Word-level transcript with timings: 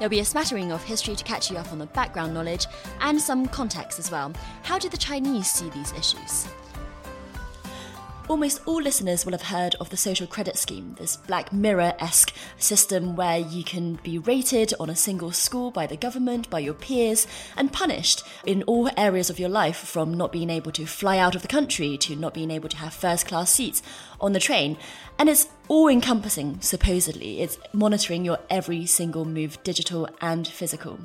There'll 0.00 0.10
be 0.10 0.18
a 0.18 0.24
smattering 0.24 0.72
of 0.72 0.82
history 0.82 1.14
to 1.14 1.22
catch 1.22 1.52
you 1.52 1.56
up 1.56 1.70
on 1.70 1.78
the 1.78 1.86
background 1.86 2.34
knowledge 2.34 2.66
and 3.00 3.20
some 3.20 3.46
context 3.46 4.00
as 4.00 4.10
well. 4.10 4.32
How 4.64 4.76
do 4.76 4.88
the 4.88 4.96
Chinese 4.96 5.52
see 5.52 5.70
these 5.70 5.92
issues? 5.92 6.48
Almost 8.28 8.62
all 8.66 8.82
listeners 8.82 9.24
will 9.24 9.34
have 9.34 9.42
heard 9.42 9.76
of 9.76 9.90
the 9.90 9.96
social 9.96 10.26
credit 10.26 10.56
scheme, 10.56 10.96
this 10.98 11.16
Black 11.16 11.52
Mirror 11.52 11.94
esque 12.00 12.34
system 12.58 13.14
where 13.14 13.38
you 13.38 13.62
can 13.62 14.00
be 14.02 14.18
rated 14.18 14.74
on 14.80 14.90
a 14.90 14.96
single 14.96 15.30
score 15.30 15.70
by 15.70 15.86
the 15.86 15.96
government, 15.96 16.50
by 16.50 16.58
your 16.58 16.74
peers, 16.74 17.28
and 17.56 17.72
punished 17.72 18.24
in 18.44 18.64
all 18.64 18.90
areas 18.96 19.30
of 19.30 19.38
your 19.38 19.48
life 19.48 19.76
from 19.76 20.12
not 20.12 20.32
being 20.32 20.50
able 20.50 20.72
to 20.72 20.86
fly 20.86 21.18
out 21.18 21.36
of 21.36 21.42
the 21.42 21.48
country 21.48 21.96
to 21.98 22.16
not 22.16 22.34
being 22.34 22.50
able 22.50 22.68
to 22.68 22.78
have 22.78 22.92
first 22.92 23.28
class 23.28 23.52
seats 23.52 23.80
on 24.20 24.32
the 24.32 24.40
train. 24.40 24.76
And 25.20 25.28
it's 25.28 25.46
all 25.68 25.86
encompassing, 25.86 26.60
supposedly. 26.60 27.40
It's 27.40 27.58
monitoring 27.72 28.24
your 28.24 28.40
every 28.50 28.86
single 28.86 29.24
move, 29.24 29.62
digital 29.62 30.08
and 30.20 30.48
physical. 30.48 30.98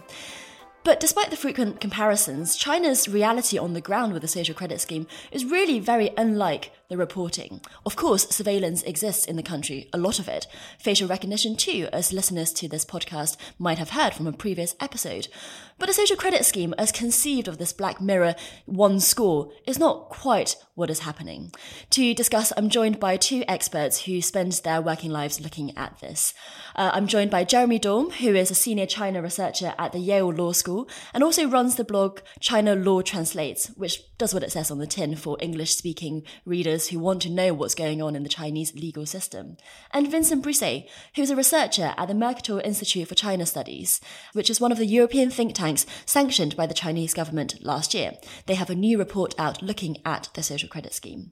But 0.83 0.99
despite 0.99 1.29
the 1.29 1.37
frequent 1.37 1.79
comparisons, 1.79 2.55
China's 2.55 3.07
reality 3.07 3.59
on 3.59 3.73
the 3.73 3.81
ground 3.81 4.13
with 4.13 4.23
the 4.23 4.27
social 4.27 4.55
credit 4.55 4.81
scheme 4.81 5.05
is 5.31 5.45
really 5.45 5.79
very 5.79 6.09
unlike 6.17 6.71
the 6.91 6.97
reporting. 6.97 7.61
Of 7.85 7.95
course, 7.95 8.27
surveillance 8.27 8.83
exists 8.83 9.25
in 9.25 9.37
the 9.37 9.41
country, 9.41 9.87
a 9.93 9.97
lot 9.97 10.19
of 10.19 10.27
it. 10.27 10.45
Facial 10.77 11.07
recognition, 11.07 11.55
too, 11.55 11.87
as 11.93 12.11
listeners 12.11 12.51
to 12.53 12.67
this 12.67 12.83
podcast 12.83 13.37
might 13.57 13.77
have 13.77 13.91
heard 13.91 14.13
from 14.13 14.27
a 14.27 14.33
previous 14.33 14.75
episode. 14.81 15.29
But 15.79 15.89
a 15.89 15.93
social 15.93 16.17
credit 16.17 16.45
scheme, 16.45 16.75
as 16.77 16.91
conceived 16.91 17.47
of 17.47 17.57
this 17.57 17.71
Black 17.71 18.01
Mirror 18.01 18.35
one 18.65 18.99
score, 18.99 19.51
is 19.65 19.79
not 19.79 20.09
quite 20.09 20.57
what 20.75 20.89
is 20.89 20.99
happening. 20.99 21.51
To 21.91 22.13
discuss, 22.13 22.51
I'm 22.57 22.69
joined 22.69 22.99
by 22.99 23.15
two 23.15 23.43
experts 23.47 24.03
who 24.03 24.21
spend 24.21 24.51
their 24.63 24.81
working 24.81 25.11
lives 25.11 25.39
looking 25.39 25.75
at 25.77 25.99
this. 25.99 26.33
Uh, 26.75 26.91
I'm 26.93 27.07
joined 27.07 27.31
by 27.31 27.45
Jeremy 27.45 27.79
Daum, 27.79 28.11
who 28.13 28.35
is 28.35 28.51
a 28.51 28.55
senior 28.55 28.85
China 28.85 29.21
researcher 29.21 29.73
at 29.79 29.91
the 29.91 29.99
Yale 29.99 30.31
Law 30.31 30.51
School 30.51 30.89
and 31.13 31.23
also 31.23 31.47
runs 31.47 31.75
the 31.75 31.83
blog 31.83 32.19
China 32.39 32.75
Law 32.75 33.01
Translates, 33.01 33.67
which 33.77 34.01
does 34.17 34.33
what 34.33 34.43
it 34.43 34.51
says 34.51 34.71
on 34.71 34.77
the 34.79 34.87
tin 34.87 35.15
for 35.15 35.37
English 35.39 35.75
speaking 35.75 36.23
readers 36.45 36.80
who 36.87 36.99
want 36.99 37.21
to 37.21 37.29
know 37.29 37.53
what's 37.53 37.75
going 37.75 38.01
on 38.01 38.15
in 38.15 38.23
the 38.23 38.29
Chinese 38.29 38.73
legal 38.75 39.05
system. 39.05 39.57
And 39.91 40.09
Vincent 40.09 40.43
Brussee, 40.43 40.87
who's 41.15 41.29
a 41.29 41.35
researcher 41.35 41.93
at 41.97 42.07
the 42.07 42.13
Mercator 42.13 42.61
Institute 42.61 43.07
for 43.07 43.15
China 43.15 43.45
Studies, 43.45 44.01
which 44.33 44.49
is 44.49 44.61
one 44.61 44.71
of 44.71 44.77
the 44.77 44.85
European 44.85 45.29
think 45.29 45.55
tanks 45.55 45.85
sanctioned 46.05 46.55
by 46.55 46.65
the 46.65 46.73
Chinese 46.73 47.13
government 47.13 47.63
last 47.63 47.93
year. 47.93 48.13
They 48.45 48.55
have 48.55 48.69
a 48.69 48.75
new 48.75 48.97
report 48.97 49.33
out 49.37 49.61
looking 49.61 49.97
at 50.05 50.29
the 50.33 50.43
social 50.43 50.69
credit 50.69 50.93
scheme. 50.93 51.31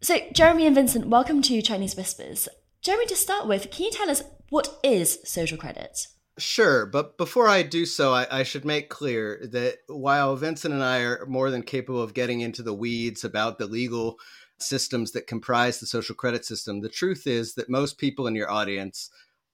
So, 0.00 0.18
Jeremy 0.32 0.66
and 0.66 0.74
Vincent, 0.74 1.06
welcome 1.06 1.42
to 1.42 1.62
Chinese 1.62 1.96
Whispers. 1.96 2.48
Jeremy, 2.82 3.06
to 3.06 3.16
start 3.16 3.46
with, 3.46 3.70
can 3.70 3.86
you 3.86 3.90
tell 3.90 4.10
us 4.10 4.22
what 4.50 4.78
is 4.84 5.18
social 5.24 5.58
credit? 5.58 6.06
Sure, 6.38 6.84
but 6.84 7.16
before 7.16 7.48
I 7.48 7.62
do 7.62 7.86
so, 7.86 8.12
I, 8.12 8.26
I, 8.30 8.42
should 8.42 8.66
make 8.66 8.90
clear 8.90 9.40
that 9.52 9.78
while 9.86 10.36
Vincent 10.36 10.74
and 10.74 10.84
I 10.84 10.98
are 10.98 11.24
more 11.24 11.50
than 11.50 11.62
capable 11.62 12.02
of 12.02 12.12
getting 12.12 12.42
into 12.42 12.62
the 12.62 12.74
weeds 12.74 13.24
about 13.24 13.58
the 13.58 13.66
legal 13.66 14.18
systems 14.58 15.12
that 15.12 15.26
comprise 15.26 15.80
the 15.80 15.86
social 15.86 16.14
credit 16.14 16.44
system, 16.44 16.80
the 16.80 16.88
truth 16.88 17.26
is 17.26 17.54
that 17.54 17.68
most 17.68 17.98
people 17.98 18.26
in 18.26 18.34
your 18.34 18.50
audience 18.50 19.10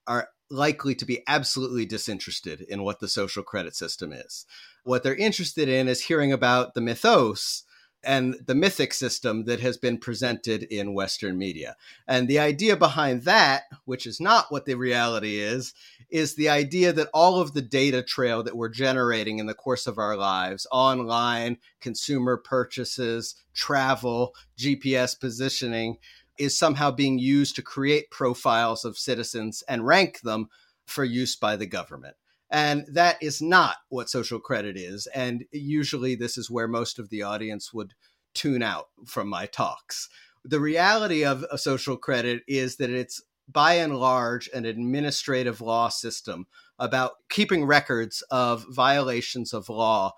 are 0.07 0.29
likely 0.51 0.95
to 0.95 1.05
be 1.05 1.23
absolutely 1.27 1.87
disinterested 1.87 2.61
in 2.63 2.83
what 2.83 3.01
the 3.01 3.09
social 3.09 3.43
credit 3.43 3.75
system 3.75 4.13
is. 4.13 4.47
What 4.85 5.03
they're 5.03 5.15
interested 5.15 5.69
in 5.69 5.89
is 5.89 6.05
hearing 6.05 6.33
about 6.33 6.75
the 6.75 6.81
mythos 6.81 7.65
and 8.05 8.35
the 8.47 8.55
mythic 8.55 8.93
system 8.93 9.45
that 9.45 9.61
has 9.61 9.77
been 9.77 9.99
presented 9.99 10.65
in 10.65 10.95
Western 10.95 11.39
media. 11.39 11.77
And 12.07 12.29
the 12.29 12.39
idea 12.39 12.77
behind 12.77 13.23
that, 13.23 13.65
which 13.85 14.07
is 14.07 14.21
not 14.21 14.51
what 14.51 14.65
the 14.65 14.75
reality 14.75 15.39
is, 15.39 15.75
is 16.11 16.35
the 16.35 16.49
idea 16.49 16.93
that 16.93 17.09
all 17.15 17.41
of 17.41 17.55
the 17.55 17.63
data 17.63 18.03
trail 18.03 18.43
that 18.43 18.57
we're 18.57 18.69
generating 18.69 19.39
in 19.39 19.47
the 19.47 19.55
course 19.55 19.87
of 19.87 19.99
our 19.99 20.17
lives 20.17 20.67
online, 20.71 21.59
consumer 21.81 22.37
purchases, 22.37 23.35
travel, 23.55 24.35
GPS 24.59 25.19
positioning 25.19 25.97
is 26.39 26.59
somehow 26.59 26.91
being 26.91 27.19
used 27.19 27.57
to 27.57 27.63
create 27.63 28.11
profiles 28.11 28.85
of 28.85 28.99
citizens 28.99 29.63
and 29.69 29.87
rank 29.87 30.21
them 30.21 30.49
for 30.87 31.05
use 31.05 31.37
by 31.37 31.57
the 31.57 31.67
government. 31.67 32.17
And 32.53 32.85
that 32.93 33.17
is 33.23 33.41
not 33.41 33.77
what 33.89 34.11
social 34.11 34.39
credit 34.39 34.77
is. 34.77 35.09
And 35.15 35.47
usually, 35.51 36.15
this 36.15 36.37
is 36.37 36.51
where 36.51 36.69
most 36.69 36.99
of 36.99 37.09
the 37.09 37.23
audience 37.23 37.73
would 37.73 37.95
tune 38.35 38.63
out 38.63 38.89
from 39.07 39.29
my 39.29 39.47
talks. 39.47 40.11
The 40.45 40.61
reality 40.61 41.25
of 41.25 41.47
a 41.51 41.57
social 41.57 41.97
credit 41.97 42.43
is 42.47 42.77
that 42.77 42.91
it's 42.91 43.23
by 43.49 43.75
and 43.75 43.99
large 43.99 44.51
an 44.53 44.67
administrative 44.67 45.63
law 45.63 45.89
system 45.89 46.47
about 46.79 47.13
keeping 47.31 47.65
records 47.65 48.23
of 48.31 48.67
violations 48.69 49.55
of 49.55 49.71
law, 49.71 50.13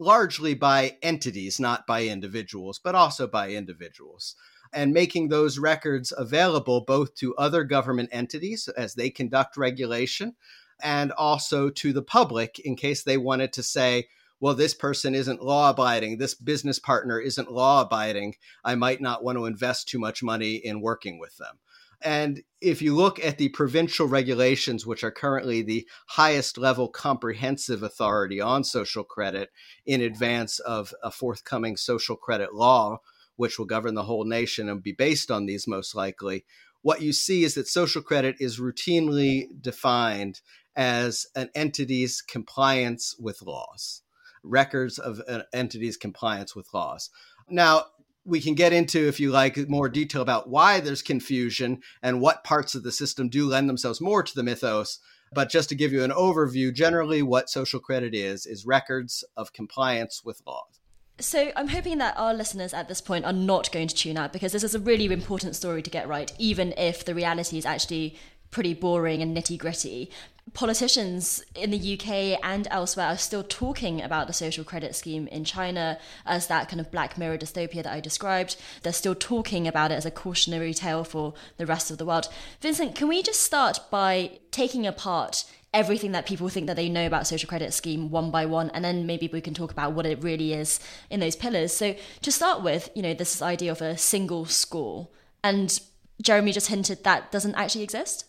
largely 0.00 0.54
by 0.54 0.96
entities, 1.02 1.60
not 1.60 1.86
by 1.86 2.04
individuals, 2.04 2.80
but 2.82 2.96
also 2.96 3.28
by 3.28 3.50
individuals 3.50 4.34
and 4.72 4.92
making 4.92 5.28
those 5.28 5.58
records 5.58 6.12
available 6.16 6.80
both 6.80 7.14
to 7.14 7.36
other 7.36 7.62
government 7.62 8.08
entities 8.12 8.68
as 8.76 8.94
they 8.94 9.10
conduct 9.10 9.56
regulation 9.56 10.34
and 10.82 11.12
also 11.12 11.70
to 11.70 11.92
the 11.92 12.02
public 12.02 12.58
in 12.58 12.76
case 12.76 13.02
they 13.02 13.16
wanted 13.16 13.52
to 13.54 13.62
say, 13.62 14.08
well, 14.40 14.54
this 14.54 14.74
person 14.74 15.14
isn't 15.14 15.42
law 15.42 15.70
abiding, 15.70 16.18
this 16.18 16.34
business 16.34 16.78
partner 16.78 17.18
isn't 17.18 17.50
law 17.50 17.80
abiding, 17.80 18.34
I 18.64 18.74
might 18.74 19.00
not 19.00 19.24
want 19.24 19.38
to 19.38 19.46
invest 19.46 19.88
too 19.88 19.98
much 19.98 20.22
money 20.22 20.56
in 20.56 20.80
working 20.80 21.18
with 21.18 21.36
them. 21.38 21.58
And 22.02 22.42
if 22.60 22.82
you 22.82 22.94
look 22.94 23.18
at 23.24 23.38
the 23.38 23.48
provincial 23.48 24.06
regulations, 24.06 24.86
which 24.86 25.02
are 25.02 25.10
currently 25.10 25.62
the 25.62 25.88
highest 26.08 26.58
level 26.58 26.88
comprehensive 26.88 27.82
authority 27.82 28.40
on 28.40 28.64
social 28.64 29.02
credit 29.02 29.50
in 29.86 30.02
advance 30.02 30.58
of 30.58 30.92
a 31.02 31.10
forthcoming 31.10 31.78
social 31.78 32.16
credit 32.16 32.54
law, 32.54 32.98
which 33.36 33.58
will 33.58 33.66
govern 33.66 33.94
the 33.94 34.04
whole 34.04 34.24
nation 34.24 34.68
and 34.68 34.82
be 34.82 34.92
based 34.92 35.30
on 35.30 35.46
these 35.46 35.66
most 35.66 35.94
likely, 35.94 36.44
what 36.82 37.02
you 37.02 37.12
see 37.12 37.44
is 37.44 37.54
that 37.54 37.66
social 37.66 38.02
credit 38.02 38.36
is 38.38 38.60
routinely 38.60 39.48
defined 39.60 40.40
as 40.76 41.26
an 41.34 41.50
entity's 41.54 42.20
compliance 42.20 43.16
with 43.18 43.42
laws, 43.42 44.02
records 44.42 44.98
of 44.98 45.20
an 45.26 45.42
entity's 45.52 45.96
compliance 45.96 46.54
with 46.54 46.72
laws. 46.72 47.10
Now, 47.48 47.86
we 48.24 48.40
can 48.40 48.54
get 48.54 48.72
into, 48.72 49.06
if 49.06 49.20
you 49.20 49.30
like, 49.30 49.68
more 49.68 49.88
detail 49.88 50.20
about 50.20 50.48
why 50.48 50.80
there's 50.80 51.02
confusion 51.02 51.80
and 52.02 52.20
what 52.20 52.44
parts 52.44 52.74
of 52.74 52.82
the 52.82 52.92
system 52.92 53.28
do 53.28 53.48
lend 53.48 53.68
themselves 53.68 54.00
more 54.00 54.22
to 54.22 54.34
the 54.34 54.42
mythos. 54.42 54.98
But 55.32 55.48
just 55.48 55.68
to 55.68 55.74
give 55.74 55.92
you 55.92 56.02
an 56.02 56.10
overview, 56.10 56.74
generally 56.74 57.22
what 57.22 57.48
social 57.48 57.80
credit 57.80 58.14
is, 58.14 58.46
is 58.46 58.66
records 58.66 59.24
of 59.36 59.52
compliance 59.52 60.22
with 60.24 60.42
laws. 60.46 60.80
So 61.18 61.50
I'm 61.56 61.68
hoping 61.68 61.98
that 61.98 62.18
our 62.18 62.34
listeners 62.34 62.74
at 62.74 62.88
this 62.88 63.00
point 63.00 63.24
are 63.24 63.32
not 63.32 63.72
going 63.72 63.88
to 63.88 63.94
tune 63.94 64.18
out 64.18 64.32
because 64.32 64.52
this 64.52 64.64
is 64.64 64.74
a 64.74 64.80
really 64.80 65.06
important 65.06 65.56
story 65.56 65.82
to 65.82 65.90
get 65.90 66.08
right, 66.08 66.32
even 66.38 66.74
if 66.76 67.04
the 67.04 67.14
reality 67.14 67.58
is 67.58 67.64
actually 67.64 68.16
pretty 68.50 68.74
boring 68.74 69.22
and 69.22 69.36
nitty 69.36 69.56
gritty. 69.58 70.10
Politicians 70.52 71.44
in 71.54 71.70
the 71.70 71.98
UK 71.98 72.38
and 72.42 72.66
elsewhere 72.70 73.08
are 73.08 73.18
still 73.18 73.42
talking 73.42 74.00
about 74.00 74.26
the 74.26 74.32
social 74.32 74.64
credit 74.64 74.94
scheme 74.94 75.26
in 75.26 75.44
China 75.44 75.98
as 76.24 76.46
that 76.46 76.68
kind 76.68 76.80
of 76.80 76.90
black 76.90 77.18
mirror 77.18 77.36
dystopia 77.36 77.82
that 77.82 77.92
I 77.92 78.00
described. 78.00 78.56
They're 78.82 78.92
still 78.92 79.14
talking 79.14 79.68
about 79.68 79.92
it 79.92 79.96
as 79.96 80.06
a 80.06 80.10
cautionary 80.10 80.72
tale 80.72 81.04
for 81.04 81.34
the 81.58 81.66
rest 81.66 81.90
of 81.90 81.98
the 81.98 82.06
world. 82.06 82.28
Vincent, 82.60 82.94
can 82.94 83.08
we 83.08 83.22
just 83.22 83.42
start 83.42 83.80
by 83.90 84.38
taking 84.50 84.86
apart 84.86 85.44
everything 85.76 86.12
that 86.12 86.24
people 86.24 86.48
think 86.48 86.66
that 86.66 86.76
they 86.76 86.88
know 86.88 87.06
about 87.06 87.26
social 87.26 87.46
credit 87.46 87.74
scheme 87.74 88.10
one 88.10 88.30
by 88.30 88.46
one 88.46 88.70
and 88.70 88.82
then 88.82 89.04
maybe 89.04 89.28
we 89.30 89.42
can 89.42 89.52
talk 89.52 89.70
about 89.70 89.92
what 89.92 90.06
it 90.06 90.22
really 90.22 90.54
is 90.54 90.80
in 91.10 91.20
those 91.20 91.36
pillars 91.36 91.70
so 91.70 91.94
to 92.22 92.32
start 92.32 92.62
with 92.62 92.88
you 92.94 93.02
know 93.02 93.12
this 93.12 93.42
idea 93.42 93.70
of 93.70 93.82
a 93.82 93.98
single 93.98 94.46
score 94.46 95.06
and 95.44 95.80
jeremy 96.22 96.50
just 96.50 96.68
hinted 96.68 97.04
that 97.04 97.30
doesn't 97.30 97.54
actually 97.56 97.84
exist 97.84 98.24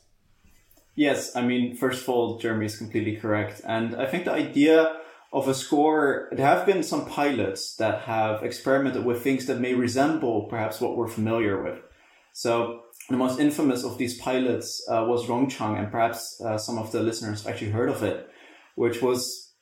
Yes, 0.98 1.36
I 1.36 1.44
mean, 1.44 1.76
first 1.76 2.02
of 2.02 2.10
all, 2.10 2.40
Jeremy 2.40 2.66
is 2.66 2.76
completely 2.76 3.18
correct. 3.18 3.62
And 3.64 3.96
I 3.96 4.08
think 4.08 4.26
the 4.26 4.32
idea 4.32 4.98
of 5.32 5.48
a 5.48 5.54
score, 5.54 6.28
there 6.32 6.48
have 6.48 6.66
been 6.66 6.82
some 6.82 7.06
pilots 7.06 7.76
that 7.76 8.02
have 8.02 8.42
experimented 8.42 9.06
with 9.06 9.22
things 9.22 9.46
that 9.46 9.60
may 9.60 9.76
resemble 9.76 10.48
perhaps 10.50 10.82
what 10.82 10.98
we're 10.98 11.08
familiar 11.08 11.62
with. 11.62 11.78
So 12.34 12.82
the 13.12 13.16
most 13.16 13.40
infamous 13.40 13.84
of 13.84 14.00
these 14.00 14.20
pilots 14.20 14.84
uh, 14.90 15.06
was 15.08 15.28
Rongcheng, 15.28 15.78
and 15.78 15.92
perhaps 15.92 16.42
uh, 16.42 16.58
some 16.58 16.80
of 16.80 16.92
the 16.92 17.04
listeners 17.04 17.46
actually 17.46 17.72
heard 17.72 17.90
of 17.90 18.02
it, 18.02 18.28
which 18.74 19.00
was 19.00 19.54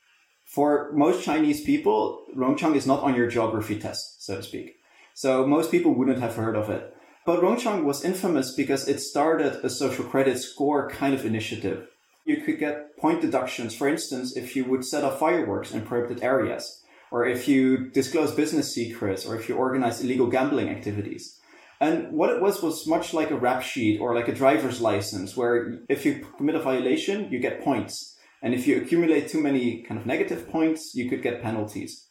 for 0.45 0.93
most 0.93 1.25
Chinese 1.25 1.65
people, 1.65 2.27
Rongcheng 2.33 2.77
is 2.77 2.87
not 2.87 3.03
on 3.03 3.13
your 3.13 3.27
geography 3.27 3.77
test, 3.77 4.23
so 4.23 4.37
to 4.37 4.43
speak. 4.43 4.77
So 5.13 5.45
most 5.45 5.69
people 5.69 5.95
wouldn't 5.95 6.21
have 6.21 6.37
heard 6.37 6.55
of 6.55 6.69
it. 6.69 6.94
But 7.25 7.41
Rongcheng 7.41 7.83
was 7.83 8.05
infamous 8.05 8.53
because 8.53 8.87
it 8.87 8.99
started 8.99 9.65
a 9.65 9.69
social 9.69 10.05
credit 10.05 10.37
score 10.37 10.87
kind 10.89 11.15
of 11.15 11.25
initiative. 11.25 11.87
You 12.23 12.37
could 12.37 12.59
get 12.59 12.95
point 12.97 13.21
deductions, 13.21 13.75
for 13.75 13.87
instance, 13.87 14.37
if 14.37 14.55
you 14.55 14.63
would 14.65 14.85
set 14.85 15.03
off 15.03 15.19
fireworks 15.19 15.71
in 15.71 15.81
prohibited 15.81 16.23
areas, 16.23 16.83
or 17.11 17.25
if 17.25 17.47
you 17.47 17.89
disclose 17.89 18.31
business 18.31 18.73
secrets, 18.73 19.25
or 19.25 19.35
if 19.35 19.49
you 19.49 19.55
organize 19.55 20.03
illegal 20.03 20.27
gambling 20.27 20.69
activities. 20.69 21.39
And 21.81 22.11
what 22.11 22.29
it 22.29 22.41
was 22.41 22.61
was 22.61 22.87
much 22.87 23.13
like 23.13 23.31
a 23.31 23.35
rap 23.35 23.63
sheet 23.63 23.99
or 23.99 24.13
like 24.13 24.27
a 24.27 24.33
driver's 24.33 24.79
license, 24.79 25.35
where 25.35 25.79
if 25.89 26.05
you 26.05 26.27
commit 26.37 26.55
a 26.55 26.61
violation, 26.61 27.31
you 27.31 27.39
get 27.39 27.63
points. 27.63 28.17
And 28.43 28.53
if 28.53 28.67
you 28.67 28.77
accumulate 28.77 29.27
too 29.27 29.41
many 29.41 29.81
kind 29.81 29.99
of 29.99 30.05
negative 30.05 30.47
points, 30.47 30.93
you 30.93 31.09
could 31.09 31.23
get 31.23 31.41
penalties. 31.41 32.04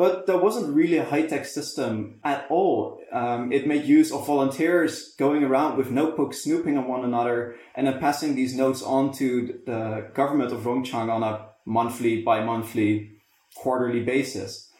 But 0.00 0.24
there 0.26 0.38
wasn't 0.38 0.74
really 0.74 0.96
a 0.96 1.04
high 1.04 1.26
tech 1.26 1.44
system 1.44 2.20
at 2.24 2.46
all. 2.48 3.02
Um, 3.12 3.52
it 3.52 3.66
made 3.66 3.84
use 3.84 4.10
of 4.10 4.26
volunteers 4.26 5.14
going 5.18 5.44
around 5.44 5.76
with 5.76 5.90
notebooks, 5.90 6.44
snooping 6.44 6.78
on 6.78 6.88
one 6.88 7.04
another, 7.04 7.56
and 7.74 7.86
then 7.86 8.00
passing 8.00 8.34
these 8.34 8.56
notes 8.56 8.82
on 8.82 9.12
to 9.20 9.60
the 9.66 10.10
government 10.14 10.52
of 10.52 10.60
Rongcheng 10.60 11.12
on 11.12 11.22
a 11.22 11.48
monthly, 11.66 12.22
bi 12.22 12.42
monthly, 12.42 13.10
quarterly 13.54 14.02
basis. 14.02 14.72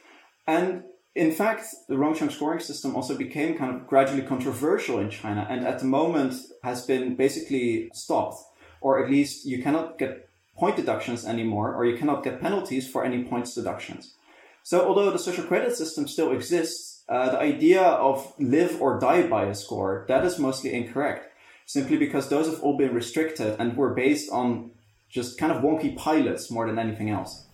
And 0.46 0.84
in 1.14 1.32
fact, 1.32 1.66
the 1.90 1.96
Rongcheng 1.96 2.32
scoring 2.32 2.60
system 2.60 2.96
also 2.96 3.14
became 3.14 3.58
kind 3.58 3.76
of 3.76 3.86
gradually 3.86 4.22
controversial 4.22 5.00
in 5.00 5.10
China 5.10 5.46
and 5.50 5.66
at 5.66 5.80
the 5.80 5.84
moment 5.84 6.32
has 6.64 6.86
been 6.86 7.14
basically 7.14 7.90
stopped, 7.92 8.38
or 8.80 9.04
at 9.04 9.10
least 9.10 9.44
you 9.44 9.62
cannot 9.62 9.98
get 9.98 10.30
point 10.56 10.76
deductions 10.76 11.26
anymore, 11.26 11.74
or 11.74 11.84
you 11.84 11.98
cannot 11.98 12.24
get 12.24 12.40
penalties 12.40 12.90
for 12.90 13.04
any 13.04 13.22
points 13.24 13.54
deductions. 13.54 14.14
So, 14.62 14.86
although 14.86 15.10
the 15.10 15.18
social 15.18 15.44
credit 15.44 15.74
system 15.76 16.06
still 16.06 16.32
exists, 16.32 17.02
uh, 17.08 17.30
the 17.30 17.40
idea 17.40 17.82
of 17.82 18.32
live 18.38 18.80
or 18.80 19.00
die 19.00 19.26
by 19.26 19.46
a 19.46 19.54
score 19.54 20.04
that 20.08 20.24
is 20.24 20.38
mostly 20.38 20.72
incorrect, 20.72 21.26
simply 21.66 21.96
because 21.96 22.28
those 22.28 22.46
have 22.46 22.62
all 22.62 22.76
been 22.76 22.94
restricted 22.94 23.56
and 23.58 23.76
were 23.76 23.94
based 23.94 24.30
on 24.30 24.70
just 25.08 25.38
kind 25.38 25.50
of 25.52 25.62
wonky 25.62 25.96
pilots 25.96 26.50
more 26.50 26.66
than 26.66 26.78
anything 26.78 27.10
else. 27.10 27.46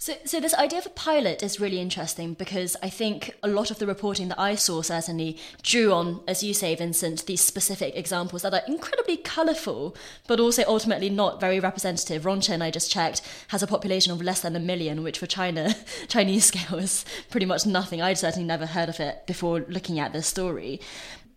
So, 0.00 0.14
so 0.24 0.38
this 0.38 0.54
idea 0.54 0.78
of 0.78 0.86
a 0.86 0.90
pilot 0.90 1.42
is 1.42 1.58
really 1.58 1.80
interesting 1.80 2.34
because 2.34 2.76
I 2.84 2.88
think 2.88 3.34
a 3.42 3.48
lot 3.48 3.72
of 3.72 3.80
the 3.80 3.86
reporting 3.86 4.28
that 4.28 4.38
I 4.38 4.54
saw 4.54 4.80
certainly 4.80 5.36
drew 5.64 5.92
on, 5.92 6.20
as 6.28 6.40
you 6.40 6.54
say, 6.54 6.76
Vincent, 6.76 7.26
these 7.26 7.40
specific 7.40 7.96
examples 7.96 8.42
that 8.42 8.54
are 8.54 8.62
incredibly 8.68 9.16
colourful, 9.16 9.96
but 10.28 10.38
also 10.38 10.62
ultimately 10.68 11.10
not 11.10 11.40
very 11.40 11.58
representative. 11.58 12.22
Rongcheng, 12.22 12.62
I 12.62 12.70
just 12.70 12.92
checked, 12.92 13.22
has 13.48 13.60
a 13.60 13.66
population 13.66 14.12
of 14.12 14.22
less 14.22 14.40
than 14.40 14.54
a 14.54 14.60
million, 14.60 15.02
which 15.02 15.18
for 15.18 15.26
China, 15.26 15.74
Chinese 16.08 16.44
scale 16.44 16.78
is 16.78 17.04
pretty 17.28 17.46
much 17.46 17.66
nothing. 17.66 18.00
I'd 18.00 18.18
certainly 18.18 18.46
never 18.46 18.66
heard 18.66 18.88
of 18.88 19.00
it 19.00 19.26
before 19.26 19.66
looking 19.68 19.98
at 19.98 20.12
this 20.12 20.28
story. 20.28 20.80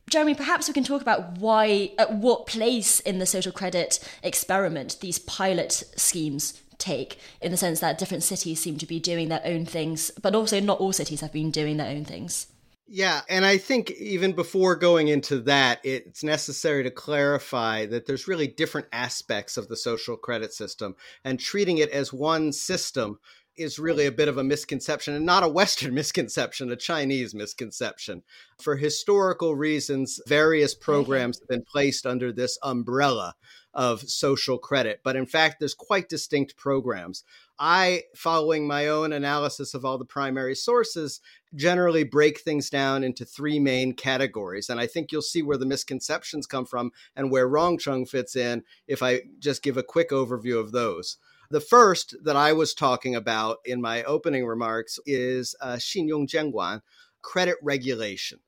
Jeremy, 0.07 0.36
perhaps 0.36 0.68
we 0.68 0.75
can 0.75 0.84
talk 0.84 1.02
about 1.02 1.40
why, 1.40 1.94
at 1.98 2.14
what 2.14 2.46
place 2.46 3.00
in 3.00 3.18
the 3.18 3.25
social 3.25 3.52
credit 3.52 4.07
experiment 4.22 4.98
these 5.02 5.18
pilot 5.18 5.72
schemes 5.96 6.62
take 6.81 7.18
in 7.39 7.51
the 7.51 7.57
sense 7.57 7.80
that 7.80 7.98
different 7.98 8.24
cities 8.24 8.60
seem 8.60 8.78
to 8.80 8.86
be 8.86 9.00
doing 9.00 9.30
their 9.30 9.42
own 9.45 9.66
things, 9.66 10.12
but 10.22 10.36
also 10.36 10.60
not 10.60 10.80
all 10.80 10.92
cities 10.92 11.22
have 11.22 11.31
been 11.31 11.51
doing 11.51 11.78
their 11.78 11.89
own 11.89 12.04
things. 12.04 12.48
Yeah, 12.94 13.22
and 13.30 13.45
I 13.45 13.57
think 13.57 13.92
even 13.92 14.33
before 14.33 14.75
going 14.75 15.07
into 15.07 15.39
that, 15.44 15.80
it's 15.86 16.25
necessary 16.25 16.83
to 16.83 16.92
clarify 16.92 17.86
that 17.86 18.06
there's 18.06 18.28
really 18.28 18.48
different 18.48 18.88
aspects 18.92 19.56
of 19.56 19.69
the 19.69 19.78
social 19.78 20.18
credit 20.18 20.54
system, 20.54 20.98
and 21.24 21.39
treating 21.39 21.78
it 21.78 21.89
as 21.92 22.12
one 22.12 22.51
system 22.51 23.18
is 23.62 23.80
really 23.80 24.06
a 24.06 24.12
bit 24.12 24.28
of 24.28 24.38
a 24.38 24.44
misconception 24.44 25.13
and 25.13 25.25
not 25.25 25.44
a 25.44 25.50
Western 25.50 25.94
misconception, 25.96 26.72
a 26.72 26.75
Chinese 26.75 27.34
misconception. 27.34 28.24
For 28.62 28.75
historical 28.75 29.56
reasons, 29.56 30.19
various 30.28 30.75
mm-hmm. 30.75 30.84
programs 30.84 31.40
have 31.40 31.48
been 31.48 31.63
placed 31.63 32.06
under 32.06 32.31
this 32.31 32.58
umbrella 32.63 33.36
of 33.74 34.02
social 34.02 34.58
credit. 34.58 35.00
But 35.04 35.16
in 35.16 35.25
fact, 35.25 35.58
there's 35.60 35.74
quite 35.74 36.10
distinct 36.10 36.58
programs. 36.58 37.24
I, 37.58 38.04
following 38.16 38.68
my 38.68 38.88
own 38.88 39.13
analysis 39.13 39.74
of 39.74 39.86
all 39.86 39.98
the 39.98 40.06
primary 40.06 40.56
sources, 40.56 41.22
generally 41.56 42.04
break 42.04 42.40
things 42.40 42.69
down 42.69 43.04
into 43.04 43.24
three 43.24 43.60
main 43.60 43.94
categories. 43.94 44.69
And 44.69 44.80
I 44.80 44.88
think 44.88 45.12
you'll 45.12 45.22
see 45.22 45.44
where 45.44 45.57
the 45.57 45.66
misconceptions 45.66 46.48
come 46.48 46.66
from 46.66 46.92
and 47.16 47.31
where 47.31 47.48
Rongcheng 47.48 48.10
fits 48.10 48.36
in 48.36 48.64
if 48.88 49.04
I 49.04 49.22
just 49.40 49.62
give 49.62 49.78
a 49.78 49.84
quick 49.84 50.10
overview 50.10 50.60
of 50.60 50.72
those. 50.72 51.18
The 51.51 51.59
first 51.59 52.15
that 52.24 52.38
I 52.38 52.53
was 52.53 52.74
talking 52.74 53.13
about 53.13 53.57
in 53.65 53.81
my 53.81 54.03
opening 54.03 54.45
remarks 54.45 55.00
is 55.06 55.53
uh, 55.59 55.74
Xinyong 55.74 56.30
Jianguan, 56.30 56.81
credit 57.21 57.57
regulation. 57.62 58.39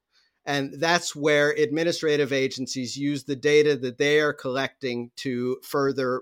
And 0.46 0.80
that's 0.80 1.14
where 1.14 1.50
administrative 1.50 2.32
agencies 2.32 2.96
use 2.96 3.26
the 3.26 3.36
data 3.36 3.76
that 3.76 3.98
they 3.98 4.22
are 4.22 4.32
collecting 4.32 5.12
to 5.18 5.58
further 5.64 6.22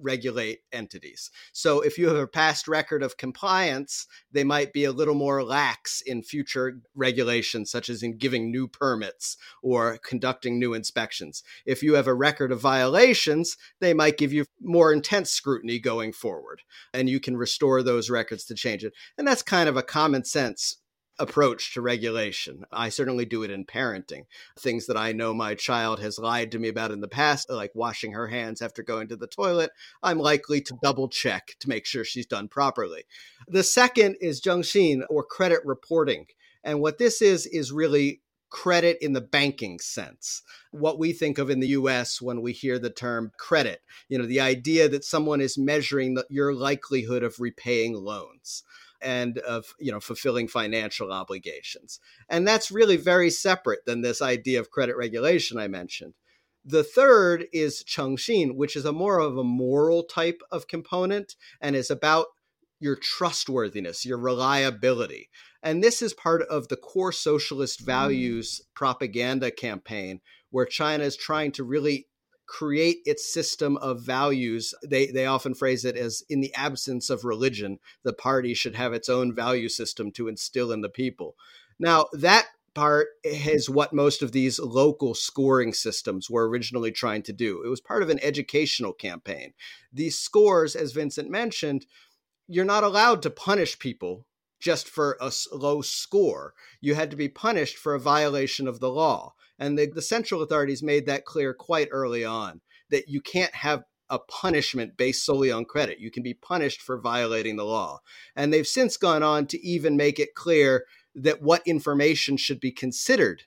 regulate 0.00 0.60
entities. 0.72 1.30
So 1.52 1.80
if 1.80 1.98
you 1.98 2.08
have 2.08 2.16
a 2.16 2.26
past 2.26 2.68
record 2.68 3.02
of 3.02 3.16
compliance, 3.16 4.06
they 4.32 4.44
might 4.44 4.72
be 4.72 4.84
a 4.84 4.92
little 4.92 5.14
more 5.14 5.42
lax 5.42 6.00
in 6.00 6.22
future 6.22 6.80
regulations, 6.94 7.70
such 7.70 7.88
as 7.88 8.02
in 8.02 8.18
giving 8.18 8.50
new 8.50 8.66
permits 8.68 9.36
or 9.62 9.98
conducting 9.98 10.58
new 10.58 10.74
inspections. 10.74 11.42
If 11.66 11.82
you 11.82 11.94
have 11.94 12.06
a 12.06 12.14
record 12.14 12.52
of 12.52 12.60
violations, 12.60 13.56
they 13.80 13.94
might 13.94 14.18
give 14.18 14.32
you 14.32 14.46
more 14.60 14.92
intense 14.92 15.30
scrutiny 15.30 15.78
going 15.78 16.12
forward, 16.12 16.62
and 16.92 17.08
you 17.08 17.20
can 17.20 17.36
restore 17.36 17.82
those 17.82 18.10
records 18.10 18.44
to 18.46 18.54
change 18.54 18.84
it. 18.84 18.92
And 19.16 19.26
that's 19.26 19.42
kind 19.42 19.68
of 19.68 19.76
a 19.76 19.82
common 19.82 20.24
sense 20.24 20.78
approach 21.20 21.74
to 21.74 21.82
regulation. 21.82 22.64
I 22.72 22.88
certainly 22.88 23.24
do 23.24 23.42
it 23.42 23.50
in 23.50 23.64
parenting. 23.64 24.24
Things 24.58 24.86
that 24.86 24.96
I 24.96 25.12
know 25.12 25.34
my 25.34 25.54
child 25.54 26.00
has 26.00 26.18
lied 26.18 26.50
to 26.52 26.58
me 26.58 26.68
about 26.68 26.90
in 26.90 27.00
the 27.00 27.08
past, 27.08 27.50
like 27.50 27.72
washing 27.74 28.12
her 28.12 28.28
hands 28.28 28.62
after 28.62 28.82
going 28.82 29.08
to 29.08 29.16
the 29.16 29.26
toilet, 29.26 29.70
I'm 30.02 30.18
likely 30.18 30.60
to 30.62 30.78
double 30.82 31.08
check 31.08 31.54
to 31.60 31.68
make 31.68 31.86
sure 31.86 32.04
she's 32.04 32.26
done 32.26 32.48
properly. 32.48 33.04
The 33.46 33.62
second 33.62 34.16
is 34.20 34.40
Zhengxin 34.40 35.02
or 35.08 35.22
credit 35.22 35.60
reporting. 35.64 36.26
And 36.64 36.80
what 36.80 36.98
this 36.98 37.22
is, 37.22 37.46
is 37.46 37.70
really 37.70 38.22
credit 38.48 38.98
in 39.00 39.12
the 39.12 39.20
banking 39.20 39.78
sense. 39.78 40.42
What 40.72 40.98
we 40.98 41.12
think 41.12 41.38
of 41.38 41.50
in 41.50 41.60
the 41.60 41.68
US 41.68 42.20
when 42.20 42.42
we 42.42 42.52
hear 42.52 42.78
the 42.78 42.90
term 42.90 43.30
credit, 43.38 43.80
you 44.08 44.18
know, 44.18 44.26
the 44.26 44.40
idea 44.40 44.88
that 44.88 45.04
someone 45.04 45.40
is 45.40 45.56
measuring 45.56 46.14
the, 46.14 46.26
your 46.28 46.52
likelihood 46.52 47.22
of 47.22 47.38
repaying 47.38 47.94
loans 47.94 48.64
and 49.02 49.38
of 49.38 49.74
you 49.78 49.90
know 49.92 50.00
fulfilling 50.00 50.48
financial 50.48 51.12
obligations. 51.12 52.00
And 52.28 52.46
that's 52.46 52.70
really 52.70 52.96
very 52.96 53.30
separate 53.30 53.84
than 53.86 54.02
this 54.02 54.22
idea 54.22 54.60
of 54.60 54.70
credit 54.70 54.96
regulation 54.96 55.58
I 55.58 55.68
mentioned. 55.68 56.14
The 56.64 56.84
third 56.84 57.46
is 57.52 57.82
Chengxin, 57.84 58.54
which 58.54 58.76
is 58.76 58.84
a 58.84 58.92
more 58.92 59.18
of 59.18 59.36
a 59.36 59.44
moral 59.44 60.02
type 60.02 60.42
of 60.50 60.68
component 60.68 61.34
and 61.60 61.74
is 61.74 61.90
about 61.90 62.26
your 62.78 62.96
trustworthiness, 62.96 64.04
your 64.04 64.18
reliability. 64.18 65.28
And 65.62 65.84
this 65.84 66.00
is 66.02 66.14
part 66.14 66.42
of 66.42 66.68
the 66.68 66.76
core 66.76 67.12
socialist 67.12 67.82
mm. 67.82 67.86
values 67.86 68.60
propaganda 68.74 69.50
campaign, 69.50 70.20
where 70.50 70.66
China 70.66 71.04
is 71.04 71.16
trying 71.16 71.52
to 71.52 71.64
really 71.64 72.06
create 72.50 72.98
its 73.06 73.32
system 73.32 73.76
of 73.76 74.02
values. 74.02 74.74
They 74.82 75.06
they 75.06 75.24
often 75.24 75.54
phrase 75.54 75.84
it 75.84 75.96
as 75.96 76.24
in 76.28 76.40
the 76.40 76.52
absence 76.54 77.08
of 77.08 77.24
religion, 77.24 77.78
the 78.02 78.12
party 78.12 78.54
should 78.54 78.74
have 78.74 78.92
its 78.92 79.08
own 79.08 79.32
value 79.32 79.68
system 79.68 80.10
to 80.12 80.26
instill 80.26 80.72
in 80.72 80.80
the 80.80 80.88
people. 80.88 81.36
Now, 81.78 82.06
that 82.12 82.46
part 82.74 83.08
is 83.22 83.70
what 83.70 83.92
most 83.92 84.20
of 84.20 84.32
these 84.32 84.58
local 84.58 85.14
scoring 85.14 85.72
systems 85.72 86.28
were 86.28 86.48
originally 86.48 86.90
trying 86.90 87.22
to 87.22 87.32
do. 87.32 87.62
It 87.64 87.68
was 87.68 87.80
part 87.80 88.02
of 88.02 88.10
an 88.10 88.20
educational 88.20 88.92
campaign. 88.92 89.52
These 89.92 90.18
scores, 90.18 90.74
as 90.74 90.92
Vincent 90.92 91.30
mentioned, 91.30 91.86
you're 92.48 92.64
not 92.64 92.82
allowed 92.82 93.22
to 93.22 93.30
punish 93.30 93.78
people 93.78 94.26
just 94.60 94.88
for 94.88 95.16
a 95.20 95.32
low 95.52 95.80
score. 95.80 96.54
You 96.80 96.94
had 96.94 97.10
to 97.10 97.16
be 97.16 97.28
punished 97.28 97.76
for 97.76 97.94
a 97.94 98.00
violation 98.00 98.68
of 98.68 98.80
the 98.80 98.90
law. 98.90 99.34
And 99.58 99.78
the, 99.78 99.86
the 99.86 100.02
central 100.02 100.42
authorities 100.42 100.82
made 100.82 101.06
that 101.06 101.24
clear 101.24 101.52
quite 101.52 101.88
early 101.90 102.24
on 102.24 102.60
that 102.90 103.08
you 103.08 103.20
can't 103.20 103.54
have 103.54 103.84
a 104.08 104.18
punishment 104.18 104.96
based 104.96 105.24
solely 105.24 105.52
on 105.52 105.64
credit. 105.64 106.00
You 106.00 106.10
can 106.10 106.22
be 106.22 106.34
punished 106.34 106.82
for 106.82 107.00
violating 107.00 107.56
the 107.56 107.64
law. 107.64 108.00
And 108.34 108.52
they've 108.52 108.66
since 108.66 108.96
gone 108.96 109.22
on 109.22 109.46
to 109.46 109.66
even 109.66 109.96
make 109.96 110.18
it 110.18 110.34
clear 110.34 110.84
that 111.14 111.42
what 111.42 111.62
information 111.66 112.36
should 112.36 112.60
be 112.60 112.72
considered 112.72 113.44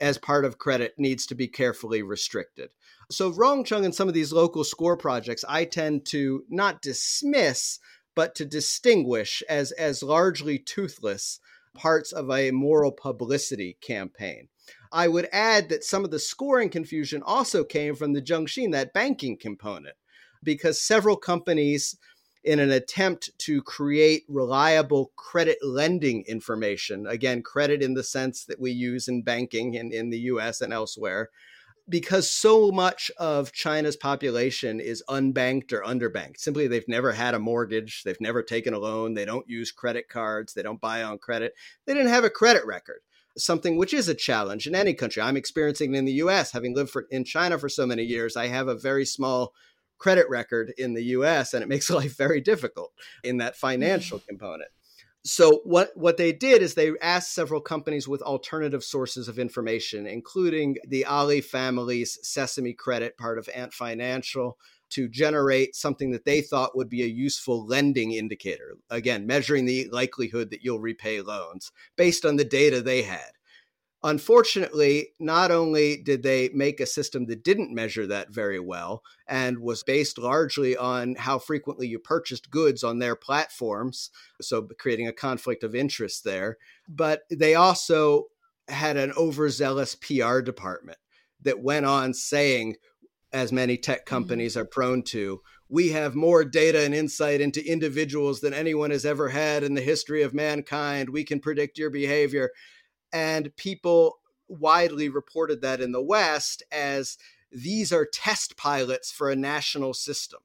as 0.00 0.18
part 0.18 0.44
of 0.44 0.58
credit 0.58 0.94
needs 0.96 1.26
to 1.26 1.34
be 1.34 1.48
carefully 1.48 2.02
restricted. 2.02 2.70
So, 3.10 3.32
Rongcheng 3.32 3.84
and 3.84 3.94
some 3.94 4.06
of 4.06 4.14
these 4.14 4.32
local 4.32 4.64
score 4.64 4.96
projects, 4.96 5.44
I 5.48 5.64
tend 5.64 6.04
to 6.06 6.44
not 6.48 6.82
dismiss, 6.82 7.78
but 8.18 8.34
to 8.34 8.44
distinguish 8.44 9.44
as, 9.48 9.70
as 9.70 10.02
largely 10.02 10.58
toothless 10.58 11.38
parts 11.72 12.10
of 12.10 12.28
a 12.32 12.50
moral 12.50 12.90
publicity 12.90 13.76
campaign. 13.80 14.48
I 14.90 15.06
would 15.06 15.28
add 15.30 15.68
that 15.68 15.84
some 15.84 16.04
of 16.04 16.10
the 16.10 16.18
scoring 16.18 16.68
confusion 16.68 17.22
also 17.22 17.62
came 17.62 17.94
from 17.94 18.14
the 18.14 18.20
Zhengxin, 18.20 18.72
that 18.72 18.92
banking 18.92 19.36
component, 19.36 19.94
because 20.42 20.80
several 20.80 21.16
companies, 21.16 21.96
in 22.42 22.58
an 22.58 22.72
attempt 22.72 23.30
to 23.38 23.62
create 23.62 24.24
reliable 24.26 25.12
credit 25.14 25.58
lending 25.62 26.24
information, 26.26 27.06
again, 27.06 27.40
credit 27.40 27.84
in 27.84 27.94
the 27.94 28.02
sense 28.02 28.44
that 28.46 28.58
we 28.58 28.72
use 28.72 29.06
in 29.06 29.22
banking 29.22 29.74
in, 29.74 29.92
in 29.92 30.10
the 30.10 30.18
US 30.32 30.60
and 30.60 30.72
elsewhere, 30.72 31.30
because 31.88 32.30
so 32.30 32.70
much 32.70 33.10
of 33.18 33.52
China's 33.52 33.96
population 33.96 34.80
is 34.80 35.02
unbanked 35.08 35.72
or 35.72 35.82
underbanked. 35.82 36.38
Simply, 36.38 36.66
they've 36.66 36.88
never 36.88 37.12
had 37.12 37.34
a 37.34 37.38
mortgage, 37.38 38.02
they've 38.04 38.20
never 38.20 38.42
taken 38.42 38.74
a 38.74 38.78
loan, 38.78 39.14
they 39.14 39.24
don't 39.24 39.48
use 39.48 39.72
credit 39.72 40.08
cards, 40.08 40.54
they 40.54 40.62
don't 40.62 40.80
buy 40.80 41.02
on 41.02 41.18
credit, 41.18 41.54
they 41.86 41.94
didn't 41.94 42.10
have 42.10 42.24
a 42.24 42.30
credit 42.30 42.66
record. 42.66 43.00
Something 43.36 43.76
which 43.76 43.94
is 43.94 44.08
a 44.08 44.14
challenge 44.14 44.66
in 44.66 44.74
any 44.74 44.94
country. 44.94 45.22
I'm 45.22 45.36
experiencing 45.36 45.94
it 45.94 45.98
in 45.98 46.04
the 46.04 46.12
US, 46.12 46.52
having 46.52 46.74
lived 46.74 46.90
for, 46.90 47.06
in 47.10 47.24
China 47.24 47.58
for 47.58 47.68
so 47.68 47.86
many 47.86 48.02
years. 48.02 48.36
I 48.36 48.48
have 48.48 48.68
a 48.68 48.74
very 48.74 49.04
small 49.04 49.54
credit 49.98 50.28
record 50.28 50.72
in 50.76 50.94
the 50.94 51.04
US, 51.04 51.54
and 51.54 51.62
it 51.62 51.68
makes 51.68 51.88
life 51.90 52.16
very 52.16 52.40
difficult 52.40 52.92
in 53.22 53.38
that 53.38 53.56
financial 53.56 54.18
component 54.28 54.70
so 55.24 55.60
what 55.64 55.90
what 55.96 56.16
they 56.16 56.32
did 56.32 56.62
is 56.62 56.74
they 56.74 56.92
asked 57.02 57.34
several 57.34 57.60
companies 57.60 58.06
with 58.06 58.22
alternative 58.22 58.84
sources 58.84 59.28
of 59.28 59.38
information 59.38 60.06
including 60.06 60.76
the 60.86 61.04
ali 61.04 61.40
family's 61.40 62.18
sesame 62.22 62.72
credit 62.72 63.16
part 63.18 63.38
of 63.38 63.48
ant 63.54 63.72
financial 63.72 64.56
to 64.90 65.08
generate 65.08 65.76
something 65.76 66.12
that 66.12 66.24
they 66.24 66.40
thought 66.40 66.76
would 66.76 66.88
be 66.88 67.02
a 67.02 67.06
useful 67.06 67.66
lending 67.66 68.12
indicator. 68.12 68.76
Again 68.90 69.26
measuring 69.26 69.66
the 69.66 69.88
likelihood 69.90 70.50
that 70.50 70.62
you'll 70.62 70.80
repay 70.80 71.20
loans 71.20 71.72
based 71.96 72.24
on 72.24 72.36
the 72.36 72.44
data 72.44 72.80
they 72.80 73.02
had 73.02 73.32
Unfortunately, 74.04 75.08
not 75.18 75.50
only 75.50 75.96
did 75.96 76.22
they 76.22 76.50
make 76.50 76.78
a 76.78 76.86
system 76.86 77.26
that 77.26 77.42
didn't 77.42 77.74
measure 77.74 78.06
that 78.06 78.32
very 78.32 78.60
well 78.60 79.02
and 79.26 79.58
was 79.58 79.82
based 79.82 80.18
largely 80.18 80.76
on 80.76 81.16
how 81.16 81.38
frequently 81.38 81.88
you 81.88 81.98
purchased 81.98 82.50
goods 82.50 82.84
on 82.84 83.00
their 83.00 83.16
platforms, 83.16 84.10
so 84.40 84.62
creating 84.78 85.08
a 85.08 85.12
conflict 85.12 85.64
of 85.64 85.74
interest 85.74 86.22
there, 86.22 86.58
but 86.88 87.22
they 87.28 87.56
also 87.56 88.26
had 88.68 88.96
an 88.96 89.12
overzealous 89.16 89.96
PR 89.96 90.40
department 90.40 90.98
that 91.42 91.60
went 91.60 91.86
on 91.86 92.14
saying, 92.14 92.76
as 93.32 93.52
many 93.52 93.76
tech 93.76 94.00
mm-hmm. 94.00 94.14
companies 94.14 94.56
are 94.56 94.64
prone 94.64 95.02
to, 95.02 95.40
we 95.68 95.90
have 95.90 96.14
more 96.14 96.44
data 96.44 96.82
and 96.82 96.94
insight 96.94 97.40
into 97.40 97.66
individuals 97.66 98.40
than 98.40 98.54
anyone 98.54 98.90
has 98.90 99.04
ever 99.04 99.28
had 99.28 99.62
in 99.62 99.74
the 99.74 99.82
history 99.82 100.22
of 100.22 100.32
mankind. 100.32 101.10
We 101.10 101.24
can 101.24 101.40
predict 101.40 101.78
your 101.78 101.90
behavior 101.90 102.50
and 103.12 103.54
people 103.56 104.18
widely 104.48 105.08
reported 105.08 105.60
that 105.62 105.80
in 105.80 105.92
the 105.92 106.02
West 106.02 106.62
as 106.72 107.18
these 107.50 107.92
are 107.92 108.06
test 108.06 108.56
pilots 108.56 109.10
for 109.10 109.30
a 109.30 109.36
national 109.36 109.94
system. 109.94 110.40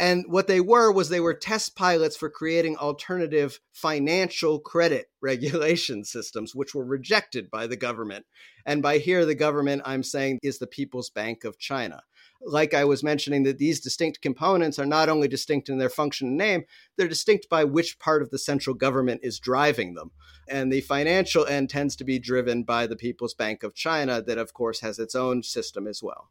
And 0.00 0.26
what 0.28 0.46
they 0.46 0.60
were 0.60 0.92
was 0.92 1.08
they 1.08 1.18
were 1.18 1.34
test 1.34 1.74
pilots 1.74 2.16
for 2.16 2.30
creating 2.30 2.76
alternative 2.76 3.58
financial 3.72 4.60
credit 4.60 5.10
regulation 5.20 6.04
systems, 6.04 6.54
which 6.54 6.74
were 6.74 6.84
rejected 6.84 7.50
by 7.50 7.66
the 7.66 7.76
government. 7.76 8.26
And 8.64 8.80
by 8.80 8.98
here, 8.98 9.24
the 9.24 9.34
government, 9.34 9.82
I'm 9.84 10.04
saying, 10.04 10.38
is 10.42 10.58
the 10.58 10.68
People's 10.68 11.10
Bank 11.10 11.42
of 11.44 11.58
China 11.58 12.02
like 12.40 12.74
I 12.74 12.84
was 12.84 13.02
mentioning, 13.02 13.42
that 13.44 13.58
these 13.58 13.80
distinct 13.80 14.20
components 14.20 14.78
are 14.78 14.86
not 14.86 15.08
only 15.08 15.28
distinct 15.28 15.68
in 15.68 15.78
their 15.78 15.90
function 15.90 16.28
and 16.28 16.36
name, 16.36 16.64
they're 16.96 17.08
distinct 17.08 17.48
by 17.48 17.64
which 17.64 17.98
part 17.98 18.22
of 18.22 18.30
the 18.30 18.38
central 18.38 18.74
government 18.74 19.20
is 19.22 19.38
driving 19.38 19.94
them. 19.94 20.10
And 20.48 20.72
the 20.72 20.80
financial 20.80 21.46
end 21.46 21.70
tends 21.70 21.96
to 21.96 22.04
be 22.04 22.18
driven 22.18 22.62
by 22.62 22.86
the 22.86 22.96
People's 22.96 23.34
Bank 23.34 23.62
of 23.62 23.74
China, 23.74 24.22
that 24.22 24.38
of 24.38 24.54
course 24.54 24.80
has 24.80 24.98
its 24.98 25.14
own 25.14 25.42
system 25.42 25.86
as 25.86 26.02
well. 26.02 26.30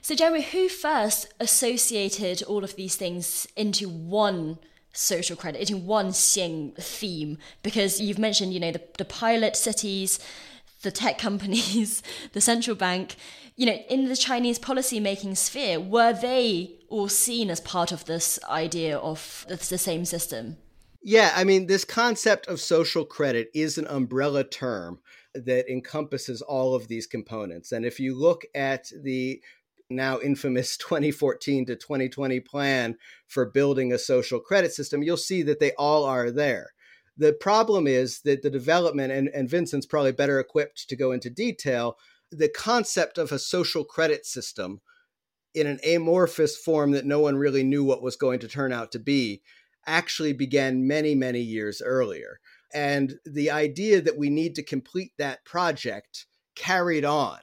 So, 0.00 0.14
Jeremy, 0.14 0.42
who 0.42 0.68
first 0.68 1.32
associated 1.38 2.42
all 2.42 2.64
of 2.64 2.76
these 2.76 2.96
things 2.96 3.46
into 3.56 3.88
one? 3.88 4.58
social 4.98 5.36
credit 5.36 5.60
into 5.60 5.76
one 5.76 6.08
Xing 6.08 6.74
theme 6.76 7.36
because 7.62 8.00
you've 8.00 8.18
mentioned 8.18 8.54
you 8.54 8.60
know 8.60 8.72
the, 8.72 8.80
the 8.96 9.04
pilot 9.04 9.54
cities 9.54 10.18
the 10.82 10.90
tech 10.90 11.18
companies 11.18 12.02
the 12.32 12.40
central 12.40 12.76
bank 12.76 13.16
you 13.56 13.64
know, 13.64 13.72
in 13.88 14.08
the 14.08 14.16
Chinese 14.16 14.58
policy 14.58 15.00
making 15.00 15.34
sphere, 15.34 15.80
were 15.80 16.12
they 16.12 16.78
all 16.88 17.08
seen 17.08 17.50
as 17.50 17.60
part 17.60 17.90
of 17.90 18.04
this 18.04 18.38
idea 18.48 18.98
of 18.98 19.46
the 19.48 19.78
same 19.78 20.04
system? 20.04 20.58
Yeah, 21.02 21.32
I 21.34 21.44
mean, 21.44 21.66
this 21.66 21.84
concept 21.84 22.48
of 22.48 22.60
social 22.60 23.04
credit 23.04 23.48
is 23.54 23.78
an 23.78 23.86
umbrella 23.86 24.44
term 24.44 24.98
that 25.34 25.70
encompasses 25.70 26.42
all 26.42 26.74
of 26.74 26.88
these 26.88 27.06
components. 27.06 27.72
And 27.72 27.86
if 27.86 27.98
you 27.98 28.14
look 28.14 28.44
at 28.54 28.90
the 29.02 29.40
now 29.88 30.20
infamous 30.20 30.76
2014 30.76 31.66
to 31.66 31.76
2020 31.76 32.40
plan 32.40 32.96
for 33.26 33.46
building 33.46 33.92
a 33.92 33.98
social 33.98 34.38
credit 34.38 34.72
system, 34.72 35.02
you'll 35.02 35.16
see 35.16 35.42
that 35.42 35.60
they 35.60 35.72
all 35.78 36.04
are 36.04 36.30
there. 36.30 36.74
The 37.16 37.32
problem 37.32 37.86
is 37.86 38.20
that 38.22 38.42
the 38.42 38.50
development, 38.50 39.12
and, 39.12 39.28
and 39.28 39.48
Vincent's 39.48 39.86
probably 39.86 40.12
better 40.12 40.38
equipped 40.38 40.88
to 40.88 40.96
go 40.96 41.12
into 41.12 41.30
detail, 41.30 41.96
the 42.30 42.48
concept 42.48 43.18
of 43.18 43.32
a 43.32 43.38
social 43.38 43.84
credit 43.84 44.26
system 44.26 44.80
in 45.54 45.66
an 45.66 45.78
amorphous 45.86 46.56
form 46.56 46.90
that 46.90 47.06
no 47.06 47.20
one 47.20 47.36
really 47.36 47.62
knew 47.62 47.82
what 47.82 48.02
was 48.02 48.16
going 48.16 48.38
to 48.40 48.48
turn 48.48 48.72
out 48.72 48.92
to 48.92 48.98
be 48.98 49.42
actually 49.86 50.32
began 50.32 50.86
many, 50.86 51.14
many 51.14 51.40
years 51.40 51.80
earlier. 51.80 52.40
And 52.74 53.14
the 53.24 53.50
idea 53.50 54.02
that 54.02 54.18
we 54.18 54.28
need 54.28 54.54
to 54.56 54.62
complete 54.62 55.12
that 55.16 55.44
project 55.44 56.26
carried 56.54 57.04
on, 57.04 57.38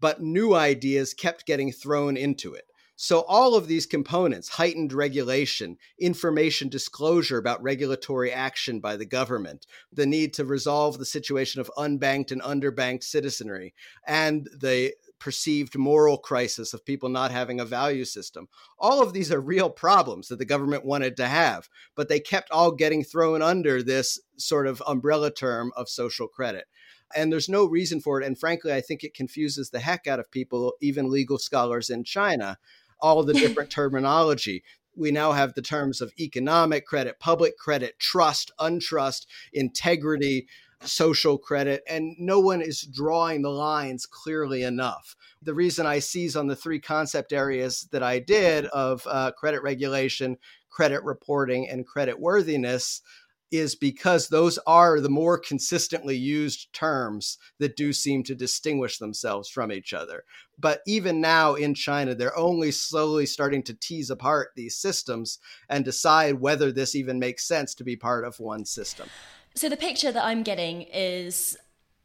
but 0.00 0.20
new 0.20 0.54
ideas 0.54 1.14
kept 1.14 1.46
getting 1.46 1.72
thrown 1.72 2.16
into 2.16 2.52
it. 2.52 2.64
So, 3.04 3.20
all 3.28 3.54
of 3.54 3.68
these 3.68 3.84
components 3.84 4.48
heightened 4.48 4.94
regulation, 4.94 5.76
information 5.98 6.70
disclosure 6.70 7.36
about 7.36 7.62
regulatory 7.62 8.32
action 8.32 8.80
by 8.80 8.96
the 8.96 9.04
government, 9.04 9.66
the 9.92 10.06
need 10.06 10.32
to 10.32 10.44
resolve 10.46 10.96
the 10.96 11.04
situation 11.04 11.60
of 11.60 11.70
unbanked 11.76 12.32
and 12.32 12.40
underbanked 12.40 13.02
citizenry, 13.02 13.74
and 14.06 14.48
the 14.58 14.94
perceived 15.18 15.76
moral 15.76 16.16
crisis 16.16 16.72
of 16.72 16.86
people 16.86 17.10
not 17.10 17.30
having 17.30 17.60
a 17.60 17.66
value 17.66 18.06
system. 18.06 18.48
All 18.78 19.02
of 19.02 19.12
these 19.12 19.30
are 19.30 19.38
real 19.38 19.68
problems 19.68 20.28
that 20.28 20.38
the 20.38 20.46
government 20.46 20.86
wanted 20.86 21.14
to 21.18 21.26
have, 21.26 21.68
but 21.94 22.08
they 22.08 22.20
kept 22.20 22.50
all 22.50 22.72
getting 22.72 23.04
thrown 23.04 23.42
under 23.42 23.82
this 23.82 24.18
sort 24.38 24.66
of 24.66 24.82
umbrella 24.86 25.30
term 25.30 25.72
of 25.76 25.90
social 25.90 26.26
credit 26.26 26.64
and 27.14 27.32
there's 27.32 27.48
no 27.48 27.64
reason 27.64 28.00
for 28.00 28.20
it. 28.20 28.26
And 28.26 28.38
frankly, 28.38 28.72
I 28.72 28.80
think 28.80 29.04
it 29.04 29.14
confuses 29.14 29.70
the 29.70 29.80
heck 29.80 30.06
out 30.06 30.18
of 30.18 30.30
people, 30.30 30.74
even 30.80 31.10
legal 31.10 31.38
scholars 31.38 31.90
in 31.90 32.04
China, 32.04 32.58
all 33.04 33.22
the 33.22 33.34
different 33.44 33.70
terminology. 33.70 34.64
We 34.96 35.10
now 35.10 35.32
have 35.32 35.54
the 35.54 35.62
terms 35.62 36.00
of 36.00 36.12
economic 36.18 36.86
credit, 36.86 37.20
public 37.20 37.58
credit, 37.58 37.98
trust, 37.98 38.50
untrust, 38.58 39.26
integrity, 39.52 40.46
social 40.80 41.36
credit, 41.36 41.82
and 41.88 42.16
no 42.18 42.40
one 42.40 42.62
is 42.62 42.82
drawing 42.82 43.42
the 43.42 43.50
lines 43.50 44.06
clearly 44.06 44.62
enough. 44.62 45.16
The 45.42 45.54
reason 45.54 45.84
I 45.84 45.98
seize 45.98 46.34
on 46.34 46.46
the 46.46 46.56
three 46.56 46.80
concept 46.80 47.32
areas 47.32 47.88
that 47.92 48.02
I 48.02 48.20
did 48.20 48.66
of 48.66 49.06
uh, 49.06 49.32
credit 49.32 49.62
regulation, 49.62 50.38
credit 50.70 51.04
reporting, 51.04 51.68
and 51.68 51.86
credit 51.86 52.18
worthiness 52.18 53.02
is 53.50 53.74
because 53.74 54.28
those 54.28 54.58
are 54.66 55.00
the 55.00 55.08
more 55.08 55.38
consistently 55.38 56.16
used 56.16 56.72
terms 56.72 57.38
that 57.58 57.76
do 57.76 57.92
seem 57.92 58.22
to 58.24 58.34
distinguish 58.34 58.98
themselves 58.98 59.48
from 59.48 59.70
each 59.70 59.92
other. 59.92 60.24
But 60.58 60.80
even 60.86 61.20
now 61.20 61.54
in 61.54 61.74
China, 61.74 62.14
they're 62.14 62.36
only 62.36 62.70
slowly 62.70 63.26
starting 63.26 63.62
to 63.64 63.74
tease 63.74 64.10
apart 64.10 64.50
these 64.56 64.76
systems 64.76 65.38
and 65.68 65.84
decide 65.84 66.40
whether 66.40 66.72
this 66.72 66.94
even 66.94 67.18
makes 67.18 67.46
sense 67.46 67.74
to 67.76 67.84
be 67.84 67.96
part 67.96 68.24
of 68.24 68.40
one 68.40 68.64
system. 68.64 69.08
So 69.54 69.68
the 69.68 69.76
picture 69.76 70.10
that 70.10 70.24
I'm 70.24 70.42
getting 70.42 70.82
is 70.82 71.56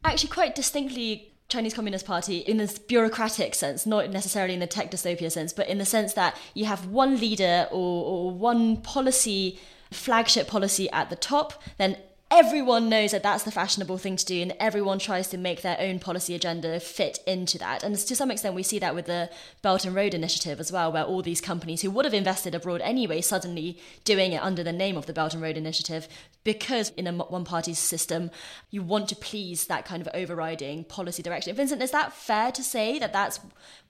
actually 0.04 0.30
quite 0.30 0.54
distinctly 0.54 1.30
Chinese 1.48 1.74
Communist 1.74 2.06
Party 2.06 2.38
in 2.38 2.58
this 2.58 2.78
bureaucratic 2.78 3.54
sense, 3.54 3.84
not 3.84 4.10
necessarily 4.10 4.54
in 4.54 4.60
the 4.60 4.66
tech 4.68 4.90
dystopia 4.90 5.30
sense, 5.30 5.52
but 5.52 5.68
in 5.68 5.78
the 5.78 5.84
sense 5.84 6.14
that 6.14 6.36
you 6.54 6.64
have 6.64 6.86
one 6.86 7.18
leader 7.18 7.66
or, 7.72 8.04
or 8.04 8.30
one 8.30 8.76
policy 8.78 9.58
flagship 9.90 10.46
policy 10.46 10.90
at 10.90 11.10
the 11.10 11.16
top, 11.16 11.62
then 11.78 11.96
everyone 12.30 12.88
knows 12.88 13.10
that 13.10 13.22
that's 13.22 13.42
the 13.42 13.50
fashionable 13.50 13.98
thing 13.98 14.16
to 14.16 14.24
do, 14.24 14.40
and 14.40 14.54
everyone 14.60 14.98
tries 14.98 15.28
to 15.28 15.38
make 15.38 15.62
their 15.62 15.78
own 15.80 15.98
policy 15.98 16.34
agenda 16.34 16.78
fit 16.78 17.18
into 17.26 17.58
that. 17.58 17.82
And 17.82 17.96
to 17.96 18.16
some 18.16 18.30
extent, 18.30 18.54
we 18.54 18.62
see 18.62 18.78
that 18.78 18.94
with 18.94 19.06
the 19.06 19.30
Belt 19.62 19.84
and 19.84 19.94
Road 19.94 20.14
Initiative 20.14 20.60
as 20.60 20.70
well, 20.70 20.92
where 20.92 21.04
all 21.04 21.22
these 21.22 21.40
companies 21.40 21.82
who 21.82 21.90
would 21.90 22.04
have 22.04 22.14
invested 22.14 22.54
abroad 22.54 22.80
anyway 22.82 23.20
suddenly 23.20 23.78
doing 24.04 24.32
it 24.32 24.42
under 24.42 24.62
the 24.62 24.72
name 24.72 24.96
of 24.96 25.06
the 25.06 25.12
Belt 25.12 25.34
and 25.34 25.42
Road 25.42 25.56
Initiative 25.56 26.08
because 26.42 26.90
in 26.90 27.06
a 27.06 27.12
one 27.12 27.44
party 27.44 27.74
system, 27.74 28.30
you 28.70 28.82
want 28.82 29.08
to 29.08 29.16
please 29.16 29.66
that 29.66 29.84
kind 29.84 30.00
of 30.00 30.08
overriding 30.14 30.84
policy 30.84 31.22
direction. 31.22 31.54
Vincent, 31.54 31.82
is 31.82 31.90
that 31.90 32.12
fair 32.12 32.50
to 32.52 32.62
say 32.62 32.98
that 32.98 33.12
that's 33.12 33.40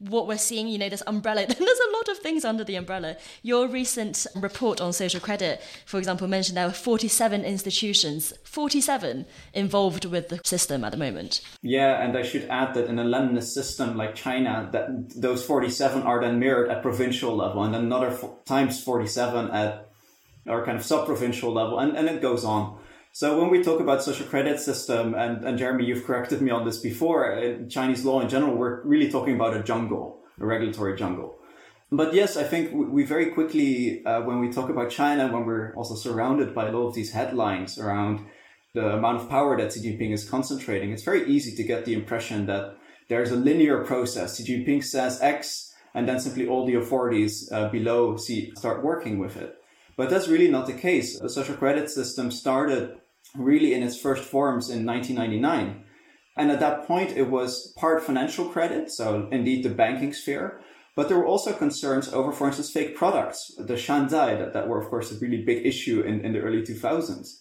what 0.01 0.27
we're 0.27 0.39
seeing? 0.39 0.67
You 0.67 0.79
know, 0.79 0.89
this 0.89 1.03
umbrella, 1.07 1.47
there's 1.49 1.61
a 1.61 1.93
lot 1.93 2.09
of 2.09 2.19
things 2.19 2.45
under 2.45 2.65
the 2.65 2.75
umbrella. 2.75 3.17
Your 3.43 3.69
recent 3.69 4.27
report 4.35 4.81
on 4.81 4.93
social 4.93 5.21
credit, 5.21 5.63
for 5.87 5.99
example, 5.99 6.27
mentioned 6.27 6.57
there 6.57 6.67
were 6.67 6.73
47 6.73 7.45
institutions, 7.45 8.30
47 8.45 9.27
involved 9.55 10.05
with 10.05 10.29
the 10.29 10.41
system 10.45 10.85
at 10.85 10.93
the 10.93 10.99
moment. 10.99 11.41
Yeah, 11.63 12.03
and 12.03 12.17
I 12.17 12.23
should 12.23 12.45
add 12.45 12.75
that 12.75 12.87
in 12.87 12.99
a 12.99 13.05
Leninist 13.05 13.53
system 13.53 13.97
like 13.97 14.15
China, 14.15 14.69
that 14.73 14.89
those 15.15 15.45
47 15.45 16.03
are 16.03 16.21
then 16.21 16.39
mirrored 16.39 16.71
at 16.71 16.83
provincial 16.83 17.37
level 17.37 17.63
and 17.63 17.75
another 17.75 18.17
times 18.47 18.83
47 18.83 19.51
at 19.51 19.91
our 20.49 20.65
kind 20.65 20.79
of 20.79 20.85
sub-provincial 20.85 21.53
level, 21.53 21.79
and, 21.79 21.97
and 21.97 22.09
it 22.09 22.23
goes 22.23 22.45
on. 22.45 22.79
So 23.13 23.41
when 23.41 23.51
we 23.51 23.63
talk 23.63 23.81
about 23.81 24.03
social 24.03 24.27
credit 24.27 24.61
system, 24.61 25.15
and, 25.15 25.45
and 25.45 25.59
Jeremy, 25.59 25.85
you've 25.85 26.05
corrected 26.05 26.41
me 26.41 26.51
on 26.51 26.65
this 26.65 26.79
before, 26.79 27.33
in 27.33 27.69
Chinese 27.69 28.05
law 28.05 28.21
in 28.21 28.29
general, 28.29 28.57
we're 28.57 28.83
really 28.85 29.11
talking 29.11 29.35
about 29.35 29.57
a 29.57 29.63
jungle, 29.63 30.21
a 30.41 30.47
regulatory 30.47 30.97
jungle. 30.97 31.40
But 31.93 32.15
yes, 32.15 32.37
I 32.37 32.45
think 32.45 32.71
we 32.73 33.05
very 33.05 33.31
quickly, 33.31 34.05
uh, 34.05 34.23
when 34.23 34.39
we 34.39 34.53
talk 34.53 34.71
about 34.71 34.91
China, 34.91 35.33
when 35.33 35.45
we're 35.45 35.75
also 35.75 35.97
surrounded 35.97 36.55
by 36.55 36.69
a 36.69 36.73
lot 36.73 36.87
of 36.87 36.95
these 36.95 37.13
headlines 37.13 37.79
around 37.79 38.27
the 38.75 38.95
amount 38.95 39.21
of 39.21 39.29
power 39.29 39.57
that 39.59 39.73
Xi 39.73 39.81
Jinping 39.81 40.13
is 40.13 40.29
concentrating, 40.29 40.93
it's 40.93 41.03
very 41.03 41.29
easy 41.29 41.57
to 41.57 41.65
get 41.65 41.85
the 41.85 41.95
impression 41.95 42.47
that 42.47 42.77
there's 43.09 43.33
a 43.33 43.37
linear 43.37 43.83
process. 43.85 44.37
Xi 44.37 44.45
Jinping 44.45 44.85
says 44.85 45.21
X, 45.21 45.75
and 45.93 46.09
then 46.09 46.21
simply 46.21 46.47
all 46.47 46.65
the 46.65 46.77
authorities 46.77 47.51
uh, 47.51 47.69
below 47.71 48.17
Xi 48.17 48.53
start 48.57 48.85
working 48.85 49.19
with 49.19 49.37
it. 49.37 49.57
But 49.97 50.11
that's 50.11 50.29
really 50.29 50.49
not 50.49 50.67
the 50.67 50.73
case. 50.73 51.19
The 51.19 51.29
social 51.29 51.57
credit 51.57 51.91
system 51.91 52.31
started 52.31 53.01
really 53.35 53.75
in 53.75 53.83
its 53.83 53.99
first 53.99 54.23
forms 54.23 54.71
in 54.71 54.87
1999. 54.87 55.85
And 56.37 56.51
at 56.53 56.61
that 56.61 56.87
point, 56.87 57.17
it 57.17 57.29
was 57.29 57.75
part 57.77 58.03
financial 58.03 58.47
credit, 58.47 58.93
so 58.93 59.29
indeed 59.33 59.65
the 59.65 59.71
banking 59.71 60.13
sphere. 60.13 60.61
But 61.01 61.09
there 61.09 61.17
were 61.17 61.27
also 61.27 61.55
concerns 61.55 62.13
over, 62.13 62.31
for 62.31 62.47
instance, 62.47 62.71
fake 62.71 62.95
products, 62.95 63.55
the 63.57 63.73
shanzhai, 63.73 64.39
that, 64.39 64.53
that 64.53 64.69
were, 64.69 64.79
of 64.79 64.91
course, 64.91 65.11
a 65.11 65.19
really 65.19 65.43
big 65.43 65.65
issue 65.65 66.03
in, 66.03 66.21
in 66.21 66.35
the 66.35 66.41
early 66.41 66.61
2000s. 66.61 67.41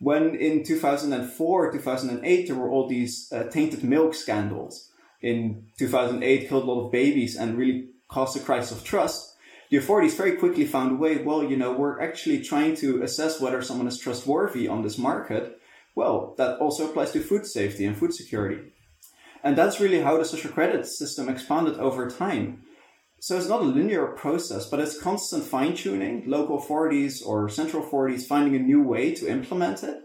When 0.00 0.34
in 0.34 0.64
2004, 0.64 1.70
2008, 1.70 2.48
there 2.48 2.56
were 2.56 2.68
all 2.68 2.88
these 2.88 3.30
uh, 3.32 3.44
tainted 3.44 3.84
milk 3.84 4.12
scandals. 4.12 4.90
In 5.22 5.68
2008, 5.78 6.48
killed 6.48 6.64
a 6.64 6.66
lot 6.66 6.86
of 6.86 6.90
babies 6.90 7.36
and 7.36 7.56
really 7.56 7.90
caused 8.08 8.36
a 8.36 8.40
crisis 8.40 8.76
of 8.76 8.82
trust 8.82 9.36
the 9.70 9.76
authorities 9.76 10.16
very 10.16 10.36
quickly 10.36 10.64
found 10.64 10.92
a 10.92 10.96
way, 10.96 11.22
well, 11.22 11.44
you 11.44 11.56
know, 11.56 11.72
we're 11.72 12.00
actually 12.00 12.42
trying 12.42 12.74
to 12.76 13.02
assess 13.02 13.40
whether 13.40 13.62
someone 13.62 13.86
is 13.86 13.98
trustworthy 13.98 14.66
on 14.68 14.82
this 14.82 14.98
market. 14.98 15.60
Well, 15.94 16.34
that 16.38 16.58
also 16.58 16.88
applies 16.88 17.12
to 17.12 17.20
food 17.20 17.46
safety 17.46 17.84
and 17.84 17.96
food 17.96 18.14
security. 18.14 18.72
And 19.42 19.56
that's 19.56 19.80
really 19.80 20.00
how 20.00 20.18
the 20.18 20.24
social 20.24 20.50
credit 20.50 20.86
system 20.86 21.28
expanded 21.28 21.78
over 21.78 22.10
time. 22.10 22.62
So 23.26 23.36
it's 23.36 23.48
not 23.48 23.62
a 23.62 23.64
linear 23.64 24.06
process, 24.06 24.66
but 24.66 24.78
it's 24.78 25.02
constant 25.02 25.42
fine 25.42 25.74
tuning, 25.74 26.22
local 26.28 26.58
authorities 26.58 27.22
or 27.22 27.48
central 27.48 27.82
authorities 27.82 28.24
finding 28.24 28.54
a 28.54 28.60
new 28.60 28.80
way 28.80 29.16
to 29.16 29.28
implement 29.28 29.82
it. 29.82 29.98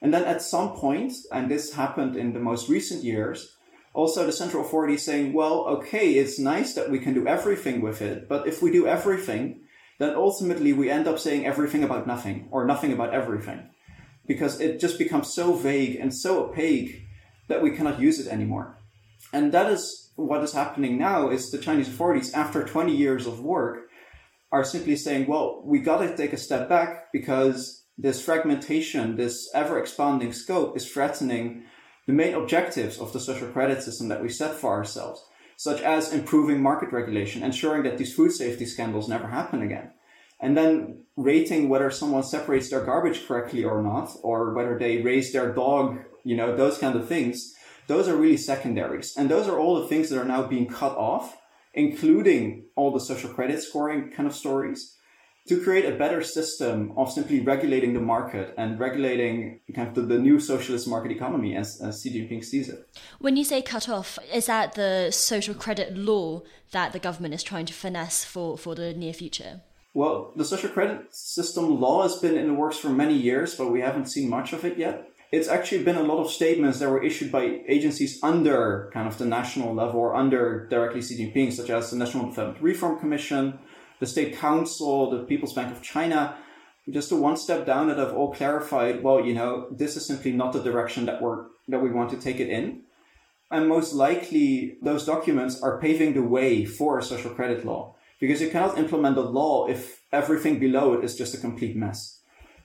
And 0.00 0.14
then 0.14 0.22
at 0.22 0.40
some 0.40 0.74
point, 0.74 1.14
and 1.32 1.50
this 1.50 1.74
happened 1.74 2.14
in 2.14 2.32
the 2.32 2.38
most 2.38 2.68
recent 2.68 3.02
years, 3.02 3.56
also 3.92 4.24
the 4.24 4.30
central 4.30 4.64
authority 4.64 4.96
saying, 4.98 5.32
well, 5.32 5.64
okay, 5.66 6.12
it's 6.12 6.38
nice 6.38 6.74
that 6.74 6.92
we 6.92 7.00
can 7.00 7.12
do 7.12 7.26
everything 7.26 7.80
with 7.80 8.00
it, 8.00 8.28
but 8.28 8.46
if 8.46 8.62
we 8.62 8.70
do 8.70 8.86
everything, 8.86 9.62
then 9.98 10.14
ultimately 10.14 10.72
we 10.72 10.88
end 10.88 11.08
up 11.08 11.18
saying 11.18 11.44
everything 11.44 11.82
about 11.82 12.06
nothing 12.06 12.46
or 12.52 12.64
nothing 12.64 12.92
about 12.92 13.12
everything 13.12 13.68
because 14.28 14.60
it 14.60 14.78
just 14.78 14.96
becomes 14.96 15.34
so 15.34 15.54
vague 15.54 15.96
and 15.96 16.14
so 16.14 16.44
opaque 16.44 17.02
that 17.48 17.62
we 17.62 17.72
cannot 17.72 17.98
use 17.98 18.20
it 18.20 18.32
anymore. 18.32 18.78
And 19.32 19.50
that 19.50 19.68
is 19.72 20.09
what 20.26 20.42
is 20.44 20.52
happening 20.52 20.98
now 20.98 21.30
is 21.30 21.50
the 21.50 21.58
Chinese 21.58 21.88
authorities 21.88 22.32
after 22.32 22.64
20 22.64 22.94
years 22.94 23.26
of 23.26 23.40
work 23.40 23.88
are 24.52 24.64
simply 24.64 24.96
saying, 24.96 25.26
well, 25.26 25.62
we 25.64 25.78
got 25.78 25.98
to 25.98 26.16
take 26.16 26.32
a 26.32 26.36
step 26.36 26.68
back 26.68 27.12
because 27.12 27.84
this 27.96 28.24
fragmentation, 28.24 29.16
this 29.16 29.48
ever 29.54 29.78
expanding 29.78 30.32
scope 30.32 30.76
is 30.76 30.90
threatening 30.90 31.64
the 32.06 32.12
main 32.12 32.34
objectives 32.34 32.98
of 32.98 33.12
the 33.12 33.20
social 33.20 33.48
credit 33.48 33.82
system 33.82 34.08
that 34.08 34.22
we 34.22 34.28
set 34.28 34.54
for 34.54 34.72
ourselves, 34.72 35.24
such 35.56 35.80
as 35.82 36.12
improving 36.12 36.62
market 36.62 36.92
regulation, 36.92 37.42
ensuring 37.42 37.82
that 37.84 37.98
these 37.98 38.14
food 38.14 38.32
safety 38.32 38.66
scandals 38.66 39.08
never 39.08 39.28
happen 39.28 39.62
again, 39.62 39.92
and 40.40 40.56
then 40.56 41.04
rating 41.16 41.68
whether 41.68 41.90
someone 41.90 42.22
separates 42.22 42.70
their 42.70 42.84
garbage 42.84 43.26
correctly 43.26 43.62
or 43.62 43.82
not, 43.82 44.10
or 44.22 44.54
whether 44.54 44.78
they 44.78 45.02
raise 45.02 45.32
their 45.32 45.52
dog, 45.52 45.98
you 46.24 46.34
know, 46.34 46.56
those 46.56 46.78
kind 46.78 46.96
of 46.96 47.06
things. 47.06 47.54
Those 47.90 48.06
are 48.06 48.14
really 48.14 48.36
secondaries. 48.36 49.16
And 49.16 49.28
those 49.28 49.48
are 49.48 49.58
all 49.58 49.80
the 49.80 49.88
things 49.88 50.10
that 50.10 50.20
are 50.20 50.24
now 50.24 50.46
being 50.46 50.68
cut 50.68 50.96
off, 50.96 51.36
including 51.74 52.66
all 52.76 52.92
the 52.92 53.00
social 53.00 53.30
credit 53.30 53.60
scoring 53.60 54.12
kind 54.12 54.28
of 54.28 54.34
stories 54.34 54.96
to 55.48 55.60
create 55.60 55.84
a 55.84 55.98
better 55.98 56.22
system 56.22 56.92
of 56.96 57.10
simply 57.10 57.40
regulating 57.40 57.92
the 57.92 58.00
market 58.14 58.54
and 58.56 58.78
regulating 58.78 59.58
kind 59.74 59.88
of 59.88 59.96
the, 59.96 60.02
the 60.02 60.20
new 60.20 60.38
socialist 60.38 60.86
market 60.86 61.10
economy 61.10 61.56
as, 61.56 61.80
as 61.82 62.00
Xi 62.00 62.10
Jinping 62.10 62.44
sees 62.44 62.68
it. 62.68 62.88
When 63.18 63.36
you 63.36 63.42
say 63.42 63.60
cut 63.60 63.88
off, 63.88 64.20
is 64.32 64.46
that 64.46 64.74
the 64.74 65.10
social 65.10 65.54
credit 65.54 65.96
law 65.96 66.42
that 66.70 66.92
the 66.92 67.00
government 67.00 67.34
is 67.34 67.42
trying 67.42 67.66
to 67.66 67.72
finesse 67.72 68.24
for, 68.24 68.56
for 68.56 68.76
the 68.76 68.94
near 68.94 69.12
future? 69.12 69.62
Well, 69.94 70.32
the 70.36 70.44
social 70.44 70.70
credit 70.70 71.12
system 71.12 71.80
law 71.80 72.04
has 72.04 72.14
been 72.18 72.36
in 72.36 72.46
the 72.46 72.54
works 72.54 72.78
for 72.78 72.90
many 72.90 73.16
years, 73.16 73.56
but 73.56 73.72
we 73.72 73.80
haven't 73.80 74.06
seen 74.06 74.30
much 74.30 74.52
of 74.52 74.64
it 74.64 74.78
yet. 74.78 75.09
It's 75.32 75.46
actually 75.46 75.84
been 75.84 75.96
a 75.96 76.02
lot 76.02 76.18
of 76.18 76.30
statements 76.30 76.80
that 76.80 76.90
were 76.90 77.02
issued 77.02 77.30
by 77.30 77.60
agencies 77.68 78.18
under 78.20 78.90
kind 78.92 79.06
of 79.06 79.16
the 79.16 79.24
national 79.24 79.74
level 79.74 80.00
or 80.00 80.16
under 80.16 80.66
directly 80.66 81.00
Jinping, 81.00 81.52
such 81.52 81.70
as 81.70 81.90
the 81.90 81.96
National 81.96 82.30
Development 82.30 82.62
Reform 82.62 82.98
Commission, 82.98 83.60
the 84.00 84.06
State 84.06 84.36
Council, 84.36 85.10
the 85.10 85.22
People's 85.24 85.52
Bank 85.52 85.70
of 85.70 85.82
China, 85.82 86.36
just 86.90 87.12
a 87.12 87.16
one 87.16 87.36
step 87.36 87.64
down 87.64 87.86
that 87.86 87.98
have 87.98 88.12
all 88.12 88.34
clarified, 88.34 89.04
well, 89.04 89.24
you 89.24 89.34
know, 89.34 89.68
this 89.70 89.96
is 89.96 90.04
simply 90.04 90.32
not 90.32 90.52
the 90.52 90.62
direction 90.62 91.06
that 91.06 91.22
we're 91.22 91.46
that 91.68 91.80
we 91.80 91.90
want 91.90 92.10
to 92.10 92.16
take 92.16 92.40
it 92.40 92.48
in. 92.48 92.82
And 93.52 93.68
most 93.68 93.92
likely 93.92 94.78
those 94.82 95.06
documents 95.06 95.62
are 95.62 95.80
paving 95.80 96.14
the 96.14 96.22
way 96.22 96.64
for 96.64 96.98
a 96.98 97.02
social 97.02 97.30
credit 97.30 97.64
law. 97.64 97.94
Because 98.18 98.40
you 98.40 98.50
cannot 98.50 98.78
implement 98.78 99.16
a 99.16 99.22
law 99.22 99.66
if 99.66 100.02
everything 100.12 100.58
below 100.58 100.94
it 100.94 101.04
is 101.04 101.16
just 101.16 101.34
a 101.34 101.38
complete 101.38 101.76
mess. 101.76 102.19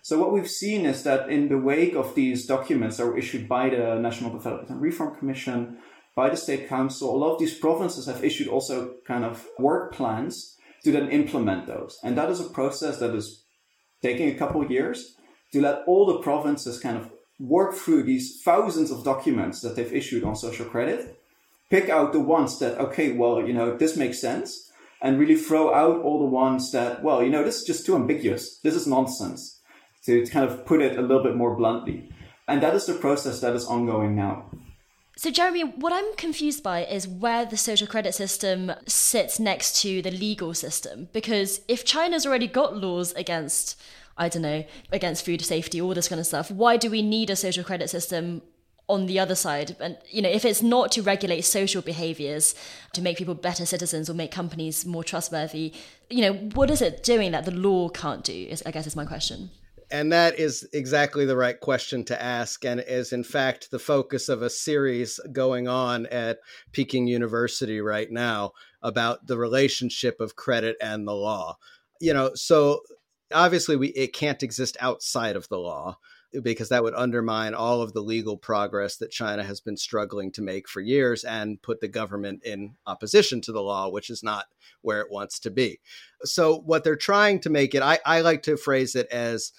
So 0.05 0.19
what 0.19 0.31
we've 0.31 0.47
seen 0.47 0.85
is 0.85 1.01
that 1.01 1.31
in 1.31 1.49
the 1.49 1.57
wake 1.57 1.95
of 1.95 2.13
these 2.13 2.45
documents 2.45 2.97
that 2.97 3.07
were 3.07 3.17
issued 3.17 3.49
by 3.49 3.69
the 3.69 3.95
National 3.95 4.29
Development 4.29 4.69
and 4.69 4.79
Reform 4.79 5.17
Commission, 5.17 5.79
by 6.15 6.29
the 6.29 6.37
State 6.37 6.69
Council, 6.69 7.09
a 7.09 7.17
lot 7.17 7.33
of 7.33 7.39
these 7.39 7.57
provinces 7.57 8.05
have 8.05 8.23
issued 8.23 8.47
also 8.47 8.97
kind 9.07 9.25
of 9.25 9.47
work 9.57 9.91
plans 9.95 10.57
to 10.83 10.91
then 10.91 11.09
implement 11.09 11.65
those. 11.65 11.97
And 12.03 12.15
that 12.19 12.29
is 12.29 12.39
a 12.39 12.43
process 12.43 12.99
that 12.99 13.15
is 13.15 13.45
taking 14.03 14.29
a 14.29 14.37
couple 14.37 14.61
of 14.61 14.69
years 14.69 15.15
to 15.53 15.59
let 15.59 15.81
all 15.87 16.05
the 16.05 16.19
provinces 16.19 16.79
kind 16.79 16.97
of 16.97 17.09
work 17.39 17.73
through 17.73 18.03
these 18.03 18.43
thousands 18.43 18.91
of 18.91 19.03
documents 19.03 19.61
that 19.61 19.75
they've 19.75 19.91
issued 19.91 20.23
on 20.23 20.35
social 20.35 20.67
credit, 20.67 21.19
pick 21.71 21.89
out 21.89 22.13
the 22.13 22.19
ones 22.19 22.59
that, 22.59 22.77
okay, 22.77 23.11
well, 23.11 23.41
you 23.41 23.53
know, 23.53 23.75
this 23.75 23.97
makes 23.97 24.21
sense, 24.21 24.71
and 25.01 25.17
really 25.17 25.35
throw 25.35 25.73
out 25.73 26.03
all 26.03 26.19
the 26.19 26.25
ones 26.25 26.71
that, 26.73 27.01
well, 27.01 27.23
you 27.23 27.31
know, 27.31 27.43
this 27.43 27.61
is 27.61 27.63
just 27.63 27.87
too 27.87 27.95
ambiguous. 27.95 28.59
This 28.59 28.75
is 28.75 28.85
nonsense, 28.85 29.54
to 30.05 30.25
kind 30.27 30.49
of 30.49 30.65
put 30.65 30.81
it 30.81 30.97
a 30.97 31.01
little 31.01 31.23
bit 31.23 31.35
more 31.35 31.55
bluntly. 31.55 32.09
And 32.47 32.61
that 32.61 32.75
is 32.75 32.85
the 32.85 32.93
process 32.93 33.41
that 33.41 33.55
is 33.55 33.65
ongoing 33.65 34.15
now. 34.15 34.45
So, 35.17 35.31
Jeremy, 35.31 35.63
what 35.63 35.93
I'm 35.93 36.15
confused 36.17 36.61
by 36.61 36.83
is 36.83 37.07
where 37.07 37.45
the 37.45 37.55
social 37.55 37.87
credit 37.87 38.13
system 38.13 38.73
sits 38.85 39.39
next 39.39 39.81
to 39.81 40.01
the 40.01 40.11
legal 40.11 40.53
system. 40.53 41.07
Because 41.13 41.61
if 41.69 41.85
China's 41.85 42.25
already 42.25 42.47
got 42.47 42.75
laws 42.75 43.13
against, 43.13 43.81
I 44.17 44.27
don't 44.27 44.41
know, 44.41 44.65
against 44.91 45.25
food 45.25 45.41
safety, 45.41 45.79
all 45.79 45.93
this 45.93 46.09
kind 46.09 46.19
of 46.19 46.27
stuff, 46.27 46.51
why 46.51 46.75
do 46.75 46.91
we 46.91 47.01
need 47.01 47.29
a 47.29 47.35
social 47.37 47.63
credit 47.63 47.89
system 47.89 48.41
on 48.89 49.05
the 49.05 49.17
other 49.17 49.35
side? 49.35 49.77
And, 49.79 49.97
you 50.11 50.21
know, 50.21 50.29
if 50.29 50.43
it's 50.43 50.61
not 50.61 50.91
to 50.91 51.01
regulate 51.01 51.41
social 51.41 51.81
behaviors, 51.81 52.53
to 52.91 53.01
make 53.01 53.17
people 53.17 53.35
better 53.35 53.65
citizens 53.65 54.09
or 54.09 54.13
make 54.15 54.31
companies 54.31 54.85
more 54.85 55.03
trustworthy, 55.03 55.73
you 56.09 56.21
know, 56.23 56.33
what 56.33 56.69
is 56.69 56.81
it 56.81 57.03
doing 57.03 57.31
that 57.31 57.45
the 57.45 57.51
law 57.51 57.87
can't 57.87 58.23
do? 58.23 58.53
I 58.65 58.71
guess 58.71 58.85
is 58.85 58.97
my 58.97 59.05
question 59.05 59.49
and 59.91 60.11
that 60.11 60.39
is 60.39 60.67
exactly 60.73 61.25
the 61.25 61.37
right 61.37 61.59
question 61.59 62.03
to 62.05 62.21
ask, 62.21 62.65
and 62.65 62.79
is 62.79 63.13
in 63.13 63.23
fact 63.23 63.71
the 63.71 63.79
focus 63.79 64.29
of 64.29 64.41
a 64.41 64.49
series 64.49 65.19
going 65.31 65.67
on 65.67 66.05
at 66.07 66.39
Peking 66.71 67.07
University 67.07 67.81
right 67.81 68.11
now 68.11 68.51
about 68.81 69.27
the 69.27 69.37
relationship 69.37 70.19
of 70.19 70.35
credit 70.35 70.75
and 70.81 71.07
the 71.07 71.13
law. 71.13 71.57
You 71.99 72.13
know, 72.13 72.31
so 72.35 72.81
obviously 73.33 73.75
we 73.75 73.89
it 73.89 74.13
can't 74.13 74.43
exist 74.43 74.77
outside 74.79 75.35
of 75.35 75.47
the 75.49 75.59
law. 75.59 75.97
because 76.43 76.67
that 76.67 76.83
would 76.83 76.93
undermine 76.95 77.53
all 77.53 77.81
of 77.81 77.93
the 77.93 78.01
legal 78.01 78.35
progress 78.35 78.97
that 78.97 79.09
China 79.09 79.41
has 79.41 79.61
been 79.61 79.77
struggling 79.77 80.33
to 80.33 80.41
make 80.41 80.67
for 80.67 80.81
years 80.81 81.23
and 81.23 81.61
put 81.61 81.79
the 81.79 81.87
government 81.87 82.43
in 82.43 82.75
opposition 82.85 83.39
to 83.39 83.53
the 83.53 83.61
law, 83.61 83.87
which 83.87 84.09
is 84.09 84.21
not 84.21 84.47
where 84.81 84.99
it 84.99 85.09
wants 85.09 85.39
to 85.39 85.49
be. 85.49 85.79
So, 86.23 86.57
what 86.57 86.83
they're 86.83 86.97
trying 86.97 87.39
to 87.41 87.49
make 87.49 87.73
it, 87.73 87.81
I, 87.81 87.99
I 88.05 88.19
like 88.19 88.43
to 88.43 88.57
phrase 88.57 88.95
it 88.95 89.07
as 89.11 89.53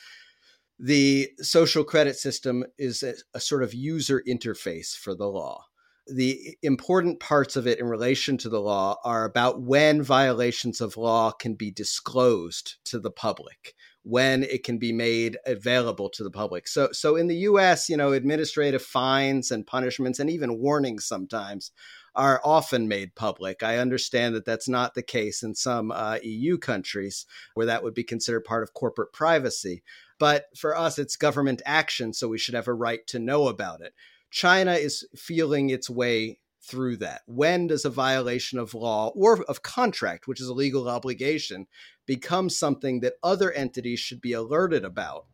the 0.79 1.31
social 1.41 1.85
credit 1.85 2.17
system 2.17 2.65
is 2.79 3.03
a, 3.03 3.15
a 3.35 3.41
sort 3.41 3.63
of 3.63 3.73
user 3.73 4.23
interface 4.27 4.95
for 4.97 5.15
the 5.15 5.27
law 5.27 5.65
the 6.09 6.57
important 6.63 7.19
parts 7.19 7.57
of 7.57 7.67
it 7.67 7.81
in 7.81 7.87
relation 7.87 8.39
to 8.39 8.49
the 8.49 8.61
law 8.61 8.97
are 9.05 9.25
about 9.25 9.61
when 9.61 10.03
violations 10.03 10.81
of 10.81 10.97
law 10.97 11.33
can 11.33 11.55
be 11.55 11.71
disclosed 11.71 12.77
to 12.85 13.01
the 13.01 13.11
public 13.11 13.75
when 14.03 14.45
it 14.45 14.63
can 14.63 14.79
be 14.79 14.93
made 14.93 15.37
available 15.47 16.09
to 16.09 16.23
the 16.23 16.31
public 16.31 16.69
so 16.69 16.89
so 16.93 17.17
in 17.17 17.27
the 17.27 17.37
US 17.39 17.89
you 17.89 17.97
know 17.97 18.13
administrative 18.13 18.83
fines 18.83 19.51
and 19.51 19.67
punishments 19.67 20.21
and 20.21 20.31
even 20.31 20.59
warnings 20.59 21.05
sometimes 21.05 21.73
are 22.17 22.41
often 22.43 22.89
made 22.89 23.15
public. 23.15 23.63
I 23.63 23.77
understand 23.77 24.35
that 24.35 24.47
that's 24.47 24.69
not 24.69 24.95
the 24.95 25.03
case 25.03 25.43
in 25.43 25.55
some 25.55 25.93
uh, 25.93 26.19
EU 26.23 26.57
countries 26.57 27.27
where 27.53 27.67
that 27.67 27.83
would 27.83 27.93
be 27.93 28.05
considered 28.05 28.45
part 28.45 28.63
of 28.63 28.73
corporate 28.73 29.13
privacy. 29.13 29.83
But 30.19 30.47
for 30.57 30.77
us, 30.77 30.99
it's 30.99 31.17
government 31.17 31.63
action, 31.67 32.13
so 32.13 32.29
we 32.29 32.39
should 32.39 32.55
have 32.55 32.69
a 32.69 32.75
right 32.75 33.07
to 33.09 33.19
know 33.19 33.49
about 33.49 33.81
it. 33.81 33.93
China 34.31 34.73
is 34.73 35.07
feeling 35.15 35.71
its 35.71 35.89
way 35.91 36.39
through 36.63 36.97
that. 36.97 37.23
When 37.27 37.69
does 37.69 37.85
a 37.85 37.91
violation 37.91 38.59
of 38.59 38.75
law 38.75 39.13
or 39.15 39.43
of 39.45 39.63
contract, 39.63 40.27
which 40.27 40.41
is 40.41 40.49
a 40.49 40.55
legal 40.55 40.89
obligation, 40.89 41.67
become 42.07 42.51
something 42.51 43.01
that 43.01 43.15
other 43.23 43.53
entities 43.53 44.01
should 44.01 44.21
be 44.21 44.33
alerted 44.33 44.85
about? 44.85 45.27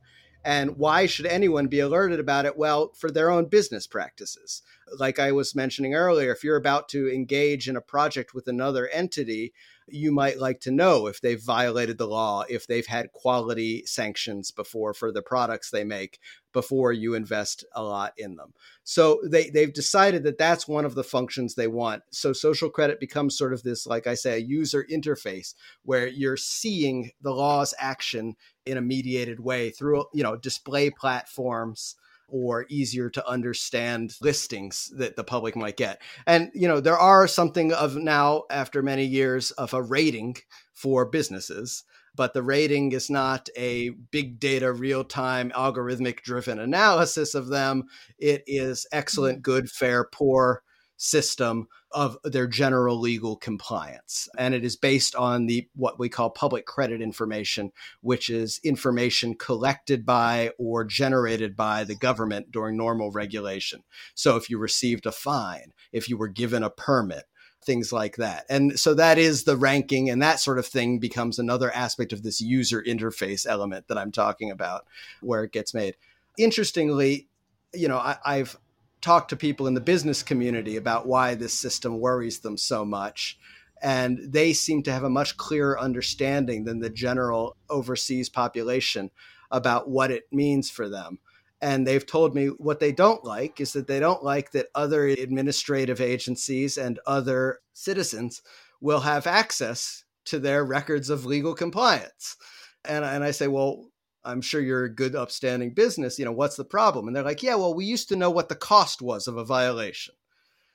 And 0.44 0.76
why 0.76 1.06
should 1.06 1.26
anyone 1.26 1.68
be 1.68 1.78
alerted 1.78 2.18
about 2.18 2.46
it? 2.46 2.56
Well, 2.56 2.92
for 2.94 3.10
their 3.10 3.30
own 3.30 3.46
business 3.46 3.86
practices. 3.86 4.62
Like 4.98 5.18
I 5.18 5.30
was 5.30 5.54
mentioning 5.54 5.94
earlier, 5.94 6.32
if 6.32 6.42
you're 6.42 6.56
about 6.56 6.88
to 6.90 7.08
engage 7.08 7.68
in 7.68 7.76
a 7.76 7.80
project 7.80 8.34
with 8.34 8.48
another 8.48 8.88
entity, 8.88 9.52
you 9.88 10.12
might 10.12 10.38
like 10.38 10.60
to 10.60 10.70
know 10.70 11.06
if 11.06 11.20
they've 11.20 11.42
violated 11.42 11.98
the 11.98 12.06
law, 12.06 12.44
if 12.48 12.66
they've 12.66 12.86
had 12.86 13.12
quality 13.12 13.84
sanctions 13.86 14.50
before 14.50 14.94
for 14.94 15.12
the 15.12 15.22
products 15.22 15.70
they 15.70 15.84
make 15.84 16.18
before 16.52 16.92
you 16.92 17.14
invest 17.14 17.64
a 17.74 17.82
lot 17.82 18.12
in 18.16 18.36
them. 18.36 18.52
So 18.84 19.20
they 19.24 19.50
they've 19.50 19.72
decided 19.72 20.22
that 20.24 20.38
that's 20.38 20.68
one 20.68 20.84
of 20.84 20.94
the 20.94 21.04
functions 21.04 21.54
they 21.54 21.68
want. 21.68 22.02
So 22.10 22.32
social 22.32 22.70
credit 22.70 23.00
becomes 23.00 23.36
sort 23.36 23.52
of 23.52 23.62
this 23.62 23.86
like 23.86 24.06
I 24.06 24.14
say 24.14 24.34
a 24.34 24.44
user 24.44 24.86
interface 24.90 25.54
where 25.84 26.06
you're 26.06 26.36
seeing 26.36 27.10
the 27.20 27.32
law's 27.32 27.74
action 27.78 28.34
in 28.66 28.76
a 28.76 28.82
mediated 28.82 29.40
way 29.40 29.70
through 29.70 30.04
you 30.12 30.22
know 30.22 30.36
display 30.36 30.90
platforms 30.90 31.96
or 32.28 32.66
easier 32.68 33.10
to 33.10 33.28
understand 33.28 34.16
listings 34.20 34.90
that 34.96 35.16
the 35.16 35.24
public 35.24 35.54
might 35.56 35.76
get. 35.76 36.00
And, 36.26 36.50
you 36.54 36.66
know, 36.66 36.80
there 36.80 36.98
are 36.98 37.28
something 37.28 37.72
of 37.72 37.96
now, 37.96 38.44
after 38.50 38.82
many 38.82 39.04
years, 39.04 39.50
of 39.52 39.74
a 39.74 39.82
rating 39.82 40.36
for 40.72 41.04
businesses, 41.04 41.84
but 42.14 42.34
the 42.34 42.42
rating 42.42 42.92
is 42.92 43.08
not 43.08 43.48
a 43.56 43.90
big 44.10 44.38
data, 44.40 44.72
real 44.72 45.04
time, 45.04 45.50
algorithmic 45.50 46.22
driven 46.22 46.58
analysis 46.58 47.34
of 47.34 47.48
them. 47.48 47.84
It 48.18 48.42
is 48.46 48.86
excellent, 48.92 49.38
mm-hmm. 49.38 49.52
good, 49.52 49.70
fair, 49.70 50.04
poor 50.04 50.62
system 50.96 51.68
of 51.94 52.16
their 52.24 52.46
general 52.46 52.98
legal 52.98 53.36
compliance. 53.36 54.28
And 54.36 54.54
it 54.54 54.64
is 54.64 54.76
based 54.76 55.14
on 55.14 55.46
the 55.46 55.68
what 55.74 55.98
we 55.98 56.08
call 56.08 56.30
public 56.30 56.66
credit 56.66 57.00
information 57.00 57.72
which 58.00 58.30
is 58.30 58.60
information 58.64 59.34
collected 59.34 60.04
by 60.04 60.50
or 60.58 60.84
generated 60.84 61.56
by 61.56 61.84
the 61.84 61.94
government 61.94 62.50
during 62.50 62.76
normal 62.76 63.10
regulation. 63.10 63.82
So 64.14 64.36
if 64.36 64.50
you 64.50 64.58
received 64.58 65.06
a 65.06 65.12
fine 65.12 65.72
if 65.92 66.08
you 66.08 66.16
were 66.16 66.28
given 66.28 66.62
a 66.62 66.70
permit 66.70 67.24
things 67.64 67.92
like 67.92 68.16
that. 68.16 68.44
And 68.48 68.78
so 68.78 68.92
that 68.94 69.18
is 69.18 69.44
the 69.44 69.56
ranking 69.56 70.10
and 70.10 70.20
that 70.20 70.40
sort 70.40 70.58
of 70.58 70.66
thing 70.66 70.98
becomes 70.98 71.38
another 71.38 71.70
aspect 71.70 72.12
of 72.12 72.24
this 72.24 72.40
user 72.40 72.82
interface 72.82 73.46
element 73.46 73.86
that 73.86 73.98
i'm 73.98 74.10
talking 74.10 74.50
about 74.50 74.84
where 75.20 75.44
it 75.44 75.52
gets 75.52 75.72
made. 75.72 75.96
Interestingly 76.36 77.28
you 77.74 77.88
know 77.88 77.98
I, 77.98 78.16
i've 78.24 78.58
talk 79.02 79.28
to 79.28 79.36
people 79.36 79.66
in 79.66 79.74
the 79.74 79.80
business 79.80 80.22
community 80.22 80.76
about 80.76 81.06
why 81.06 81.34
this 81.34 81.52
system 81.52 81.98
worries 81.98 82.38
them 82.40 82.56
so 82.56 82.84
much. 82.84 83.38
And 83.82 84.32
they 84.32 84.52
seem 84.52 84.84
to 84.84 84.92
have 84.92 85.02
a 85.02 85.10
much 85.10 85.36
clearer 85.36 85.78
understanding 85.78 86.64
than 86.64 86.78
the 86.78 86.88
general 86.88 87.56
overseas 87.68 88.28
population 88.28 89.10
about 89.50 89.90
what 89.90 90.12
it 90.12 90.24
means 90.32 90.70
for 90.70 90.88
them. 90.88 91.18
And 91.60 91.86
they've 91.86 92.06
told 92.06 92.34
me 92.34 92.46
what 92.46 92.80
they 92.80 92.92
don't 92.92 93.24
like 93.24 93.60
is 93.60 93.72
that 93.72 93.86
they 93.86 94.00
don't 94.00 94.22
like 94.22 94.52
that 94.52 94.68
other 94.74 95.06
administrative 95.06 96.00
agencies 96.00 96.78
and 96.78 96.98
other 97.06 97.60
citizens 97.72 98.42
will 98.80 99.00
have 99.00 99.26
access 99.26 100.04
to 100.24 100.38
their 100.38 100.64
records 100.64 101.10
of 101.10 101.26
legal 101.26 101.54
compliance. 101.54 102.36
And, 102.84 103.04
and 103.04 103.22
I 103.22 103.30
say, 103.30 103.46
well, 103.48 103.91
I'm 104.24 104.40
sure 104.40 104.60
you're 104.60 104.84
a 104.84 104.94
good, 104.94 105.14
upstanding 105.14 105.74
business. 105.74 106.18
You 106.18 106.24
know, 106.24 106.32
what's 106.32 106.56
the 106.56 106.64
problem? 106.64 107.06
And 107.06 107.16
they're 107.16 107.22
like, 107.22 107.42
yeah, 107.42 107.56
well, 107.56 107.74
we 107.74 107.84
used 107.84 108.08
to 108.10 108.16
know 108.16 108.30
what 108.30 108.48
the 108.48 108.54
cost 108.54 109.02
was 109.02 109.26
of 109.26 109.36
a 109.36 109.44
violation. 109.44 110.14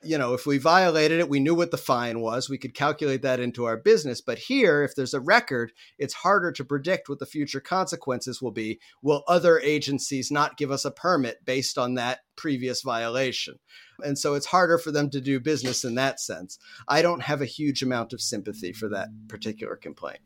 You 0.03 0.19
know, 0.19 0.35
if 0.35 0.45
we 0.45 0.59
violated 0.59 1.19
it, 1.19 1.27
we 1.27 1.39
knew 1.39 1.55
what 1.55 1.71
the 1.71 1.77
fine 1.77 2.19
was. 2.19 2.49
We 2.49 2.59
could 2.59 2.75
calculate 2.75 3.23
that 3.23 3.39
into 3.39 3.65
our 3.65 3.77
business. 3.77 4.21
But 4.21 4.37
here, 4.37 4.83
if 4.83 4.93
there's 4.95 5.15
a 5.15 5.19
record, 5.19 5.71
it's 5.97 6.13
harder 6.13 6.51
to 6.51 6.63
predict 6.63 7.09
what 7.09 7.17
the 7.17 7.25
future 7.25 7.59
consequences 7.59 8.39
will 8.39 8.51
be. 8.51 8.79
Will 9.01 9.23
other 9.27 9.59
agencies 9.59 10.29
not 10.29 10.55
give 10.55 10.69
us 10.69 10.85
a 10.85 10.91
permit 10.91 11.43
based 11.45 11.79
on 11.79 11.95
that 11.95 12.19
previous 12.35 12.83
violation? 12.83 13.55
And 14.03 14.19
so 14.19 14.35
it's 14.35 14.45
harder 14.45 14.77
for 14.77 14.91
them 14.91 15.09
to 15.09 15.19
do 15.19 15.39
business 15.39 15.83
in 15.83 15.95
that 15.95 16.19
sense. 16.19 16.59
I 16.87 17.01
don't 17.01 17.23
have 17.23 17.41
a 17.41 17.45
huge 17.45 17.81
amount 17.81 18.13
of 18.13 18.21
sympathy 18.21 18.73
for 18.73 18.89
that 18.89 19.07
particular 19.27 19.75
complaint. 19.75 20.19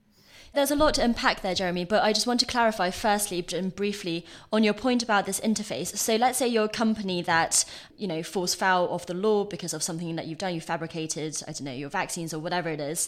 There's 0.54 0.72
a 0.72 0.76
lot 0.76 0.96
to 0.96 1.04
unpack 1.04 1.42
there, 1.42 1.56
Jeremy, 1.56 1.86
but 1.86 2.04
I 2.04 2.12
just 2.12 2.28
want 2.28 2.42
to 2.42 2.46
clarify 2.46 2.90
firstly 2.90 3.46
and 3.54 3.74
briefly 3.74 4.26
on 4.52 4.66
your 4.66 4.74
point 4.74 5.02
about 5.02 5.26
this 5.26 5.40
interface. 5.40 5.96
So 5.96 6.18
let's 6.18 6.38
say 6.38 6.48
you're 6.48 6.66
a 6.66 6.70
company 6.70 7.22
that, 7.22 7.64
you 7.96 8.06
know, 8.06 8.22
falls 8.22 8.54
foul 8.54 8.90
of 8.90 9.06
the 9.06 9.14
law 9.14 9.46
because 9.46 9.74
of 9.74 9.82
something 9.82 10.18
that 10.18 10.28
you've 10.28 10.40
done, 10.40 10.54
you 10.54 10.60
fabricated, 10.60 11.42
I 11.48 11.54
don't 11.54 11.62
know, 11.62 11.72
your 11.72 11.90
vaccines 11.90 12.34
or 12.34 12.40
whatever 12.40 12.68
it 12.68 12.82
is. 12.82 13.08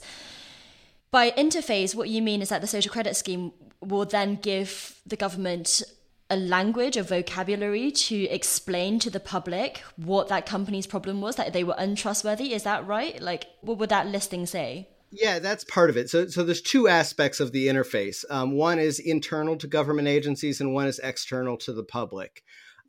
By 1.12 1.32
interface, 1.32 1.94
what 1.94 2.08
you 2.08 2.22
mean 2.22 2.42
is 2.42 2.48
that 2.48 2.62
the 2.62 2.68
social 2.68 2.92
credit 2.92 3.18
scheme 3.18 3.52
will 3.82 4.06
then 4.06 4.36
give 4.36 4.96
the 5.06 5.18
government 5.18 5.84
a 6.30 6.38
language, 6.38 6.96
a 6.96 7.04
vocabulary 7.04 7.92
to 7.92 8.24
explain 8.30 9.00
to 9.00 9.10
the 9.10 9.20
public 9.20 9.80
what 9.98 10.30
that 10.30 10.46
company's 10.46 10.88
problem 10.88 11.20
was, 11.20 11.36
that 11.36 11.52
they 11.52 11.66
were 11.66 11.76
untrustworthy. 11.78 12.54
Is 12.54 12.64
that 12.64 12.88
right? 12.88 13.22
Like, 13.22 13.48
what 13.60 13.78
would 13.80 13.90
that 13.90 14.08
listing 14.08 14.46
say? 14.46 14.88
Yeah, 15.16 15.38
that's 15.38 15.64
part 15.64 15.92
of 15.92 15.98
it. 15.98 16.10
So, 16.10 16.26
so 16.28 16.44
there's 16.44 16.62
two 16.62 16.88
aspects 16.88 17.40
of 17.40 17.52
the 17.52 17.68
interface. 17.68 18.26
Um, 18.32 18.54
one 18.54 18.80
is 18.80 18.98
internal 18.98 19.56
to 19.58 19.68
government 19.68 20.08
agencies, 20.08 20.60
and 20.60 20.74
one 20.74 20.88
is 20.88 20.98
external 20.98 21.56
to 21.58 21.72
the 21.72 21.84
public 21.84 22.44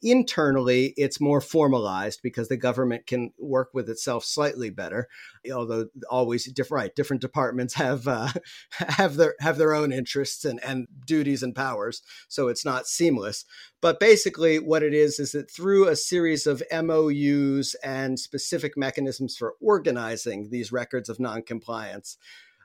internally 0.05 0.95
it's 0.97 1.21
more 1.21 1.41
formalized 1.41 2.21
because 2.23 2.49
the 2.49 2.57
government 2.57 3.07
can 3.07 3.33
work 3.39 3.71
with 3.73 3.89
itself 3.89 4.25
slightly 4.25 4.71
better 4.71 5.09
although 5.53 5.87
always 6.09 6.51
different 6.53 6.75
right, 6.75 6.95
different 6.95 7.21
departments 7.21 7.75
have 7.75 8.07
uh, 8.09 8.29
have 8.71 9.17
their 9.17 9.35
have 9.41 9.59
their 9.59 9.75
own 9.75 9.93
interests 9.93 10.45
and, 10.45 10.63
and 10.65 10.87
duties 11.07 11.43
and 11.43 11.55
powers 11.55 12.03
so 12.29 12.49
it's 12.49 12.65
not 12.65 12.87
seamless. 12.87 13.45
But 13.81 14.01
basically 14.01 14.59
what 14.59 14.83
it 14.83 14.95
is 14.95 15.19
is 15.19 15.33
that 15.33 15.51
through 15.51 15.89
a 15.89 15.97
series 15.97 16.47
of 16.47 16.63
MOUs 16.73 17.75
and 17.83 18.19
specific 18.19 18.77
mechanisms 18.77 19.37
for 19.37 19.55
organizing 19.61 20.51
these 20.51 20.73
records 20.73 21.09
of 21.09 21.21
noncompliance 21.21 22.17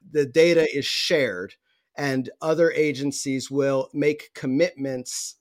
the 0.10 0.26
data 0.26 0.66
is 0.76 0.86
shared 0.86 1.56
and 1.98 2.30
other 2.42 2.72
agencies 2.72 3.52
will 3.52 3.90
make 3.94 4.32
commitments 4.34 5.36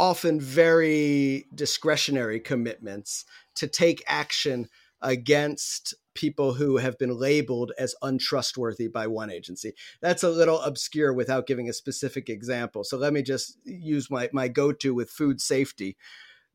often 0.00 0.40
very 0.40 1.44
discretionary 1.54 2.40
commitments 2.40 3.26
to 3.54 3.66
take 3.66 4.02
action 4.06 4.66
against 5.02 5.92
people 6.14 6.54
who 6.54 6.78
have 6.78 6.96
been 6.96 7.14
labeled 7.14 7.70
as 7.78 7.94
untrustworthy 8.00 8.88
by 8.88 9.06
one 9.06 9.30
agency. 9.30 9.74
That's 10.00 10.22
a 10.22 10.30
little 10.30 10.62
obscure 10.62 11.12
without 11.12 11.46
giving 11.46 11.68
a 11.68 11.74
specific 11.74 12.30
example. 12.30 12.82
So 12.82 12.96
let 12.96 13.12
me 13.12 13.20
just 13.20 13.58
use 13.64 14.10
my, 14.10 14.30
my 14.32 14.48
go 14.48 14.72
to 14.72 14.94
with 14.94 15.10
food 15.10 15.38
safety. 15.38 15.98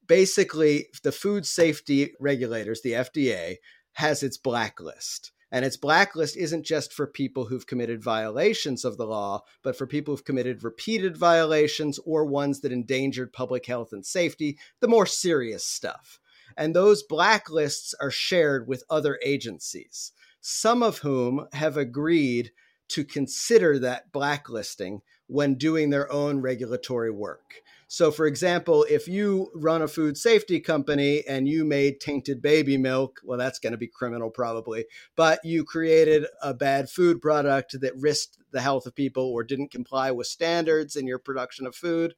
Basically, 0.08 0.88
the 1.04 1.12
food 1.12 1.46
safety 1.46 2.16
regulators, 2.20 2.82
the 2.82 2.94
FDA, 2.94 3.58
has 3.94 4.24
its 4.24 4.38
blacklist. 4.38 5.32
And 5.56 5.64
its 5.64 5.78
blacklist 5.78 6.36
isn't 6.36 6.66
just 6.66 6.92
for 6.92 7.08
people 7.08 7.46
who've 7.46 7.66
committed 7.66 8.04
violations 8.04 8.84
of 8.84 8.98
the 8.98 9.08
law, 9.08 9.44
but 9.64 9.78
for 9.78 9.88
people 9.88 10.12
who've 10.12 10.26
committed 10.26 10.66
repeated 10.66 11.16
violations 11.16 11.98
or 12.00 12.26
ones 12.26 12.60
that 12.60 12.74
endangered 12.74 13.32
public 13.32 13.66
health 13.66 13.94
and 13.94 14.06
safety, 14.06 14.58
the 14.82 14.90
more 14.90 15.06
serious 15.06 15.66
stuff. 15.66 16.20
And 16.58 16.76
those 16.76 17.08
blacklists 17.08 17.94
are 18.02 18.12
shared 18.12 18.68
with 18.68 18.84
other 18.90 19.18
agencies, 19.24 20.12
some 20.42 20.84
of 20.84 20.98
whom 20.98 21.48
have 21.54 21.78
agreed 21.78 22.52
to 22.90 23.06
consider 23.06 23.80
that 23.80 24.12
blacklisting 24.12 25.04
when 25.28 25.56
doing 25.56 25.90
their 25.90 26.12
own 26.12 26.42
regulatory 26.42 27.12
work. 27.12 27.62
So, 27.88 28.10
for 28.10 28.26
example, 28.26 28.86
if 28.90 29.08
you 29.08 29.52
run 29.54 29.84
a 29.84 29.88
food 29.88 30.18
safety 30.18 30.60
company 30.60 31.24
and 31.28 31.48
you 31.48 31.64
made 31.64 32.00
tainted 32.00 32.42
baby 32.42 32.78
milk, 32.78 33.22
well, 33.24 33.38
that's 33.38 33.60
going 33.60 33.72
to 33.72 33.78
be 33.78 33.88
criminal 33.88 34.32
probably, 34.32 34.86
but 35.16 35.40
you 35.44 35.64
created 35.64 36.26
a 36.42 36.54
bad 36.54 36.90
food 36.90 37.22
product 37.22 37.80
that 37.80 37.96
risked 37.96 38.38
the 38.52 38.62
health 38.62 38.88
of 38.88 38.96
people 38.96 39.24
or 39.24 39.44
didn't 39.44 39.72
comply 39.72 40.10
with 40.12 40.26
standards 40.28 40.96
in 40.96 41.06
your 41.06 41.20
production 41.20 41.68
of 41.68 41.76
food, 41.76 42.16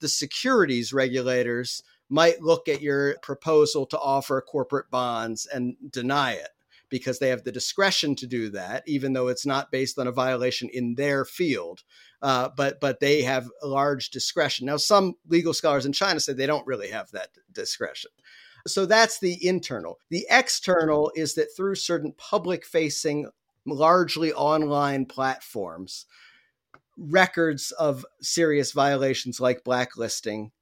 the 0.00 0.08
securities 0.08 0.92
regulators 0.92 1.82
might 2.08 2.40
look 2.40 2.66
at 2.68 2.82
your 2.82 3.16
proposal 3.22 3.86
to 3.86 3.98
offer 3.98 4.40
corporate 4.40 4.90
bonds 4.90 5.46
and 5.46 5.76
deny 5.90 6.32
it 6.32 6.48
because 6.92 7.18
they 7.18 7.30
have 7.30 7.42
the 7.42 7.50
discretion 7.50 8.14
to 8.14 8.26
do 8.26 8.50
that, 8.50 8.84
even 8.86 9.14
though 9.14 9.28
it's 9.28 9.46
not 9.46 9.72
based 9.72 9.98
on 9.98 10.06
a 10.06 10.12
violation 10.12 10.68
in 10.72 10.94
their 10.94 11.24
field. 11.24 11.82
Uh, 12.20 12.50
but 12.54 12.78
but 12.80 13.00
they 13.00 13.22
have 13.22 13.48
large 13.64 14.10
discretion. 14.10 14.66
Now, 14.66 14.76
some 14.76 15.14
legal 15.26 15.54
scholars 15.54 15.86
in 15.86 15.94
China 15.94 16.20
say 16.20 16.34
they 16.34 16.46
don't 16.46 16.66
really 16.66 16.90
have 16.90 17.10
that 17.12 17.30
discretion. 17.50 18.10
So 18.66 18.84
that's 18.84 19.18
the 19.18 19.44
internal. 19.44 19.98
The 20.10 20.26
external 20.30 21.10
is 21.16 21.34
that 21.34 21.48
through 21.56 21.76
certain 21.76 22.12
public 22.16 22.64
facing, 22.64 23.28
largely 23.66 24.32
online 24.34 25.06
platforms, 25.06 26.04
records 26.96 27.72
of 27.72 28.04
serious 28.20 28.72
violations 28.72 29.40
like 29.40 29.64
blacklisting 29.64 30.52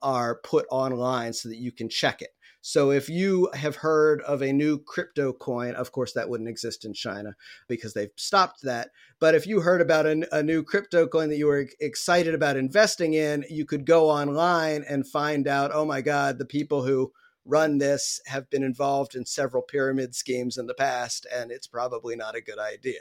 are 0.00 0.40
put 0.42 0.66
online 0.70 1.34
so 1.34 1.50
that 1.50 1.58
you 1.58 1.70
can 1.70 1.90
check 1.90 2.22
it. 2.22 2.33
So 2.66 2.92
if 2.92 3.10
you 3.10 3.50
have 3.52 3.76
heard 3.76 4.22
of 4.22 4.40
a 4.40 4.50
new 4.50 4.78
crypto 4.78 5.34
coin, 5.34 5.74
of 5.74 5.92
course 5.92 6.14
that 6.14 6.30
wouldn't 6.30 6.48
exist 6.48 6.86
in 6.86 6.94
China 6.94 7.36
because 7.68 7.92
they've 7.92 8.08
stopped 8.16 8.62
that. 8.62 8.88
But 9.20 9.34
if 9.34 9.46
you 9.46 9.60
heard 9.60 9.82
about 9.82 10.06
a, 10.06 10.26
a, 10.34 10.42
new 10.42 10.62
crypto 10.62 11.06
coin 11.06 11.28
that 11.28 11.36
you 11.36 11.46
were 11.46 11.68
excited 11.78 12.32
about 12.32 12.56
investing 12.56 13.12
in, 13.12 13.44
you 13.50 13.66
could 13.66 13.84
go 13.84 14.08
online 14.08 14.82
and 14.88 15.06
find 15.06 15.46
out, 15.46 15.72
oh 15.74 15.84
my 15.84 16.00
God, 16.00 16.38
the 16.38 16.46
people 16.46 16.82
who 16.86 17.12
run 17.44 17.76
this 17.76 18.18
have 18.28 18.48
been 18.48 18.62
involved 18.62 19.14
in 19.14 19.26
several 19.26 19.62
pyramid 19.62 20.14
schemes 20.14 20.56
in 20.56 20.66
the 20.66 20.72
past, 20.72 21.26
and 21.30 21.50
it's 21.50 21.66
probably 21.66 22.16
not 22.16 22.34
a 22.34 22.40
good 22.40 22.58
idea. 22.58 23.00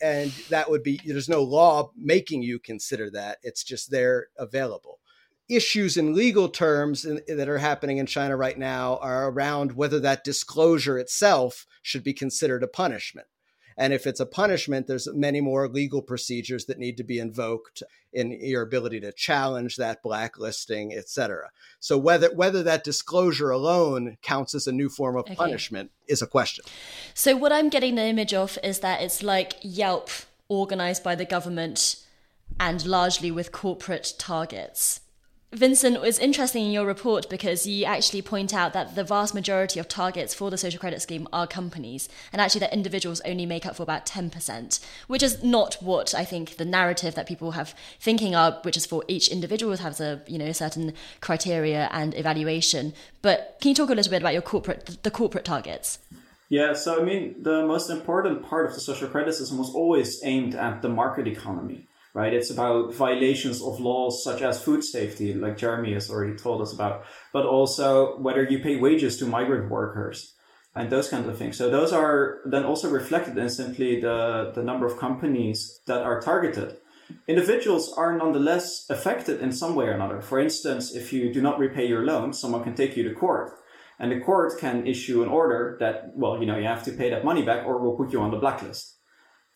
And 0.00 0.30
that 0.48 0.70
would 0.70 0.82
be, 0.82 0.98
there's 1.04 1.28
no 1.28 1.42
law 1.42 1.90
making 1.94 2.42
you 2.42 2.58
consider 2.58 3.10
that. 3.10 3.36
It's 3.42 3.64
just 3.64 3.90
there 3.90 4.28
available 4.38 4.98
issues 5.48 5.96
in 5.96 6.14
legal 6.14 6.48
terms 6.48 7.04
in, 7.04 7.20
that 7.28 7.48
are 7.48 7.58
happening 7.58 7.98
in 7.98 8.06
China 8.06 8.36
right 8.36 8.58
now 8.58 8.96
are 8.98 9.28
around 9.28 9.72
whether 9.72 10.00
that 10.00 10.24
disclosure 10.24 10.98
itself 10.98 11.66
should 11.82 12.02
be 12.02 12.14
considered 12.14 12.62
a 12.62 12.68
punishment. 12.68 13.26
And 13.76 13.92
if 13.92 14.06
it's 14.06 14.20
a 14.20 14.26
punishment, 14.26 14.86
there's 14.86 15.08
many 15.12 15.40
more 15.40 15.68
legal 15.68 16.00
procedures 16.00 16.66
that 16.66 16.78
need 16.78 16.96
to 16.96 17.04
be 17.04 17.18
invoked 17.18 17.82
in 18.12 18.30
your 18.30 18.62
ability 18.62 19.00
to 19.00 19.12
challenge 19.12 19.76
that 19.76 20.00
blacklisting, 20.00 20.92
et 20.94 21.08
cetera. 21.08 21.50
So 21.80 21.98
whether 21.98 22.32
whether 22.32 22.62
that 22.62 22.84
disclosure 22.84 23.50
alone 23.50 24.16
counts 24.22 24.54
as 24.54 24.68
a 24.68 24.72
new 24.72 24.88
form 24.88 25.16
of 25.16 25.24
okay. 25.24 25.34
punishment 25.34 25.90
is 26.06 26.22
a 26.22 26.26
question. 26.28 26.64
So 27.14 27.36
what 27.36 27.52
I'm 27.52 27.68
getting 27.68 27.96
the 27.96 28.04
image 28.04 28.32
of 28.32 28.56
is 28.62 28.78
that 28.78 29.02
it's 29.02 29.24
like 29.24 29.54
Yelp 29.62 30.08
organized 30.48 31.02
by 31.02 31.16
the 31.16 31.24
government 31.24 31.96
and 32.60 32.86
largely 32.86 33.32
with 33.32 33.50
corporate 33.50 34.14
targets. 34.18 35.00
Vincent, 35.54 36.00
was 36.00 36.18
interesting 36.18 36.64
in 36.64 36.72
your 36.72 36.84
report 36.84 37.30
because 37.30 37.64
you 37.64 37.84
actually 37.84 38.20
point 38.20 38.52
out 38.52 38.72
that 38.72 38.96
the 38.96 39.04
vast 39.04 39.34
majority 39.34 39.78
of 39.78 39.86
targets 39.86 40.34
for 40.34 40.50
the 40.50 40.58
social 40.58 40.80
credit 40.80 41.00
scheme 41.00 41.28
are 41.32 41.46
companies, 41.46 42.08
and 42.32 42.42
actually 42.42 42.58
that 42.58 42.72
individuals 42.72 43.20
only 43.24 43.46
make 43.46 43.64
up 43.64 43.76
for 43.76 43.84
about 43.84 44.04
10%, 44.04 44.80
which 45.06 45.22
is 45.22 45.44
not 45.44 45.76
what 45.80 46.12
I 46.12 46.24
think 46.24 46.56
the 46.56 46.64
narrative 46.64 47.14
that 47.14 47.28
people 47.28 47.52
have 47.52 47.72
thinking 48.00 48.34
of, 48.34 48.64
which 48.64 48.76
is 48.76 48.84
for 48.84 49.04
each 49.06 49.28
individual 49.28 49.76
has 49.76 50.00
a 50.00 50.22
you 50.26 50.38
know 50.38 50.46
a 50.46 50.54
certain 50.54 50.92
criteria 51.20 51.88
and 51.92 52.16
evaluation. 52.16 52.92
But 53.22 53.58
can 53.60 53.68
you 53.68 53.76
talk 53.76 53.90
a 53.90 53.94
little 53.94 54.10
bit 54.10 54.22
about 54.22 54.32
your 54.32 54.42
corporate 54.42 54.98
the 55.04 55.10
corporate 55.10 55.44
targets? 55.44 56.00
Yeah, 56.48 56.72
so 56.72 57.00
I 57.00 57.04
mean, 57.04 57.36
the 57.40 57.64
most 57.64 57.90
important 57.90 58.42
part 58.42 58.66
of 58.66 58.74
the 58.74 58.80
social 58.80 59.06
credit 59.06 59.34
system 59.34 59.58
was 59.58 59.72
always 59.72 60.20
aimed 60.24 60.56
at 60.56 60.82
the 60.82 60.88
market 60.88 61.28
economy 61.28 61.86
right? 62.14 62.32
It's 62.32 62.50
about 62.50 62.94
violations 62.94 63.60
of 63.60 63.80
laws 63.80 64.22
such 64.22 64.40
as 64.40 64.62
food 64.62 64.84
safety, 64.84 65.34
like 65.34 65.58
Jeremy 65.58 65.92
has 65.94 66.10
already 66.10 66.36
told 66.36 66.62
us 66.62 66.72
about, 66.72 67.04
but 67.32 67.44
also 67.44 68.16
whether 68.18 68.44
you 68.44 68.60
pay 68.60 68.76
wages 68.76 69.18
to 69.18 69.26
migrant 69.26 69.68
workers 69.68 70.34
and 70.76 70.90
those 70.90 71.08
kinds 71.08 71.28
of 71.28 71.36
things. 71.36 71.56
So 71.56 71.68
those 71.68 71.92
are 71.92 72.40
then 72.46 72.64
also 72.64 72.88
reflected 72.88 73.36
in 73.36 73.50
simply 73.50 74.00
the, 74.00 74.52
the 74.54 74.62
number 74.62 74.86
of 74.86 74.98
companies 74.98 75.80
that 75.86 76.02
are 76.02 76.20
targeted. 76.20 76.76
Individuals 77.28 77.92
are 77.96 78.16
nonetheless 78.16 78.86
affected 78.88 79.40
in 79.40 79.52
some 79.52 79.74
way 79.74 79.86
or 79.86 79.92
another. 79.92 80.22
For 80.22 80.38
instance, 80.38 80.94
if 80.94 81.12
you 81.12 81.32
do 81.32 81.42
not 81.42 81.58
repay 81.58 81.86
your 81.86 82.04
loan, 82.04 82.32
someone 82.32 82.62
can 82.62 82.74
take 82.74 82.96
you 82.96 83.06
to 83.08 83.14
court. 83.14 83.58
And 83.98 84.10
the 84.10 84.20
court 84.20 84.58
can 84.58 84.86
issue 84.86 85.22
an 85.22 85.28
order 85.28 85.76
that, 85.80 86.12
well, 86.14 86.40
you 86.40 86.46
know, 86.46 86.56
you 86.56 86.66
have 86.66 86.84
to 86.84 86.92
pay 86.92 87.10
that 87.10 87.24
money 87.24 87.42
back 87.42 87.66
or 87.66 87.78
we'll 87.78 87.96
put 87.96 88.12
you 88.12 88.20
on 88.20 88.30
the 88.30 88.38
blacklist. 88.38 88.93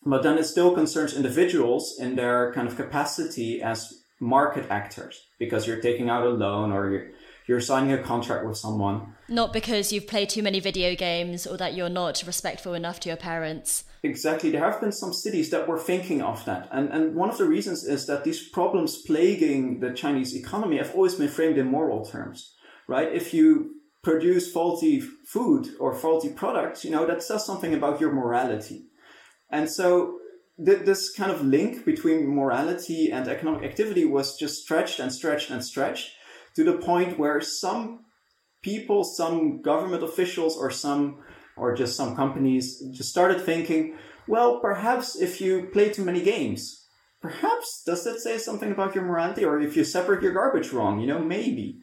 But 0.05 0.23
then 0.23 0.37
it 0.37 0.45
still 0.45 0.73
concerns 0.73 1.15
individuals 1.15 1.97
in 1.99 2.15
their 2.15 2.53
kind 2.53 2.67
of 2.67 2.75
capacity 2.75 3.61
as 3.61 3.93
market 4.19 4.65
actors 4.69 5.27
because 5.39 5.67
you're 5.67 5.81
taking 5.81 6.09
out 6.09 6.25
a 6.25 6.29
loan 6.29 6.71
or 6.71 6.89
you're, 6.89 7.07
you're 7.47 7.61
signing 7.61 7.91
a 7.93 8.01
contract 8.01 8.45
with 8.45 8.57
someone. 8.57 9.15
Not 9.27 9.53
because 9.53 9.91
you've 9.91 10.07
played 10.07 10.29
too 10.29 10.43
many 10.43 10.59
video 10.59 10.95
games 10.95 11.45
or 11.47 11.57
that 11.57 11.73
you're 11.73 11.89
not 11.89 12.23
respectful 12.25 12.73
enough 12.73 12.99
to 13.01 13.09
your 13.09 13.17
parents. 13.17 13.83
Exactly. 14.03 14.49
There 14.49 14.63
have 14.63 14.79
been 14.79 14.91
some 14.91 15.13
cities 15.13 15.49
that 15.49 15.67
were 15.67 15.77
thinking 15.77 16.21
of 16.21 16.45
that. 16.45 16.69
And, 16.71 16.89
and 16.89 17.15
one 17.15 17.29
of 17.29 17.37
the 17.37 17.45
reasons 17.45 17.83
is 17.83 18.05
that 18.07 18.23
these 18.23 18.47
problems 18.47 19.01
plaguing 19.01 19.79
the 19.81 19.91
Chinese 19.93 20.35
economy 20.35 20.77
have 20.77 20.95
always 20.95 21.15
been 21.15 21.27
framed 21.27 21.57
in 21.57 21.67
moral 21.67 22.05
terms, 22.05 22.55
right? 22.87 23.11
If 23.11 23.33
you 23.33 23.75
produce 24.01 24.51
faulty 24.51 25.01
food 25.01 25.69
or 25.79 25.93
faulty 25.93 26.29
products, 26.29 26.85
you 26.85 26.91
know, 26.91 27.05
that 27.05 27.21
says 27.21 27.45
something 27.45 27.73
about 27.73 27.99
your 27.99 28.13
morality. 28.13 28.85
And 29.51 29.69
so 29.69 30.19
th- 30.63 30.85
this 30.85 31.11
kind 31.11 31.31
of 31.31 31.43
link 31.43 31.85
between 31.85 32.27
morality 32.27 33.11
and 33.11 33.27
economic 33.27 33.63
activity 33.63 34.05
was 34.05 34.37
just 34.37 34.63
stretched 34.63 34.99
and 34.99 35.11
stretched 35.11 35.49
and 35.49 35.63
stretched 35.63 36.11
to 36.55 36.63
the 36.63 36.77
point 36.77 37.17
where 37.17 37.41
some 37.41 38.05
people, 38.61 39.03
some 39.03 39.61
government 39.61 40.03
officials, 40.03 40.57
or 40.57 40.69
some 40.69 41.19
or 41.59 41.75
just 41.75 41.95
some 41.95 42.15
companies 42.15 42.81
just 42.91 43.09
started 43.09 43.41
thinking, 43.41 43.97
well, 44.27 44.59
perhaps 44.59 45.15
if 45.19 45.41
you 45.41 45.69
play 45.73 45.89
too 45.89 46.05
many 46.05 46.21
games, 46.21 46.87
perhaps 47.21 47.83
does 47.85 48.03
that 48.05 48.19
say 48.19 48.37
something 48.37 48.71
about 48.71 48.95
your 48.95 49.03
morality? 49.03 49.43
Or 49.43 49.59
if 49.59 49.75
you 49.75 49.83
separate 49.83 50.23
your 50.23 50.33
garbage 50.33 50.71
wrong, 50.71 50.99
you 50.99 51.07
know, 51.07 51.19
maybe. 51.19 51.81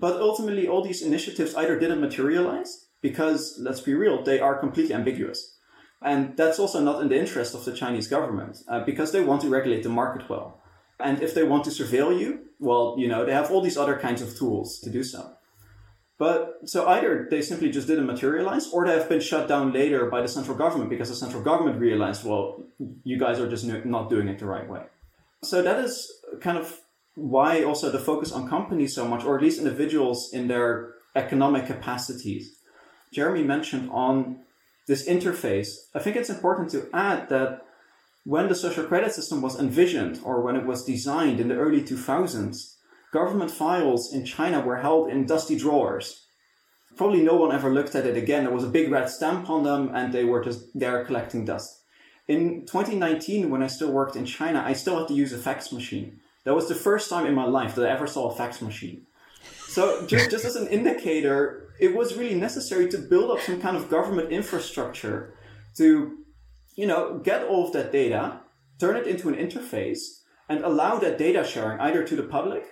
But 0.00 0.20
ultimately, 0.20 0.66
all 0.66 0.82
these 0.82 1.02
initiatives 1.02 1.54
either 1.54 1.78
didn't 1.78 2.00
materialize 2.00 2.86
because, 3.02 3.58
let's 3.60 3.80
be 3.80 3.94
real, 3.94 4.22
they 4.22 4.40
are 4.40 4.58
completely 4.58 4.94
ambiguous. 4.94 5.51
And 6.04 6.36
that's 6.36 6.58
also 6.58 6.80
not 6.80 7.02
in 7.02 7.08
the 7.08 7.18
interest 7.18 7.54
of 7.54 7.64
the 7.64 7.72
Chinese 7.72 8.08
government 8.08 8.58
uh, 8.68 8.84
because 8.84 9.12
they 9.12 9.22
want 9.22 9.40
to 9.42 9.48
regulate 9.48 9.82
the 9.82 9.88
market 9.88 10.28
well. 10.28 10.60
And 10.98 11.22
if 11.22 11.34
they 11.34 11.42
want 11.42 11.64
to 11.64 11.70
surveil 11.70 12.18
you, 12.18 12.40
well, 12.58 12.94
you 12.98 13.08
know, 13.08 13.24
they 13.24 13.32
have 13.32 13.50
all 13.50 13.60
these 13.60 13.76
other 13.76 13.98
kinds 13.98 14.22
of 14.22 14.36
tools 14.36 14.78
to 14.80 14.90
do 14.90 15.02
so. 15.02 15.32
But 16.18 16.60
so 16.66 16.86
either 16.86 17.26
they 17.30 17.42
simply 17.42 17.70
just 17.70 17.88
didn't 17.88 18.06
materialize 18.06 18.70
or 18.72 18.86
they 18.86 18.92
have 18.92 19.08
been 19.08 19.20
shut 19.20 19.48
down 19.48 19.72
later 19.72 20.06
by 20.06 20.22
the 20.22 20.28
central 20.28 20.56
government 20.56 20.88
because 20.88 21.08
the 21.08 21.16
central 21.16 21.42
government 21.42 21.80
realized, 21.80 22.24
well, 22.24 22.62
you 23.02 23.18
guys 23.18 23.40
are 23.40 23.48
just 23.48 23.64
not 23.84 24.08
doing 24.08 24.28
it 24.28 24.38
the 24.38 24.46
right 24.46 24.68
way. 24.68 24.84
So 25.42 25.62
that 25.62 25.80
is 25.80 26.08
kind 26.40 26.56
of 26.56 26.78
why 27.16 27.64
also 27.64 27.90
the 27.90 27.98
focus 27.98 28.30
on 28.30 28.48
companies 28.48 28.94
so 28.94 29.06
much, 29.06 29.24
or 29.24 29.36
at 29.36 29.42
least 29.42 29.58
individuals 29.58 30.30
in 30.32 30.46
their 30.46 30.94
economic 31.16 31.66
capacities. 31.66 32.56
Jeremy 33.12 33.42
mentioned 33.42 33.90
on 33.92 34.42
this 34.86 35.08
interface, 35.08 35.76
I 35.94 36.00
think 36.00 36.16
it's 36.16 36.30
important 36.30 36.70
to 36.70 36.88
add 36.92 37.28
that 37.28 37.64
when 38.24 38.48
the 38.48 38.54
social 38.54 38.84
credit 38.84 39.12
system 39.12 39.42
was 39.42 39.58
envisioned 39.58 40.20
or 40.24 40.42
when 40.42 40.56
it 40.56 40.66
was 40.66 40.84
designed 40.84 41.40
in 41.40 41.48
the 41.48 41.56
early 41.56 41.82
2000s, 41.82 42.76
government 43.12 43.50
files 43.50 44.12
in 44.12 44.24
China 44.24 44.60
were 44.60 44.78
held 44.78 45.10
in 45.10 45.26
dusty 45.26 45.56
drawers. 45.56 46.26
Probably 46.96 47.22
no 47.22 47.34
one 47.34 47.54
ever 47.54 47.72
looked 47.72 47.94
at 47.94 48.06
it 48.06 48.16
again. 48.16 48.44
There 48.44 48.52
was 48.52 48.64
a 48.64 48.68
big 48.68 48.90
red 48.90 49.08
stamp 49.08 49.48
on 49.50 49.64
them 49.64 49.90
and 49.94 50.12
they 50.12 50.24
were 50.24 50.44
just 50.44 50.78
there 50.78 51.04
collecting 51.04 51.44
dust. 51.44 51.80
In 52.28 52.64
2019, 52.66 53.50
when 53.50 53.62
I 53.62 53.66
still 53.66 53.90
worked 53.90 54.16
in 54.16 54.24
China, 54.24 54.62
I 54.64 54.72
still 54.72 54.98
had 54.98 55.08
to 55.08 55.14
use 55.14 55.32
a 55.32 55.38
fax 55.38 55.72
machine. 55.72 56.20
That 56.44 56.54
was 56.54 56.68
the 56.68 56.74
first 56.74 57.08
time 57.08 57.26
in 57.26 57.34
my 57.34 57.44
life 57.44 57.74
that 57.74 57.86
I 57.86 57.92
ever 57.92 58.06
saw 58.06 58.30
a 58.30 58.34
fax 58.34 58.60
machine. 58.60 59.06
So 59.68 60.06
just, 60.06 60.30
just 60.30 60.44
as 60.44 60.56
an 60.56 60.68
indicator, 60.68 61.68
it 61.80 61.94
was 61.94 62.16
really 62.16 62.34
necessary 62.34 62.88
to 62.90 62.98
build 62.98 63.30
up 63.30 63.40
some 63.40 63.60
kind 63.60 63.76
of 63.76 63.88
government 63.88 64.30
infrastructure 64.30 65.34
to, 65.76 66.18
you 66.76 66.86
know, 66.86 67.18
get 67.18 67.44
all 67.44 67.66
of 67.66 67.72
that 67.72 67.92
data, 67.92 68.40
turn 68.78 68.96
it 68.96 69.06
into 69.06 69.28
an 69.28 69.34
interface, 69.34 70.00
and 70.48 70.64
allow 70.64 70.98
that 70.98 71.18
data 71.18 71.44
sharing 71.44 71.80
either 71.80 72.04
to 72.04 72.16
the 72.16 72.22
public 72.22 72.64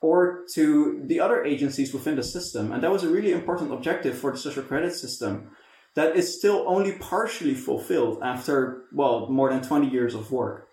or 0.00 0.44
to 0.52 1.02
the 1.06 1.20
other 1.20 1.44
agencies 1.44 1.94
within 1.94 2.16
the 2.16 2.22
system. 2.22 2.72
And 2.72 2.82
that 2.82 2.90
was 2.90 3.04
a 3.04 3.08
really 3.08 3.32
important 3.32 3.72
objective 3.72 4.18
for 4.18 4.32
the 4.32 4.38
social 4.38 4.62
credit 4.62 4.92
system 4.94 5.50
that 5.94 6.16
is 6.16 6.36
still 6.36 6.64
only 6.66 6.92
partially 6.92 7.54
fulfilled 7.54 8.20
after, 8.22 8.84
well, 8.92 9.28
more 9.28 9.50
than 9.50 9.62
20 9.62 9.88
years 9.88 10.14
of 10.14 10.32
work. 10.32 10.68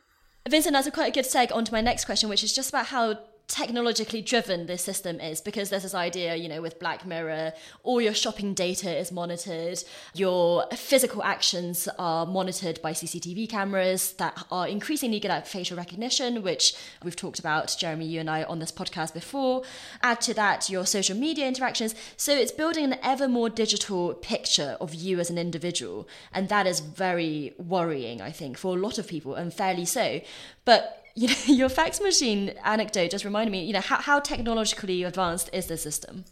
Vincent, 0.50 0.74
that's 0.74 0.88
a 0.88 0.92
quite 0.92 1.10
a 1.10 1.12
good 1.12 1.26
seg 1.26 1.56
onto 1.56 1.72
my 1.72 1.82
next 1.82 2.06
question, 2.06 2.30
which 2.30 2.44
is 2.44 2.54
just 2.54 2.70
about 2.70 2.88
how 2.88 3.20
technologically 3.50 4.22
driven 4.22 4.68
this 4.68 4.84
system 4.84 5.20
is 5.20 5.42
because 5.42 5.70
there's 5.70 5.84
this 5.84 5.96
idea, 5.96 6.36
you 6.36 6.48
know, 6.48 6.62
with 6.62 6.80
Black 6.80 7.06
Mirror, 7.06 7.52
all 7.84 8.00
your 8.00 8.14
shopping 8.14 8.54
data 8.54 8.96
is 8.96 9.12
monitored, 9.12 9.84
your 10.14 10.68
physical 10.76 11.24
actions 11.24 11.90
are 11.98 12.28
monitored 12.28 12.80
by 12.82 12.94
CCTV 12.94 13.50
cameras 13.50 14.14
that 14.14 14.46
are 14.52 14.68
increasingly 14.68 15.20
good 15.20 15.32
at 15.32 15.48
facial 15.48 15.76
recognition, 15.76 16.44
which 16.44 16.76
we've 17.04 17.16
talked 17.16 17.40
about, 17.40 17.76
Jeremy, 17.78 18.06
you 18.06 18.20
and 18.20 18.30
I, 18.30 18.44
on 18.44 18.60
this 18.60 18.72
podcast 18.72 19.16
before. 19.16 19.64
Add 20.04 20.22
to 20.22 20.34
that 20.36 20.70
your 20.70 20.86
social 20.86 21.18
media 21.18 21.48
interactions. 21.48 21.96
So 22.18 22.34
it's 22.34 22.52
building 22.52 22.86
an 22.86 23.00
ever 23.02 23.28
more 23.28 23.50
digital 23.50 24.14
picture 24.14 24.78
of 24.80 24.94
you 24.94 25.20
as 25.20 25.32
an 25.32 25.40
individual. 25.40 26.08
And 26.32 26.50
that 26.50 26.68
is 26.68 26.82
very 26.82 27.56
worrying, 27.58 28.22
I 28.22 28.32
think, 28.32 28.60
for 28.60 28.78
a 28.78 28.80
lot 28.80 29.00
of 29.00 29.08
people, 29.08 29.34
and 29.34 29.52
fairly 29.52 29.86
so. 29.86 30.22
But 30.66 30.99
you 31.20 31.28
know, 31.28 31.36
your 31.48 31.70
fax 31.70 32.00
machine 32.00 32.54
anecdote 32.64 33.12
just 33.12 33.26
reminded 33.26 33.52
me, 33.52 33.66
you 33.66 33.74
know, 33.74 33.82
how, 33.82 33.98
how 33.98 34.20
technologically 34.20 35.04
advanced 35.04 35.50
is 35.52 35.68
the 35.68 35.78
system? 35.78 36.24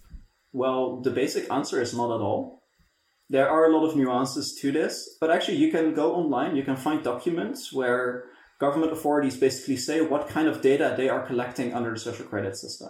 Well, 0.53 1.01
the 1.01 1.11
basic 1.11 1.51
answer 1.51 1.81
is 1.81 1.93
not 1.93 2.15
at 2.15 2.21
all. 2.21 2.63
There 3.29 3.49
are 3.49 3.65
a 3.65 3.77
lot 3.77 3.85
of 3.85 3.97
nuances 3.97 4.57
to 4.61 4.71
this, 4.71 5.17
but 5.19 5.29
actually, 5.29 5.57
you 5.57 5.69
can 5.69 5.93
go 5.93 6.15
online, 6.15 6.55
you 6.55 6.63
can 6.63 6.77
find 6.77 7.03
documents 7.03 7.73
where 7.73 8.23
government 8.61 8.93
authorities 8.93 9.35
basically 9.35 9.75
say 9.75 9.99
what 9.99 10.29
kind 10.29 10.47
of 10.47 10.61
data 10.61 10.93
they 10.95 11.09
are 11.09 11.27
collecting 11.27 11.73
under 11.73 11.91
the 11.91 11.99
social 11.99 12.25
credit 12.25 12.55
system. 12.55 12.89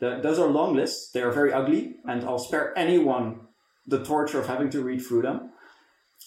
The, 0.00 0.18
those 0.20 0.40
are 0.40 0.48
long 0.48 0.74
lists, 0.74 1.12
they 1.12 1.22
are 1.22 1.30
very 1.30 1.52
ugly, 1.52 1.94
and 2.04 2.24
I'll 2.24 2.40
spare 2.40 2.76
anyone 2.76 3.42
the 3.86 4.04
torture 4.04 4.40
of 4.40 4.48
having 4.48 4.70
to 4.70 4.82
read 4.82 5.00
through 5.00 5.22
them. 5.22 5.52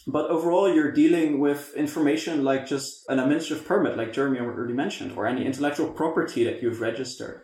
But 0.07 0.29
overall, 0.29 0.73
you're 0.73 0.91
dealing 0.91 1.39
with 1.39 1.73
information 1.75 2.43
like 2.43 2.65
just 2.65 3.03
an 3.09 3.19
administrative 3.19 3.65
permit, 3.65 3.97
like 3.97 4.13
Jeremy 4.13 4.39
already 4.39 4.73
mentioned, 4.73 5.17
or 5.17 5.27
any 5.27 5.45
intellectual 5.45 5.91
property 5.91 6.43
that 6.45 6.61
you've 6.61 6.81
registered. 6.81 7.41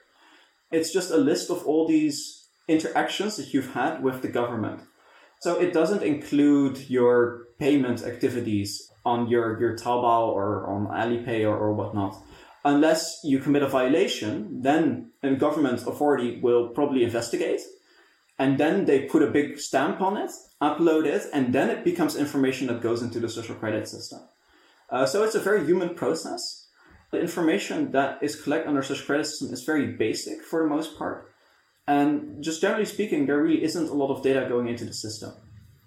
It's 0.71 0.91
just 0.91 1.11
a 1.11 1.17
list 1.17 1.49
of 1.49 1.65
all 1.65 1.87
these 1.87 2.47
interactions 2.67 3.37
that 3.37 3.53
you've 3.53 3.73
had 3.73 4.01
with 4.01 4.21
the 4.21 4.27
government. 4.27 4.81
So 5.41 5.59
it 5.59 5.73
doesn't 5.73 6.03
include 6.03 6.89
your 6.89 7.45
payment 7.59 8.03
activities 8.03 8.91
on 9.05 9.27
your, 9.27 9.59
your 9.59 9.77
Taobao 9.77 10.29
or 10.29 10.67
on 10.67 10.87
Alipay 10.87 11.43
or, 11.43 11.55
or 11.55 11.73
whatnot. 11.73 12.15
Unless 12.63 13.19
you 13.23 13.39
commit 13.39 13.61
a 13.61 13.67
violation, 13.67 14.61
then 14.63 15.11
a 15.21 15.35
government 15.35 15.85
authority 15.85 16.39
will 16.41 16.69
probably 16.69 17.03
investigate 17.03 17.61
and 18.37 18.57
then 18.57 18.85
they 18.85 19.01
put 19.03 19.23
a 19.23 19.31
big 19.31 19.59
stamp 19.59 20.01
on 20.01 20.17
it, 20.17 20.31
upload 20.61 21.05
it, 21.05 21.23
and 21.33 21.53
then 21.53 21.69
it 21.69 21.83
becomes 21.83 22.15
information 22.15 22.67
that 22.67 22.81
goes 22.81 23.01
into 23.01 23.19
the 23.19 23.29
social 23.29 23.55
credit 23.55 23.87
system. 23.87 24.19
Uh, 24.89 25.05
so 25.05 25.23
it's 25.23 25.35
a 25.35 25.39
very 25.39 25.65
human 25.65 25.95
process. 25.95 26.67
The 27.11 27.19
information 27.19 27.91
that 27.91 28.21
is 28.21 28.41
collected 28.41 28.67
under 28.67 28.83
social 28.83 29.05
credit 29.05 29.25
system 29.25 29.53
is 29.53 29.63
very 29.63 29.87
basic 29.93 30.41
for 30.41 30.63
the 30.63 30.69
most 30.69 30.97
part. 30.97 31.31
And 31.87 32.43
just 32.43 32.61
generally 32.61 32.85
speaking, 32.85 33.25
there 33.25 33.41
really 33.41 33.63
isn't 33.63 33.89
a 33.89 33.93
lot 33.93 34.13
of 34.13 34.23
data 34.23 34.47
going 34.49 34.67
into 34.67 34.85
the 34.85 34.93
system. 34.93 35.33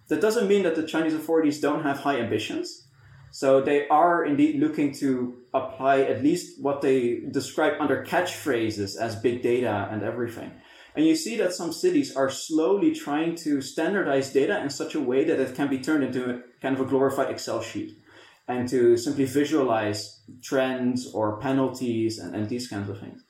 That 0.08 0.20
doesn't 0.20 0.48
mean 0.48 0.62
that 0.62 0.74
the 0.74 0.86
Chinese 0.86 1.14
authorities 1.14 1.60
don't 1.60 1.82
have 1.82 1.98
high 1.98 2.18
ambitions. 2.18 2.88
So 3.30 3.60
they 3.60 3.86
are 3.88 4.24
indeed 4.24 4.58
looking 4.58 4.94
to 4.96 5.36
apply 5.52 6.00
at 6.00 6.22
least 6.22 6.62
what 6.62 6.80
they 6.80 7.20
describe 7.30 7.74
under 7.78 8.04
catchphrases 8.04 8.96
as 8.96 9.16
big 9.16 9.42
data 9.42 9.88
and 9.90 10.02
everything. 10.02 10.52
And 10.98 11.06
you 11.06 11.14
see 11.14 11.36
that 11.36 11.52
some 11.52 11.72
cities 11.72 12.16
are 12.16 12.28
slowly 12.28 12.92
trying 12.92 13.36
to 13.36 13.60
standardize 13.60 14.32
data 14.32 14.60
in 14.60 14.68
such 14.68 14.96
a 14.96 15.00
way 15.00 15.22
that 15.22 15.38
it 15.38 15.54
can 15.54 15.68
be 15.68 15.78
turned 15.78 16.02
into 16.02 16.28
a 16.28 16.40
kind 16.60 16.74
of 16.74 16.80
a 16.80 16.90
glorified 16.90 17.30
Excel 17.30 17.62
sheet 17.62 17.96
and 18.48 18.68
to 18.70 18.96
simply 18.96 19.24
visualize 19.24 20.20
trends 20.42 21.08
or 21.14 21.38
penalties 21.38 22.18
and, 22.18 22.34
and 22.34 22.48
these 22.48 22.66
kinds 22.66 22.90
of 22.90 22.98
things. 22.98 23.22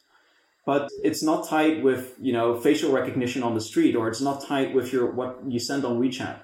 But 0.65 0.89
it's 1.05 1.23
not 1.23 1.47
tied 1.47 1.85
with, 1.85 2.15
you 2.19 2.33
know, 2.33 2.59
facial 2.59 2.91
recognition 2.91 3.43
on 3.43 3.55
the 3.55 3.61
street 3.61 3.95
or 3.95 4.09
it's 4.09 4.23
not 4.23 4.43
tied 4.43 4.75
with 4.75 4.91
your 4.91 5.11
what 5.11 5.39
you 5.47 5.59
send 5.59 5.85
on 5.85 6.01
WeChat. 6.01 6.41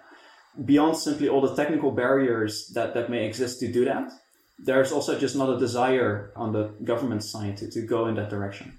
Beyond 0.62 0.94
simply 0.98 1.30
all 1.30 1.40
the 1.40 1.56
technical 1.56 1.92
barriers 1.92 2.70
that, 2.74 2.92
that 2.92 3.08
may 3.08 3.24
exist 3.24 3.60
to 3.60 3.72
do 3.72 3.87
that, 3.87 4.12
there's 4.58 4.92
also 4.92 5.18
just 5.18 5.37
not 5.37 5.48
a 5.48 5.58
desire 5.58 6.34
on 6.37 6.52
the 6.52 6.74
government 6.84 7.24
side 7.24 7.56
to, 7.56 7.70
to 7.70 7.80
go 7.80 8.08
in 8.08 8.14
that 8.16 8.28
direction. 8.28 8.78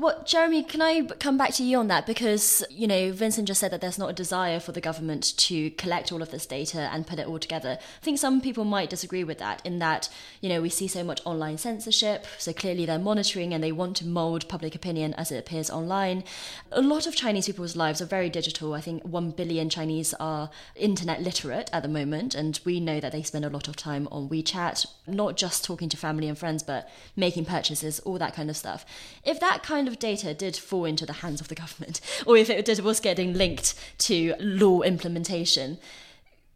Well, 0.00 0.22
Jeremy, 0.24 0.62
can 0.62 0.80
I 0.80 1.02
come 1.02 1.36
back 1.36 1.52
to 1.56 1.62
you 1.62 1.76
on 1.76 1.88
that? 1.88 2.06
Because, 2.06 2.64
you 2.70 2.86
know, 2.86 3.12
Vincent 3.12 3.46
just 3.46 3.60
said 3.60 3.70
that 3.70 3.82
there's 3.82 3.98
not 3.98 4.08
a 4.08 4.14
desire 4.14 4.58
for 4.58 4.72
the 4.72 4.80
government 4.80 5.36
to 5.36 5.68
collect 5.72 6.10
all 6.10 6.22
of 6.22 6.30
this 6.30 6.46
data 6.46 6.88
and 6.90 7.06
put 7.06 7.18
it 7.18 7.26
all 7.26 7.38
together. 7.38 7.76
I 7.78 8.02
think 8.02 8.18
some 8.18 8.40
people 8.40 8.64
might 8.64 8.88
disagree 8.88 9.24
with 9.24 9.36
that, 9.40 9.60
in 9.62 9.78
that, 9.80 10.08
you 10.40 10.48
know, 10.48 10.62
we 10.62 10.70
see 10.70 10.88
so 10.88 11.04
much 11.04 11.20
online 11.26 11.58
censorship, 11.58 12.24
so 12.38 12.54
clearly 12.54 12.86
they're 12.86 12.98
monitoring 12.98 13.52
and 13.52 13.62
they 13.62 13.72
want 13.72 13.94
to 13.98 14.06
mold 14.06 14.48
public 14.48 14.74
opinion 14.74 15.12
as 15.18 15.30
it 15.30 15.36
appears 15.36 15.68
online. 15.68 16.24
A 16.72 16.80
lot 16.80 17.06
of 17.06 17.14
Chinese 17.14 17.44
people's 17.44 17.76
lives 17.76 18.00
are 18.00 18.06
very 18.06 18.30
digital. 18.30 18.72
I 18.72 18.80
think 18.80 19.02
1 19.02 19.32
billion 19.32 19.68
Chinese 19.68 20.14
are 20.14 20.48
internet 20.76 21.20
literate 21.20 21.68
at 21.74 21.82
the 21.82 21.90
moment, 21.90 22.34
and 22.34 22.58
we 22.64 22.80
know 22.80 23.00
that 23.00 23.12
they 23.12 23.22
spend 23.22 23.44
a 23.44 23.50
lot 23.50 23.68
of 23.68 23.76
time 23.76 24.08
on 24.10 24.30
WeChat, 24.30 24.86
not 25.06 25.36
just 25.36 25.62
talking 25.62 25.90
to 25.90 25.98
family 25.98 26.26
and 26.26 26.38
friends, 26.38 26.62
but 26.62 26.88
making 27.16 27.44
purchases, 27.44 28.00
all 28.00 28.16
that 28.16 28.34
kind 28.34 28.48
of 28.48 28.56
stuff. 28.56 28.86
If 29.24 29.38
that 29.40 29.62
kind 29.62 29.88
of 29.88 29.89
of 29.90 29.98
data 29.98 30.32
did 30.32 30.56
fall 30.56 30.84
into 30.84 31.04
the 31.04 31.14
hands 31.14 31.40
of 31.40 31.48
the 31.48 31.54
government, 31.54 32.00
or 32.26 32.36
if 32.36 32.48
it 32.48 32.64
did, 32.64 32.80
was 32.80 33.00
getting 33.00 33.34
linked 33.34 33.74
to 33.98 34.34
law 34.38 34.82
implementation, 34.82 35.78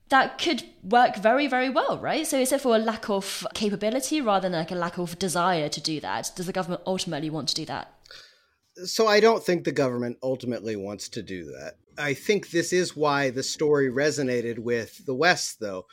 that 0.08 0.38
could 0.38 0.64
work 0.82 1.16
very, 1.16 1.46
very 1.46 1.68
well, 1.68 1.98
right? 1.98 2.26
So 2.26 2.38
is 2.38 2.52
it 2.52 2.60
for 2.60 2.76
a 2.76 2.78
lack 2.78 3.08
of 3.10 3.46
capability 3.54 4.20
rather 4.20 4.48
than 4.48 4.58
like 4.58 4.70
a 4.70 4.76
lack 4.76 4.98
of 4.98 5.18
desire 5.18 5.68
to 5.68 5.80
do 5.80 6.00
that? 6.00 6.30
Does 6.36 6.46
the 6.46 6.52
government 6.52 6.82
ultimately 6.86 7.30
want 7.30 7.48
to 7.48 7.54
do 7.54 7.64
that? 7.66 7.92
So 8.84 9.06
I 9.06 9.20
don't 9.20 9.42
think 9.42 9.64
the 9.64 9.72
government 9.72 10.18
ultimately 10.22 10.76
wants 10.76 11.08
to 11.10 11.22
do 11.22 11.44
that. 11.44 11.74
I 11.96 12.14
think 12.14 12.50
this 12.50 12.72
is 12.72 12.96
why 12.96 13.30
the 13.30 13.42
story 13.42 13.90
resonated 13.90 14.58
with 14.58 15.04
the 15.06 15.14
West, 15.14 15.58
though. 15.60 15.86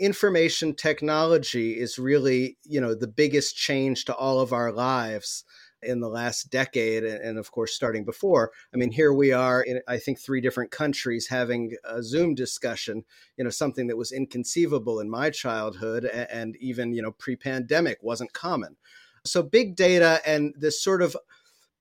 Information 0.00 0.74
technology 0.74 1.78
is 1.78 1.98
really, 1.98 2.56
you 2.64 2.80
know, 2.80 2.94
the 2.94 3.06
biggest 3.06 3.56
change 3.56 4.06
to 4.06 4.14
all 4.14 4.40
of 4.40 4.52
our 4.52 4.72
lives 4.72 5.44
in 5.82 6.00
the 6.00 6.08
last 6.08 6.50
decade, 6.50 7.04
and 7.04 7.38
of 7.38 7.50
course, 7.50 7.74
starting 7.74 8.04
before. 8.04 8.52
I 8.72 8.76
mean, 8.76 8.90
here 8.90 9.12
we 9.12 9.32
are 9.32 9.62
in, 9.62 9.80
I 9.88 9.98
think, 9.98 10.18
three 10.18 10.40
different 10.40 10.70
countries 10.70 11.28
having 11.28 11.76
a 11.84 12.02
Zoom 12.02 12.34
discussion, 12.34 13.04
you 13.36 13.44
know, 13.44 13.50
something 13.50 13.86
that 13.88 13.96
was 13.96 14.12
inconceivable 14.12 15.00
in 15.00 15.10
my 15.10 15.30
childhood 15.30 16.04
and 16.04 16.56
even, 16.56 16.92
you 16.92 17.02
know, 17.02 17.12
pre 17.12 17.36
pandemic 17.36 17.98
wasn't 18.02 18.32
common. 18.32 18.76
So, 19.24 19.42
big 19.42 19.76
data 19.76 20.20
and 20.26 20.54
this 20.58 20.82
sort 20.82 21.02
of 21.02 21.16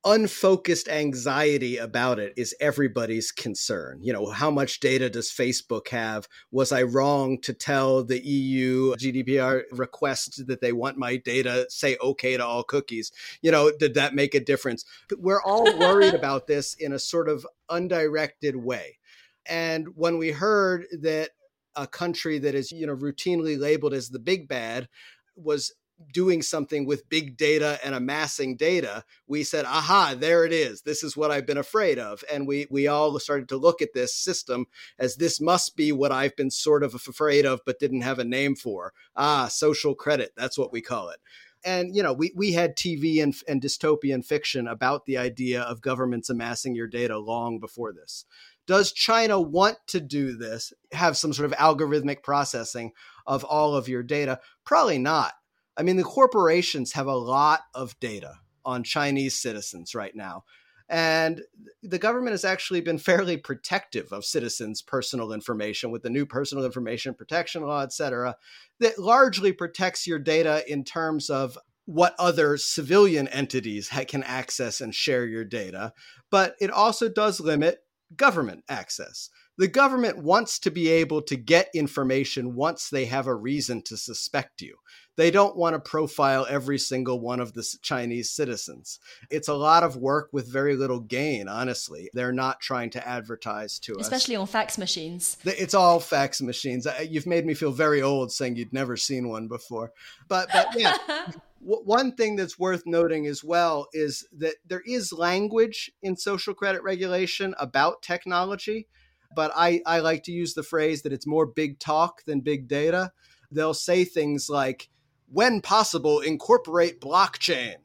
unfocused 0.04 0.90
anxiety 0.90 1.78
about 1.78 2.18
it 2.18 2.34
is 2.36 2.56
everybody's 2.60 3.32
concern. 3.32 4.00
You 4.02 4.14
know, 4.14 4.32
how 4.32 4.50
much 4.50 4.80
data 4.80 5.10
does 5.10 5.30
Facebook 5.30 5.90
have? 5.90 6.28
Was 6.52 6.72
I 6.72 6.84
wrong 6.84 7.40
to 7.42 7.54
tell 7.54 8.04
the 8.04 8.20
EU 8.20 8.96
GDPR 8.96 9.64
request 9.72 10.48
that 10.48 10.62
they 10.62 10.72
want 10.72 10.98
my 10.98 11.18
data 11.18 11.68
say 11.70 11.98
okay 12.02 12.36
to 12.36 12.46
all 12.46 12.64
cookies? 12.64 13.12
You 13.42 13.52
know, 13.52 13.72
did 13.72 13.94
that 13.94 14.16
make 14.16 14.34
a 14.34 14.40
difference? 14.40 14.86
We're 15.18 15.44
all 15.44 15.66
worried 15.78 16.14
about 16.16 16.48
this 16.48 16.74
in 16.74 16.94
a 16.94 17.00
sort 17.00 17.30
of 17.30 17.46
undirected 17.70 18.56
way. 18.56 18.98
And 19.46 19.90
when 19.96 20.18
we 20.18 20.32
heard 20.32 20.86
that 21.02 21.32
a 21.76 21.88
country 21.88 22.40
that 22.40 22.56
is, 22.56 22.72
you 22.72 22.88
know, 22.88 22.96
routinely 22.96 23.60
labeled 23.60 23.94
as 23.94 24.10
the 24.10 24.20
big 24.20 24.48
bad 24.48 24.90
was 25.36 25.74
doing 26.12 26.42
something 26.42 26.86
with 26.86 27.10
big 27.10 27.38
data 27.38 27.80
and 27.84 27.96
amassing 27.96 28.56
data, 28.56 29.04
we 29.28 29.44
said, 29.44 29.66
aha, 29.66 30.16
there 30.18 30.46
it 30.46 30.54
is. 30.54 30.82
This 30.82 31.04
is 31.04 31.18
what 31.18 31.32
I've 31.32 31.46
been 31.46 31.58
afraid 31.58 32.00
of. 32.00 32.24
And 32.32 32.48
we, 32.48 32.68
we 32.70 32.88
all 32.88 33.18
started 33.20 33.50
to 33.50 33.58
look 33.58 33.82
at 33.82 33.94
this 33.94 34.16
system 34.16 34.66
as 35.00 35.16
this 35.16 35.40
must 35.40 35.76
be 35.76 35.92
what 35.92 36.12
I've 36.12 36.36
been 36.36 36.52
sort 36.52 36.84
of 36.84 36.94
afraid 36.96 37.46
of, 37.46 37.62
but 37.66 37.80
didn't 37.80 38.02
have 38.02 38.20
a 38.20 38.24
name 38.24 38.56
for. 38.56 38.94
Ah, 39.16 39.48
social 39.48 39.96
credit. 39.96 40.32
That's 40.36 40.58
what 40.58 40.72
we 40.72 40.82
call 40.82 41.10
it. 41.10 41.20
And, 41.64 41.96
you 41.96 42.02
know, 42.02 42.14
we, 42.14 42.34
we 42.36 42.54
had 42.54 42.76
TV 42.76 43.22
and, 43.22 43.36
and 43.48 43.62
dystopian 43.62 44.26
fiction 44.26 44.68
about 44.68 45.06
the 45.06 45.18
idea 45.18 45.62
of 45.62 45.82
governments 45.82 46.30
amassing 46.30 46.76
your 46.76 46.88
data 46.88 47.20
long 47.20 47.60
before 47.60 47.94
this. 47.94 48.26
Does 48.68 48.92
China 48.92 49.40
want 49.40 49.78
to 49.88 50.00
do 50.00 50.38
this, 50.38 50.72
have 50.92 51.18
some 51.18 51.34
sort 51.34 51.52
of 51.52 51.58
algorithmic 51.58 52.24
processing 52.24 52.92
of 53.28 53.44
all 53.44 53.76
of 53.76 53.90
your 53.90 54.04
data? 54.04 54.40
Probably 54.66 54.98
not 54.98 55.34
I 55.82 55.84
mean, 55.84 55.98
the 55.98 56.04
corporations 56.04 56.94
have 56.94 57.08
a 57.08 57.16
lot 57.16 57.62
of 57.74 58.00
data 58.00 58.36
on 58.64 58.84
Chinese 58.84 59.36
citizens 59.36 59.96
right 59.96 60.16
now. 60.16 60.44
And 60.88 61.42
the 61.82 61.98
government 61.98 62.34
has 62.34 62.46
actually 62.46 62.82
been 62.82 63.00
fairly 63.00 63.36
protective 63.36 64.14
of 64.14 64.24
citizens' 64.24 64.84
personal 64.84 65.34
information 65.34 65.90
with 65.90 66.04
the 66.04 66.12
new 66.12 66.28
personal 66.28 66.66
information 66.66 67.16
protection 67.16 67.64
law, 67.64 67.82
et 67.82 67.94
cetera, 67.94 68.36
that 68.80 69.00
largely 69.00 69.54
protects 69.54 70.06
your 70.06 70.20
data 70.20 70.64
in 70.72 70.84
terms 70.84 71.32
of 71.32 71.58
what 71.86 72.14
other 72.20 72.58
civilian 72.58 73.28
entities 73.30 73.90
can 74.08 74.22
access 74.22 74.82
and 74.82 74.94
share 74.94 75.26
your 75.26 75.44
data. 75.44 75.94
But 76.30 76.54
it 76.62 76.70
also 76.70 77.10
does 77.10 77.40
limit 77.40 77.80
government 78.16 78.64
access 78.70 79.32
The 79.58 79.68
government 79.68 80.18
wants 80.18 80.58
to 80.60 80.72
be 80.72 80.90
able 80.90 81.22
to 81.24 81.36
get 81.36 81.70
information 81.76 82.56
once 82.56 82.90
they 82.90 83.06
have 83.06 83.28
a 83.28 83.36
reason 83.36 83.84
to 83.84 83.96
suspect 83.96 84.62
you. 84.62 84.78
They 85.18 85.30
don't 85.30 85.58
want 85.58 85.74
to 85.76 85.80
profile 85.80 86.48
every 86.50 86.80
single 86.80 87.20
one 87.20 87.40
of 87.40 87.54
the 87.54 87.68
Chinese 87.82 88.30
citizens. 88.30 89.00
It's 89.30 89.50
a 89.50 89.54
lot 89.54 89.84
of 89.84 89.98
work 89.98 90.30
with 90.32 90.52
very 90.52 90.76
little 90.76 91.02
gain, 91.02 91.48
honestly. 91.48 92.10
They're 92.14 92.32
not 92.32 92.62
trying 92.62 92.92
to 92.92 93.08
advertise 93.08 93.78
to 93.80 93.96
us. 93.96 94.02
Especially 94.02 94.36
on 94.36 94.48
fax 94.48 94.78
machines. 94.78 95.38
It's 95.44 95.74
all 95.74 96.00
fax 96.00 96.42
machines. 96.42 96.88
You've 97.08 97.28
made 97.28 97.46
me 97.46 97.54
feel 97.54 97.72
very 97.72 98.02
old 98.02 98.32
saying 98.32 98.56
you'd 98.56 98.74
never 98.74 98.96
seen 98.96 99.28
one 99.28 99.48
before. 99.48 99.92
But, 100.28 100.50
but 100.52 100.68
yeah. 100.80 100.98
one 101.62 102.14
thing 102.14 102.36
that's 102.36 102.58
worth 102.58 102.84
noting 102.86 103.28
as 103.28 103.44
well 103.44 103.88
is 103.94 104.26
that 104.38 104.56
there 104.66 104.82
is 104.86 105.14
language 105.14 105.92
in 106.02 106.16
social 106.16 106.54
credit 106.54 106.84
regulation 106.84 107.54
about 107.60 108.02
technology, 108.02 108.88
but 109.36 109.52
I, 109.56 109.82
I 109.86 110.00
like 110.00 110.24
to 110.24 110.32
use 110.32 110.54
the 110.54 110.64
phrase 110.64 111.04
that 111.04 111.14
it's 111.14 111.28
more 111.28 111.46
big 111.46 111.80
talk 111.80 112.24
than 112.26 112.42
big 112.42 112.68
data. 112.68 113.12
They'll 113.52 113.74
say 113.74 114.06
things 114.06 114.50
like, 114.50 114.90
when 115.32 115.62
possible, 115.62 116.20
incorporate 116.20 117.00
blockchain. 117.00 117.76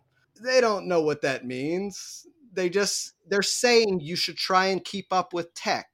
They 0.42 0.60
don't 0.60 0.88
know 0.88 1.00
what 1.00 1.22
that 1.22 1.46
means. 1.46 2.26
They 2.52 2.68
just, 2.68 3.14
they're 3.28 3.42
saying 3.42 4.00
you 4.00 4.16
should 4.16 4.36
try 4.36 4.66
and 4.66 4.84
keep 4.84 5.12
up 5.12 5.32
with 5.32 5.54
tech. 5.54 5.86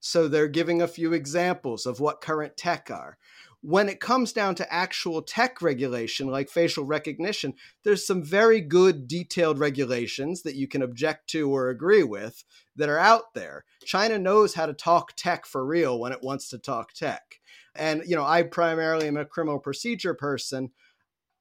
So 0.00 0.28
they're 0.28 0.48
giving 0.48 0.80
a 0.80 0.88
few 0.88 1.12
examples 1.12 1.84
of 1.84 2.00
what 2.00 2.20
current 2.20 2.56
tech 2.56 2.90
are. 2.90 3.18
When 3.60 3.88
it 3.88 4.00
comes 4.00 4.32
down 4.32 4.54
to 4.56 4.72
actual 4.72 5.20
tech 5.20 5.60
regulation, 5.60 6.28
like 6.28 6.48
facial 6.48 6.84
recognition, 6.84 7.54
there's 7.82 8.06
some 8.06 8.22
very 8.22 8.60
good 8.60 9.08
detailed 9.08 9.58
regulations 9.58 10.42
that 10.42 10.54
you 10.54 10.68
can 10.68 10.80
object 10.80 11.28
to 11.30 11.50
or 11.50 11.68
agree 11.68 12.04
with 12.04 12.44
that 12.76 12.88
are 12.88 13.00
out 13.00 13.34
there. 13.34 13.64
China 13.84 14.16
knows 14.16 14.54
how 14.54 14.66
to 14.66 14.72
talk 14.72 15.14
tech 15.16 15.44
for 15.44 15.66
real 15.66 15.98
when 15.98 16.12
it 16.12 16.22
wants 16.22 16.48
to 16.50 16.58
talk 16.58 16.92
tech. 16.92 17.40
And, 17.78 18.02
you 18.06 18.16
know, 18.16 18.24
I 18.24 18.42
primarily 18.42 19.06
am 19.06 19.16
a 19.16 19.24
criminal 19.24 19.58
procedure 19.58 20.14
person. 20.14 20.70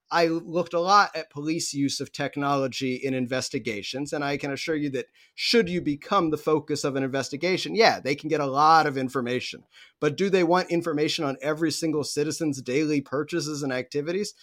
I 0.10 0.28
looked 0.28 0.74
a 0.74 0.80
lot 0.80 1.14
at 1.16 1.30
police 1.30 1.74
use 1.74 2.00
of 2.00 2.14
technology 2.14 2.96
in 2.96 3.14
investigations, 3.14 4.14
and 4.14 4.24
I 4.24 4.38
can 4.38 4.52
assure 4.52 4.76
you 4.76 4.90
that 4.92 5.08
should 5.36 5.68
you 5.68 5.82
become 5.82 6.30
the 6.30 6.38
focus 6.38 6.86
of 6.86 6.96
an 6.96 7.04
investigation, 7.04 7.76
yeah, 7.76 8.00
they 8.00 8.16
can 8.16 8.30
get 8.30 8.40
a 8.40 8.46
lot 8.46 8.88
of 8.88 8.98
information. 8.98 9.64
But 10.00 10.16
do 10.16 10.30
they 10.30 10.46
want 10.46 10.72
information 10.72 11.26
on 11.26 11.38
every 11.42 11.72
single 11.72 12.06
citizen's 12.06 12.62
daily 12.62 13.02
purchases 13.02 13.64
and 13.64 13.74
activities? 13.74 14.34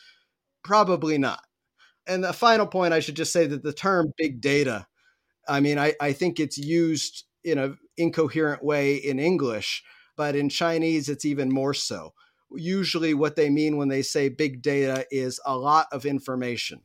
Probably 0.62 1.16
not. 1.16 1.44
And 2.06 2.22
the 2.22 2.34
final 2.34 2.66
point, 2.66 2.92
I 2.92 3.00
should 3.00 3.16
just 3.16 3.32
say 3.32 3.46
that 3.46 3.62
the 3.62 3.72
term 3.72 4.12
big 4.18 4.42
data, 4.42 4.86
I 5.48 5.60
mean, 5.60 5.78
I, 5.78 5.94
I 5.98 6.12
think 6.12 6.40
it's 6.40 6.58
used 6.58 7.24
in 7.42 7.58
an 7.58 7.78
incoherent 7.96 8.62
way 8.62 8.96
in 8.96 9.18
English 9.18 9.82
but 10.16 10.36
in 10.36 10.48
Chinese, 10.48 11.08
it's 11.08 11.24
even 11.24 11.52
more 11.52 11.74
so. 11.74 12.14
Usually, 12.56 13.14
what 13.14 13.36
they 13.36 13.50
mean 13.50 13.76
when 13.76 13.88
they 13.88 14.02
say 14.02 14.28
big 14.28 14.62
data 14.62 15.06
is 15.10 15.40
a 15.44 15.56
lot 15.56 15.86
of 15.92 16.06
information. 16.06 16.80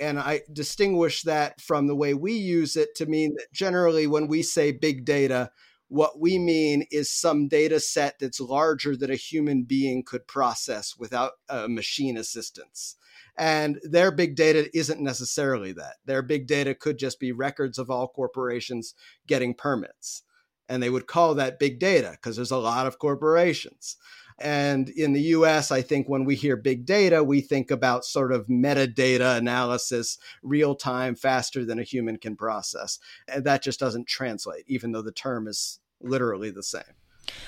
And 0.00 0.18
I 0.18 0.42
distinguish 0.52 1.22
that 1.22 1.60
from 1.60 1.86
the 1.86 1.94
way 1.94 2.14
we 2.14 2.32
use 2.32 2.76
it 2.76 2.94
to 2.96 3.06
mean 3.06 3.34
that 3.36 3.52
generally, 3.52 4.06
when 4.06 4.26
we 4.28 4.42
say 4.42 4.72
big 4.72 5.04
data, 5.04 5.50
what 5.88 6.20
we 6.20 6.38
mean 6.38 6.86
is 6.90 7.12
some 7.12 7.48
data 7.48 7.80
set 7.80 8.18
that's 8.18 8.40
larger 8.40 8.96
than 8.96 9.10
a 9.10 9.16
human 9.16 9.64
being 9.64 10.02
could 10.04 10.26
process 10.26 10.96
without 10.96 11.32
a 11.48 11.68
machine 11.68 12.16
assistance. 12.16 12.96
And 13.36 13.80
their 13.82 14.10
big 14.10 14.36
data 14.36 14.70
isn't 14.76 15.00
necessarily 15.00 15.72
that. 15.72 15.96
Their 16.04 16.22
big 16.22 16.46
data 16.46 16.74
could 16.74 16.98
just 16.98 17.20
be 17.20 17.32
records 17.32 17.78
of 17.78 17.90
all 17.90 18.08
corporations 18.08 18.94
getting 19.26 19.54
permits 19.54 20.22
and 20.70 20.80
they 20.80 20.88
would 20.88 21.08
call 21.08 21.34
that 21.34 21.58
big 21.58 21.80
data 21.80 22.12
because 22.12 22.36
there's 22.36 22.52
a 22.52 22.56
lot 22.56 22.86
of 22.86 23.00
corporations. 23.00 23.96
And 24.38 24.88
in 24.88 25.12
the 25.12 25.20
US, 25.20 25.70
I 25.70 25.82
think 25.82 26.08
when 26.08 26.24
we 26.24 26.36
hear 26.36 26.56
big 26.56 26.86
data, 26.86 27.22
we 27.22 27.42
think 27.42 27.70
about 27.70 28.06
sort 28.06 28.32
of 28.32 28.46
metadata 28.46 29.36
analysis, 29.36 30.16
real 30.42 30.76
time, 30.76 31.16
faster 31.16 31.64
than 31.64 31.80
a 31.80 31.82
human 31.82 32.16
can 32.16 32.36
process. 32.36 33.00
And 33.28 33.44
that 33.44 33.62
just 33.62 33.80
doesn't 33.80 34.06
translate, 34.06 34.64
even 34.68 34.92
though 34.92 35.02
the 35.02 35.12
term 35.12 35.48
is 35.48 35.80
literally 36.00 36.50
the 36.50 36.62
same. 36.62 36.99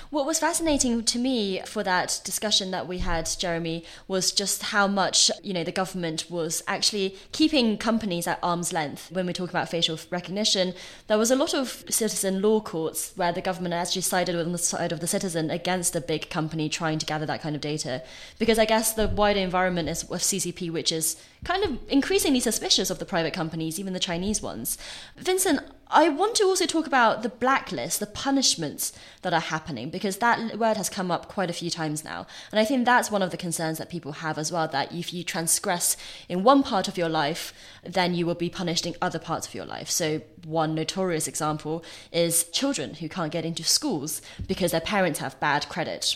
What 0.09 0.25
was 0.25 0.39
fascinating 0.39 1.03
to 1.03 1.19
me 1.19 1.61
for 1.65 1.83
that 1.83 2.21
discussion 2.23 2.71
that 2.71 2.87
we 2.87 2.99
had, 2.99 3.29
Jeremy, 3.39 3.83
was 4.07 4.31
just 4.31 4.63
how 4.63 4.87
much 4.87 5.31
you 5.41 5.53
know 5.53 5.63
the 5.63 5.71
government 5.71 6.25
was 6.29 6.61
actually 6.67 7.15
keeping 7.31 7.77
companies 7.77 8.27
at 8.27 8.39
arm's 8.43 8.71
length 8.71 9.11
when 9.11 9.25
we 9.25 9.33
talk 9.33 9.49
about 9.49 9.69
facial 9.69 9.99
recognition. 10.09 10.73
There 11.07 11.17
was 11.17 11.31
a 11.31 11.35
lot 11.35 11.53
of 11.53 11.83
citizen 11.89 12.41
law 12.41 12.61
courts 12.61 13.13
where 13.15 13.31
the 13.31 13.41
government 13.41 13.73
actually 13.73 14.03
sided 14.03 14.35
on 14.35 14.51
the 14.51 14.57
side 14.57 14.91
of 14.91 14.99
the 14.99 15.07
citizen 15.07 15.49
against 15.49 15.95
a 15.95 16.01
big 16.01 16.29
company 16.29 16.69
trying 16.69 16.99
to 16.99 17.05
gather 17.05 17.25
that 17.25 17.41
kind 17.41 17.55
of 17.55 17.61
data, 17.61 18.03
because 18.39 18.59
I 18.59 18.65
guess 18.65 18.93
the 18.93 19.07
wider 19.07 19.39
environment 19.39 19.89
is 19.89 20.03
of 20.03 20.09
CCP, 20.09 20.71
which 20.71 20.91
is 20.91 21.17
kind 21.43 21.63
of 21.63 21.79
increasingly 21.89 22.39
suspicious 22.39 22.89
of 22.89 22.99
the 22.99 23.05
private 23.05 23.33
companies, 23.33 23.79
even 23.79 23.93
the 23.93 23.99
Chinese 23.99 24.41
ones. 24.41 24.77
Vincent, 25.17 25.59
I 25.95 26.09
want 26.09 26.33
to 26.35 26.45
also 26.45 26.65
talk 26.65 26.87
about 26.87 27.21
the 27.21 27.29
blacklist, 27.29 27.99
the 27.99 28.07
punishments 28.07 28.93
that 29.21 29.31
are 29.31 29.39
happening, 29.39 29.91
because 29.91 30.17
that 30.17 30.57
word 30.57 30.75
has 30.75 30.89
come 30.89 31.11
up 31.11 31.27
quite 31.27 31.51
a 31.51 31.53
few 31.53 31.69
times 31.69 32.03
now. 32.03 32.25
And 32.51 32.59
I 32.59 32.65
think 32.65 32.83
that's 32.83 33.11
one 33.11 33.21
of 33.21 33.29
the 33.29 33.37
concerns 33.37 33.77
that 33.77 33.91
people 33.91 34.13
have 34.13 34.39
as 34.39 34.51
well 34.51 34.67
that 34.67 34.91
if 34.91 35.13
you 35.13 35.23
transgress 35.23 35.95
in 36.27 36.43
one 36.43 36.63
part 36.63 36.87
of 36.87 36.97
your 36.97 37.09
life, 37.09 37.53
then 37.83 38.15
you 38.15 38.25
will 38.25 38.33
be 38.33 38.49
punished 38.49 38.87
in 38.87 38.95
other 39.03 39.19
parts 39.19 39.47
of 39.47 39.53
your 39.53 39.65
life. 39.65 39.89
So, 39.89 40.21
one 40.43 40.73
notorious 40.73 41.27
example 41.27 41.83
is 42.11 42.45
children 42.45 42.95
who 42.95 43.07
can't 43.07 43.31
get 43.31 43.45
into 43.45 43.63
schools 43.63 44.19
because 44.47 44.71
their 44.71 44.81
parents 44.81 45.19
have 45.19 45.39
bad 45.39 45.69
credit. 45.69 46.15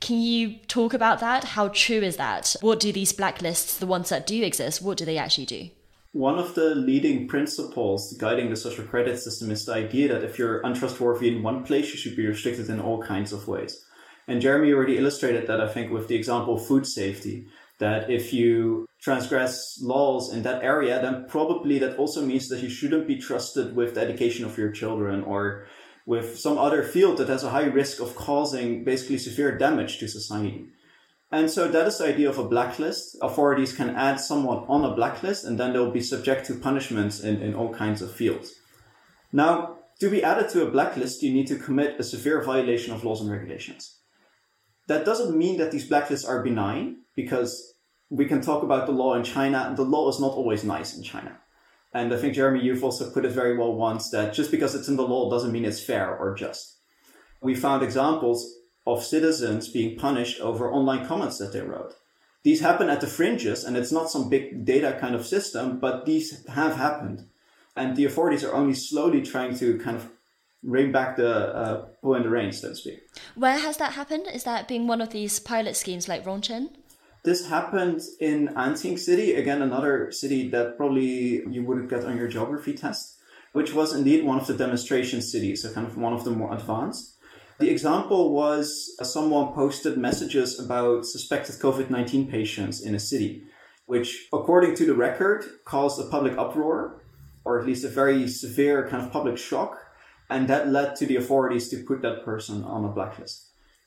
Can 0.00 0.20
you 0.20 0.56
talk 0.66 0.92
about 0.92 1.20
that? 1.20 1.44
How 1.44 1.68
true 1.68 2.00
is 2.00 2.16
that? 2.16 2.56
What 2.60 2.80
do 2.80 2.92
these 2.92 3.12
blacklists, 3.12 3.78
the 3.78 3.86
ones 3.86 4.08
that 4.08 4.26
do 4.26 4.42
exist, 4.42 4.82
what 4.82 4.98
do 4.98 5.04
they 5.04 5.16
actually 5.16 5.46
do? 5.46 5.70
One 6.16 6.38
of 6.38 6.54
the 6.54 6.74
leading 6.74 7.28
principles 7.28 8.14
guiding 8.14 8.48
the 8.48 8.56
social 8.56 8.86
credit 8.86 9.18
system 9.18 9.50
is 9.50 9.66
the 9.66 9.74
idea 9.74 10.08
that 10.08 10.24
if 10.24 10.38
you're 10.38 10.62
untrustworthy 10.62 11.28
in 11.28 11.42
one 11.42 11.62
place, 11.62 11.92
you 11.92 11.98
should 11.98 12.16
be 12.16 12.26
restricted 12.26 12.70
in 12.70 12.80
all 12.80 13.02
kinds 13.02 13.34
of 13.34 13.46
ways. 13.46 13.84
And 14.26 14.40
Jeremy 14.40 14.72
already 14.72 14.96
illustrated 14.96 15.46
that, 15.46 15.60
I 15.60 15.68
think, 15.68 15.92
with 15.92 16.08
the 16.08 16.14
example 16.14 16.54
of 16.54 16.66
food 16.66 16.86
safety. 16.86 17.48
That 17.80 18.08
if 18.08 18.32
you 18.32 18.86
transgress 19.02 19.78
laws 19.82 20.32
in 20.32 20.42
that 20.44 20.62
area, 20.62 21.02
then 21.02 21.26
probably 21.28 21.78
that 21.80 21.98
also 21.98 22.24
means 22.24 22.48
that 22.48 22.62
you 22.62 22.70
shouldn't 22.70 23.06
be 23.06 23.18
trusted 23.18 23.76
with 23.76 23.94
the 23.94 24.00
education 24.00 24.46
of 24.46 24.56
your 24.56 24.70
children 24.70 25.22
or 25.22 25.66
with 26.06 26.38
some 26.38 26.56
other 26.56 26.82
field 26.82 27.18
that 27.18 27.28
has 27.28 27.44
a 27.44 27.50
high 27.50 27.66
risk 27.66 28.00
of 28.00 28.16
causing 28.16 28.84
basically 28.84 29.18
severe 29.18 29.58
damage 29.58 29.98
to 29.98 30.08
society. 30.08 30.64
And 31.30 31.50
so 31.50 31.68
that 31.68 31.86
is 31.86 31.98
the 31.98 32.06
idea 32.06 32.28
of 32.28 32.38
a 32.38 32.48
blacklist. 32.48 33.16
Authorities 33.20 33.74
can 33.74 33.90
add 33.90 34.20
someone 34.20 34.64
on 34.68 34.84
a 34.84 34.94
blacklist 34.94 35.44
and 35.44 35.58
then 35.58 35.72
they'll 35.72 35.90
be 35.90 36.00
subject 36.00 36.46
to 36.46 36.54
punishments 36.54 37.20
in, 37.20 37.42
in 37.42 37.54
all 37.54 37.74
kinds 37.74 38.00
of 38.00 38.12
fields. 38.12 38.54
Now, 39.32 39.78
to 40.00 40.10
be 40.10 40.22
added 40.22 40.50
to 40.50 40.66
a 40.66 40.70
blacklist, 40.70 41.22
you 41.22 41.32
need 41.32 41.46
to 41.48 41.56
commit 41.56 41.98
a 41.98 42.04
severe 42.04 42.42
violation 42.42 42.92
of 42.92 43.02
laws 43.02 43.20
and 43.20 43.30
regulations. 43.30 43.98
That 44.88 45.04
doesn't 45.04 45.36
mean 45.36 45.58
that 45.58 45.72
these 45.72 45.88
blacklists 45.88 46.28
are 46.28 46.44
benign, 46.44 46.98
because 47.16 47.74
we 48.10 48.26
can 48.26 48.40
talk 48.40 48.62
about 48.62 48.86
the 48.86 48.92
law 48.92 49.14
in 49.14 49.24
China, 49.24 49.72
the 49.74 49.82
law 49.82 50.08
is 50.08 50.20
not 50.20 50.32
always 50.32 50.62
nice 50.62 50.96
in 50.96 51.02
China. 51.02 51.38
And 51.92 52.12
I 52.12 52.18
think, 52.18 52.34
Jeremy, 52.34 52.62
you've 52.62 52.84
also 52.84 53.10
put 53.10 53.24
it 53.24 53.32
very 53.32 53.56
well 53.56 53.74
once 53.74 54.10
that 54.10 54.34
just 54.34 54.50
because 54.50 54.74
it's 54.74 54.88
in 54.88 54.96
the 54.96 55.02
law 55.02 55.30
doesn't 55.30 55.50
mean 55.50 55.64
it's 55.64 55.82
fair 55.82 56.14
or 56.14 56.34
just. 56.34 56.78
We 57.40 57.54
found 57.54 57.82
examples 57.82 58.46
of 58.86 59.04
citizens 59.04 59.68
being 59.68 59.98
punished 59.98 60.40
over 60.40 60.70
online 60.70 61.06
comments 61.06 61.38
that 61.38 61.52
they 61.52 61.60
wrote. 61.60 61.94
These 62.44 62.60
happen 62.60 62.88
at 62.88 63.00
the 63.00 63.08
fringes, 63.08 63.64
and 63.64 63.76
it's 63.76 63.90
not 63.90 64.10
some 64.10 64.28
big 64.28 64.64
data 64.64 64.96
kind 65.00 65.14
of 65.16 65.26
system, 65.26 65.80
but 65.80 66.06
these 66.06 66.46
have 66.46 66.76
happened. 66.76 67.26
And 67.74 67.96
the 67.96 68.04
authorities 68.04 68.44
are 68.44 68.54
only 68.54 68.74
slowly 68.74 69.20
trying 69.22 69.56
to 69.58 69.78
kind 69.78 69.96
of 69.96 70.08
bring 70.62 70.92
back 70.92 71.16
the 71.16 71.54
uh, 71.54 71.86
pull 72.02 72.14
in 72.14 72.22
the 72.22 72.30
reins, 72.30 72.60
so 72.60 72.68
to 72.68 72.76
speak. 72.76 73.00
Where 73.34 73.58
has 73.58 73.76
that 73.78 73.94
happened? 73.94 74.28
Is 74.32 74.44
that 74.44 74.68
being 74.68 74.86
one 74.86 75.00
of 75.00 75.10
these 75.10 75.40
pilot 75.40 75.76
schemes 75.76 76.08
like 76.08 76.24
Rongcheng? 76.24 76.68
This 77.24 77.48
happened 77.48 78.02
in 78.20 78.56
Anting 78.56 78.98
City, 78.98 79.34
again, 79.34 79.60
another 79.60 80.12
city 80.12 80.48
that 80.50 80.76
probably 80.76 81.44
you 81.50 81.64
wouldn't 81.64 81.90
get 81.90 82.04
on 82.04 82.16
your 82.16 82.28
geography 82.28 82.72
test, 82.72 83.16
which 83.52 83.74
was 83.74 83.92
indeed 83.92 84.24
one 84.24 84.38
of 84.38 84.46
the 84.46 84.54
demonstration 84.54 85.20
cities, 85.20 85.62
so 85.62 85.72
kind 85.72 85.88
of 85.88 85.96
one 85.96 86.12
of 86.12 86.22
the 86.22 86.30
more 86.30 86.54
advanced. 86.54 87.15
The 87.58 87.70
example 87.70 88.32
was 88.32 88.94
uh, 89.00 89.04
someone 89.04 89.54
posted 89.54 89.96
messages 89.96 90.60
about 90.60 91.06
suspected 91.06 91.54
COVID 91.56 91.88
19 91.88 92.30
patients 92.30 92.82
in 92.82 92.94
a 92.94 92.98
city, 92.98 93.44
which, 93.86 94.28
according 94.30 94.74
to 94.76 94.84
the 94.84 94.94
record, 94.94 95.44
caused 95.64 95.98
a 95.98 96.10
public 96.10 96.36
uproar, 96.36 97.02
or 97.44 97.58
at 97.58 97.66
least 97.66 97.84
a 97.84 97.88
very 97.88 98.28
severe 98.28 98.86
kind 98.88 99.02
of 99.02 99.10
public 99.10 99.38
shock, 99.38 99.78
and 100.28 100.48
that 100.48 100.68
led 100.68 100.96
to 100.96 101.06
the 101.06 101.16
authorities 101.16 101.68
to 101.70 101.82
put 101.84 102.02
that 102.02 102.24
person 102.24 102.62
on 102.62 102.84
a 102.84 102.88
blacklist. 102.88 103.46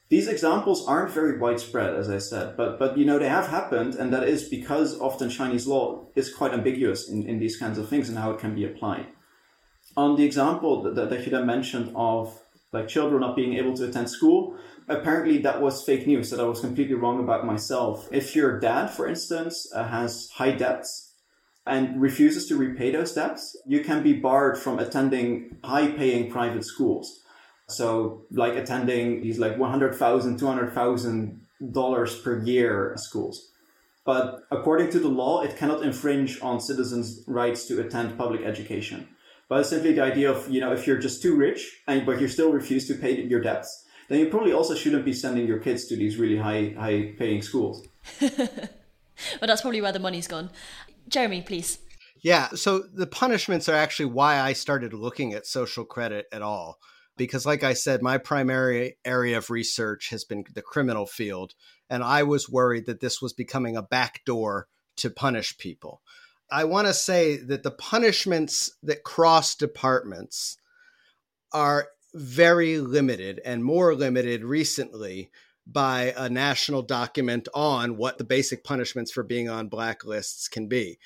These 0.10 0.28
examples 0.28 0.88
aren't 0.88 1.12
very 1.12 1.38
widespread, 1.38 1.94
as 1.94 2.10
I 2.10 2.18
said, 2.18 2.58
but, 2.58 2.80
but 2.80 2.98
you 2.98 3.06
know, 3.06 3.20
they 3.20 3.30
have 3.30 3.50
happened, 3.50 3.94
and 3.94 4.12
that 4.12 4.28
is 4.28 4.50
because 4.50 5.00
often 5.00 5.30
Chinese 5.30 5.68
law 5.68 6.08
is 6.16 6.34
quite 6.34 6.54
ambiguous 6.54 7.08
in, 7.08 7.28
in 7.28 7.38
these 7.38 7.58
kinds 7.58 7.78
of 7.78 7.88
things 7.88 8.10
and 8.10 8.18
how 8.18 8.32
it 8.32 8.40
can 8.40 8.56
be 8.56 8.66
applied. 8.66 9.06
On 9.96 10.16
the 10.16 10.24
example 10.24 10.82
that, 10.82 11.12
that 11.12 11.26
you 11.26 11.30
then 11.30 11.46
mentioned 11.46 11.92
of 11.96 12.40
like 12.72 12.88
children 12.88 13.22
not 13.22 13.36
being 13.36 13.54
able 13.56 13.74
to 13.76 13.86
attend 13.86 14.10
school. 14.10 14.56
Apparently, 14.88 15.38
that 15.40 15.62
was 15.62 15.84
fake 15.84 16.08
news 16.08 16.30
that 16.30 16.40
I 16.40 16.44
was 16.44 16.62
completely 16.62 16.96
wrong 16.96 17.20
about 17.20 17.46
myself. 17.46 18.08
If 18.12 18.36
your 18.36 18.60
dad, 18.60 18.88
for 18.88 19.08
instance, 19.08 19.72
uh, 19.74 19.88
has 19.88 20.30
high 20.34 20.52
debts 20.52 21.14
and 21.66 22.02
refuses 22.02 22.48
to 22.48 22.58
repay 22.58 22.92
those 22.92 23.14
debts, 23.14 23.56
you 23.66 23.82
can 23.82 24.02
be 24.02 24.14
barred 24.14 24.58
from 24.58 24.80
attending 24.80 25.58
high 25.64 25.92
paying 25.92 26.32
private 26.32 26.64
schools. 26.64 27.22
So, 27.68 28.26
like 28.32 28.54
attending 28.54 29.22
these 29.22 29.38
like 29.38 29.58
$100,000, 29.58 30.40
$200,000 30.40 32.24
per 32.24 32.40
year 32.40 32.94
schools. 32.98 33.52
But 34.06 34.42
according 34.50 34.90
to 34.92 35.00
the 35.00 35.08
law, 35.08 35.44
it 35.44 35.56
cannot 35.56 35.84
infringe 35.84 36.42
on 36.42 36.60
citizens' 36.60 37.24
rights 37.28 37.68
to 37.68 37.80
attend 37.80 38.18
public 38.18 38.42
education. 38.42 39.08
But 39.50 39.62
it's 39.62 39.70
simply 39.70 39.94
the 39.94 40.04
idea 40.04 40.32
of, 40.32 40.48
you 40.50 40.62
know, 40.62 40.72
if 40.72 40.86
you're 40.88 41.00
just 41.00 41.22
too 41.22 41.36
rich 41.36 41.82
and 41.88 42.06
but 42.06 42.22
you 42.22 42.28
still 42.28 42.54
refuse 42.54 42.88
to 42.88 42.94
pay 42.94 43.20
your 43.20 43.42
debts, 43.42 43.86
then 44.08 44.20
you 44.20 44.28
probably 44.28 44.54
also 44.54 44.76
shouldn't 44.76 45.04
be 45.04 45.14
sending 45.14 45.48
your 45.48 45.60
kids 45.60 45.86
to 45.88 45.96
these 45.96 46.18
really 46.18 46.38
high 46.38 46.76
high 46.78 47.14
paying 47.18 47.42
schools. 47.42 47.86
well, 48.22 48.38
that's 49.42 49.62
probably 49.62 49.82
where 49.82 49.92
the 49.92 50.00
money's 50.00 50.28
gone. 50.28 50.52
Jeremy, 51.08 51.42
please. 51.42 51.80
Yeah, 52.22 52.50
so 52.50 52.84
the 52.94 53.08
punishments 53.08 53.70
are 53.70 53.76
actually 53.76 54.08
why 54.08 54.40
I 54.40 54.54
started 54.54 54.94
looking 54.94 55.34
at 55.34 55.48
social 55.48 55.86
credit 55.86 56.28
at 56.32 56.42
all. 56.42 56.78
Because, 57.18 57.46
like 57.46 57.64
I 57.64 57.74
said, 57.74 58.02
my 58.02 58.18
primary 58.18 58.98
area 59.04 59.38
of 59.38 59.50
research 59.50 60.10
has 60.10 60.24
been 60.24 60.46
the 60.54 60.62
criminal 60.62 61.06
field. 61.06 61.54
And 61.90 62.04
I 62.04 62.24
was 62.24 62.50
worried 62.50 62.86
that 62.86 63.02
this 63.02 63.22
was 63.22 63.34
becoming 63.34 63.76
a 63.76 63.82
backdoor 63.82 64.68
to 64.98 65.10
punish 65.10 65.58
people. 65.58 66.02
I 66.52 66.64
want 66.64 66.88
to 66.88 66.94
say 66.94 67.38
that 67.38 67.64
the 67.64 67.72
punishments 67.72 68.72
that 68.84 69.04
cross 69.04 69.56
departments 69.56 70.58
are 71.54 71.90
very 72.14 72.80
limited 72.80 73.40
and 73.46 73.64
more 73.64 73.94
limited 73.94 74.44
recently 74.44 75.30
by 75.68 76.14
a 76.18 76.30
national 76.30 76.82
document 76.82 77.48
on 77.54 77.96
what 77.98 78.18
the 78.18 78.24
basic 78.24 78.64
punishments 78.64 79.12
for 79.12 79.24
being 79.24 79.48
on 79.48 79.70
blacklists 79.70 80.50
can 80.50 80.68
be. 80.68 80.98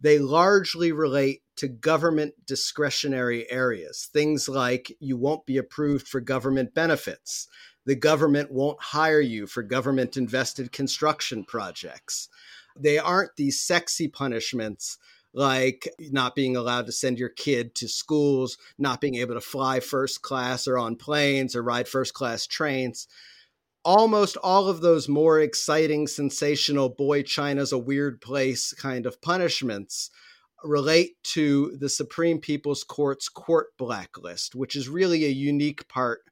They 0.00 0.18
largely 0.18 0.92
relate 0.92 1.42
to 1.56 1.68
government 1.68 2.34
discretionary 2.46 3.50
areas, 3.50 4.08
things 4.12 4.48
like 4.48 4.96
you 5.00 5.16
won't 5.16 5.46
be 5.46 5.58
approved 5.58 6.06
for 6.06 6.20
government 6.20 6.74
benefits. 6.74 7.48
The 7.84 7.96
government 7.96 8.52
won't 8.52 8.80
hire 8.80 9.20
you 9.20 9.46
for 9.46 9.62
government 9.62 10.16
invested 10.16 10.70
construction 10.70 11.44
projects. 11.44 12.28
They 12.76 12.98
aren't 12.98 13.36
these 13.36 13.60
sexy 13.60 14.08
punishments 14.08 14.98
like 15.34 15.88
not 15.98 16.34
being 16.34 16.56
allowed 16.56 16.86
to 16.86 16.92
send 16.92 17.18
your 17.18 17.30
kid 17.30 17.74
to 17.76 17.88
schools, 17.88 18.58
not 18.78 19.00
being 19.00 19.14
able 19.16 19.34
to 19.34 19.40
fly 19.40 19.80
first 19.80 20.22
class 20.22 20.66
or 20.66 20.78
on 20.78 20.96
planes 20.96 21.56
or 21.56 21.62
ride 21.62 21.88
first 21.88 22.14
class 22.14 22.46
trains. 22.46 23.08
Almost 23.84 24.36
all 24.36 24.68
of 24.68 24.80
those 24.80 25.08
more 25.08 25.40
exciting, 25.40 26.06
sensational, 26.06 26.88
boy, 26.88 27.22
China's 27.22 27.72
a 27.72 27.78
weird 27.78 28.20
place 28.20 28.72
kind 28.74 29.06
of 29.06 29.20
punishments 29.22 30.10
relate 30.62 31.16
to 31.24 31.76
the 31.78 31.88
Supreme 31.88 32.38
People's 32.38 32.84
Court's 32.84 33.28
court 33.28 33.68
blacklist, 33.78 34.54
which 34.54 34.76
is 34.76 34.88
really 34.88 35.24
a 35.24 35.28
unique 35.28 35.88
part 35.88 36.22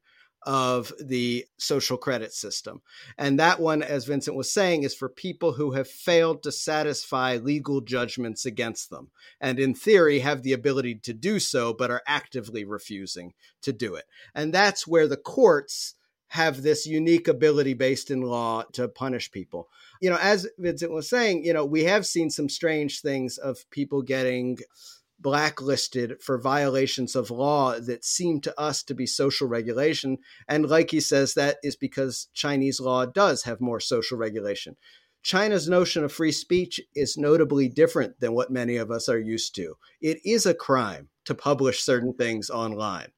of 0.43 0.91
the 0.99 1.45
social 1.57 1.97
credit 1.97 2.33
system. 2.33 2.81
And 3.17 3.39
that 3.39 3.59
one, 3.59 3.83
as 3.83 4.05
Vincent 4.05 4.35
was 4.35 4.51
saying, 4.51 4.83
is 4.83 4.95
for 4.95 5.09
people 5.09 5.53
who 5.53 5.71
have 5.71 5.87
failed 5.87 6.43
to 6.43 6.51
satisfy 6.51 7.37
legal 7.37 7.81
judgments 7.81 8.45
against 8.45 8.89
them. 8.89 9.11
And 9.39 9.59
in 9.59 9.73
theory, 9.75 10.19
have 10.19 10.43
the 10.43 10.53
ability 10.53 10.95
to 10.95 11.13
do 11.13 11.39
so, 11.39 11.73
but 11.73 11.91
are 11.91 12.03
actively 12.07 12.65
refusing 12.65 13.33
to 13.61 13.71
do 13.71 13.95
it. 13.95 14.05
And 14.33 14.53
that's 14.53 14.87
where 14.87 15.07
the 15.07 15.17
courts 15.17 15.95
have 16.29 16.61
this 16.61 16.85
unique 16.85 17.27
ability 17.27 17.73
based 17.73 18.09
in 18.09 18.21
law 18.21 18.63
to 18.71 18.87
punish 18.87 19.31
people. 19.31 19.67
You 19.99 20.09
know, 20.09 20.17
as 20.21 20.47
Vincent 20.57 20.91
was 20.91 21.09
saying, 21.09 21.43
you 21.43 21.51
know, 21.51 21.65
we 21.65 21.83
have 21.83 22.05
seen 22.05 22.29
some 22.29 22.47
strange 22.47 23.01
things 23.01 23.37
of 23.37 23.69
people 23.69 24.01
getting 24.01 24.57
blacklisted 25.21 26.21
for 26.21 26.39
violations 26.39 27.15
of 27.15 27.31
law 27.31 27.79
that 27.79 28.03
seem 28.03 28.41
to 28.41 28.59
us 28.59 28.83
to 28.83 28.93
be 28.93 29.05
social 29.05 29.47
regulation. 29.47 30.17
And 30.47 30.69
like 30.69 30.91
he 30.91 30.99
says, 30.99 31.33
that 31.33 31.57
is 31.63 31.75
because 31.75 32.27
Chinese 32.33 32.79
law 32.79 33.05
does 33.05 33.43
have 33.43 33.61
more 33.61 33.79
social 33.79 34.17
regulation. 34.17 34.75
China's 35.23 35.69
notion 35.69 36.03
of 36.03 36.11
free 36.11 36.31
speech 36.31 36.81
is 36.95 37.17
notably 37.17 37.69
different 37.69 38.19
than 38.19 38.33
what 38.33 38.49
many 38.49 38.77
of 38.77 38.89
us 38.89 39.07
are 39.07 39.19
used 39.19 39.53
to. 39.55 39.75
It 40.01 40.19
is 40.25 40.45
a 40.45 40.55
crime 40.55 41.09
to 41.25 41.35
publish 41.35 41.83
certain 41.83 42.13
things 42.13 42.49
online 42.49 43.11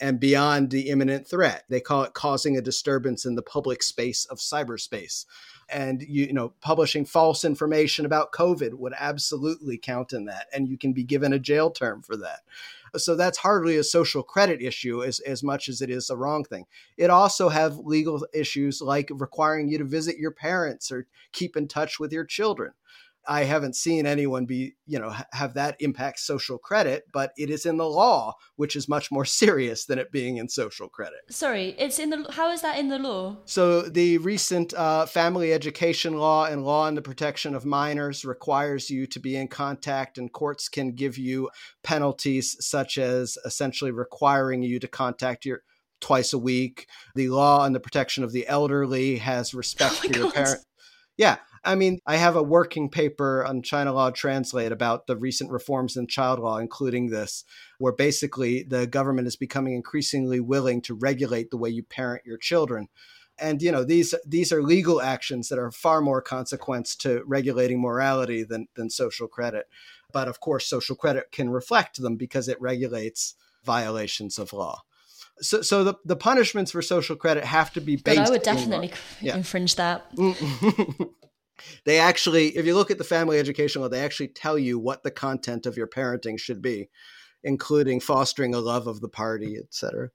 and 0.00 0.18
beyond 0.18 0.70
the 0.70 0.88
imminent 0.88 1.28
threat. 1.28 1.64
They 1.68 1.80
call 1.80 2.04
it 2.04 2.14
causing 2.14 2.56
a 2.56 2.62
disturbance 2.62 3.26
in 3.26 3.34
the 3.34 3.42
public 3.42 3.82
space 3.82 4.24
of 4.24 4.38
cyberspace 4.38 5.26
and 5.72 6.02
you, 6.02 6.26
you 6.26 6.32
know 6.32 6.52
publishing 6.60 7.04
false 7.04 7.44
information 7.44 8.04
about 8.04 8.32
covid 8.32 8.74
would 8.74 8.94
absolutely 8.98 9.78
count 9.78 10.12
in 10.12 10.24
that 10.26 10.46
and 10.52 10.68
you 10.68 10.76
can 10.76 10.92
be 10.92 11.04
given 11.04 11.32
a 11.32 11.38
jail 11.38 11.70
term 11.70 12.02
for 12.02 12.16
that. 12.16 12.40
So 12.96 13.14
that's 13.14 13.38
hardly 13.38 13.76
a 13.76 13.84
social 13.84 14.22
credit 14.24 14.60
issue 14.60 15.04
as, 15.04 15.20
as 15.20 15.44
much 15.44 15.68
as 15.68 15.80
it 15.80 15.90
is 15.90 16.10
a 16.10 16.16
wrong 16.16 16.42
thing. 16.42 16.66
It 16.96 17.08
also 17.08 17.48
have 17.48 17.78
legal 17.78 18.26
issues 18.34 18.80
like 18.80 19.10
requiring 19.12 19.68
you 19.68 19.78
to 19.78 19.84
visit 19.84 20.18
your 20.18 20.32
parents 20.32 20.90
or 20.90 21.06
keep 21.30 21.56
in 21.56 21.68
touch 21.68 22.00
with 22.00 22.12
your 22.12 22.24
children 22.24 22.72
I 23.28 23.44
haven't 23.44 23.76
seen 23.76 24.06
anyone 24.06 24.46
be, 24.46 24.74
you 24.86 24.98
know, 24.98 25.14
have 25.32 25.54
that 25.54 25.76
impact 25.80 26.20
social 26.20 26.58
credit, 26.58 27.04
but 27.12 27.32
it 27.36 27.50
is 27.50 27.66
in 27.66 27.76
the 27.76 27.88
law, 27.88 28.34
which 28.56 28.76
is 28.76 28.88
much 28.88 29.10
more 29.10 29.24
serious 29.40 29.84
than 29.84 29.98
it 29.98 30.12
being 30.12 30.38
in 30.38 30.48
social 30.48 30.88
credit. 30.88 31.20
Sorry, 31.30 31.74
it's 31.78 31.98
in 31.98 32.10
the. 32.10 32.26
How 32.30 32.50
is 32.50 32.62
that 32.62 32.78
in 32.78 32.88
the 32.88 32.98
law? 32.98 33.36
So 33.44 33.82
the 33.82 34.18
recent 34.18 34.74
uh, 34.74 35.06
family 35.06 35.52
education 35.52 36.18
law 36.18 36.46
and 36.46 36.64
law 36.64 36.86
on 36.86 36.94
the 36.94 37.02
protection 37.02 37.54
of 37.54 37.64
minors 37.64 38.24
requires 38.24 38.90
you 38.90 39.06
to 39.08 39.20
be 39.20 39.36
in 39.36 39.48
contact, 39.48 40.18
and 40.18 40.32
courts 40.32 40.68
can 40.68 40.92
give 40.92 41.18
you 41.18 41.50
penalties 41.82 42.56
such 42.60 42.98
as 42.98 43.36
essentially 43.44 43.90
requiring 43.90 44.62
you 44.62 44.78
to 44.80 44.88
contact 44.88 45.44
your 45.44 45.62
twice 46.00 46.32
a 46.32 46.38
week. 46.38 46.86
The 47.14 47.28
law 47.28 47.60
on 47.60 47.72
the 47.72 47.80
protection 47.80 48.24
of 48.24 48.32
the 48.32 48.46
elderly 48.48 49.18
has 49.18 49.54
respect 49.54 50.00
oh 50.04 50.08
for 50.08 50.18
your 50.18 50.32
parent. 50.32 50.60
Yeah, 51.16 51.36
I 51.62 51.74
mean, 51.74 52.00
I 52.06 52.16
have 52.16 52.36
a 52.36 52.42
working 52.42 52.88
paper 52.88 53.44
on 53.44 53.62
China 53.62 53.92
Law 53.92 54.10
Translate 54.10 54.72
about 54.72 55.06
the 55.06 55.16
recent 55.16 55.50
reforms 55.50 55.96
in 55.96 56.06
child 56.06 56.38
law, 56.38 56.56
including 56.56 57.10
this, 57.10 57.44
where 57.78 57.92
basically 57.92 58.62
the 58.62 58.86
government 58.86 59.28
is 59.28 59.36
becoming 59.36 59.74
increasingly 59.74 60.40
willing 60.40 60.80
to 60.82 60.94
regulate 60.94 61.50
the 61.50 61.58
way 61.58 61.68
you 61.68 61.82
parent 61.82 62.24
your 62.24 62.38
children. 62.38 62.88
And 63.38 63.62
you 63.62 63.72
know 63.72 63.84
these 63.84 64.14
these 64.26 64.52
are 64.52 64.62
legal 64.62 65.00
actions 65.00 65.48
that 65.48 65.58
are 65.58 65.70
far 65.70 66.02
more 66.02 66.20
consequence 66.20 66.94
to 66.96 67.22
regulating 67.26 67.80
morality 67.80 68.42
than 68.42 68.68
than 68.74 68.90
social 68.90 69.28
credit. 69.28 69.66
But 70.12 70.28
of 70.28 70.40
course, 70.40 70.66
social 70.66 70.96
credit 70.96 71.32
can 71.32 71.48
reflect 71.48 72.00
them 72.00 72.16
because 72.16 72.48
it 72.48 72.60
regulates 72.60 73.34
violations 73.64 74.38
of 74.38 74.52
law 74.52 74.82
so 75.40 75.62
so 75.62 75.84
the, 75.84 75.94
the 76.04 76.16
punishments 76.16 76.72
for 76.72 76.82
social 76.82 77.16
credit 77.16 77.44
have 77.44 77.72
to 77.72 77.80
be 77.80 77.96
based. 77.96 78.18
But 78.18 78.26
I 78.26 78.30
would 78.30 78.42
definitely 78.42 78.92
yeah. 79.20 79.36
infringe 79.36 79.76
that. 79.76 80.14
Mm. 80.16 81.10
they 81.84 81.98
actually, 81.98 82.48
if 82.56 82.66
you 82.66 82.74
look 82.74 82.90
at 82.90 82.98
the 82.98 83.04
family 83.04 83.38
education 83.38 83.82
law, 83.82 83.88
they 83.88 84.04
actually 84.04 84.28
tell 84.28 84.58
you 84.58 84.78
what 84.78 85.02
the 85.02 85.10
content 85.10 85.66
of 85.66 85.76
your 85.76 85.86
parenting 85.86 86.38
should 86.38 86.62
be, 86.62 86.88
including 87.44 88.00
fostering 88.00 88.54
a 88.54 88.60
love 88.60 88.86
of 88.86 89.00
the 89.00 89.08
party, 89.08 89.56
etc. 89.56 90.10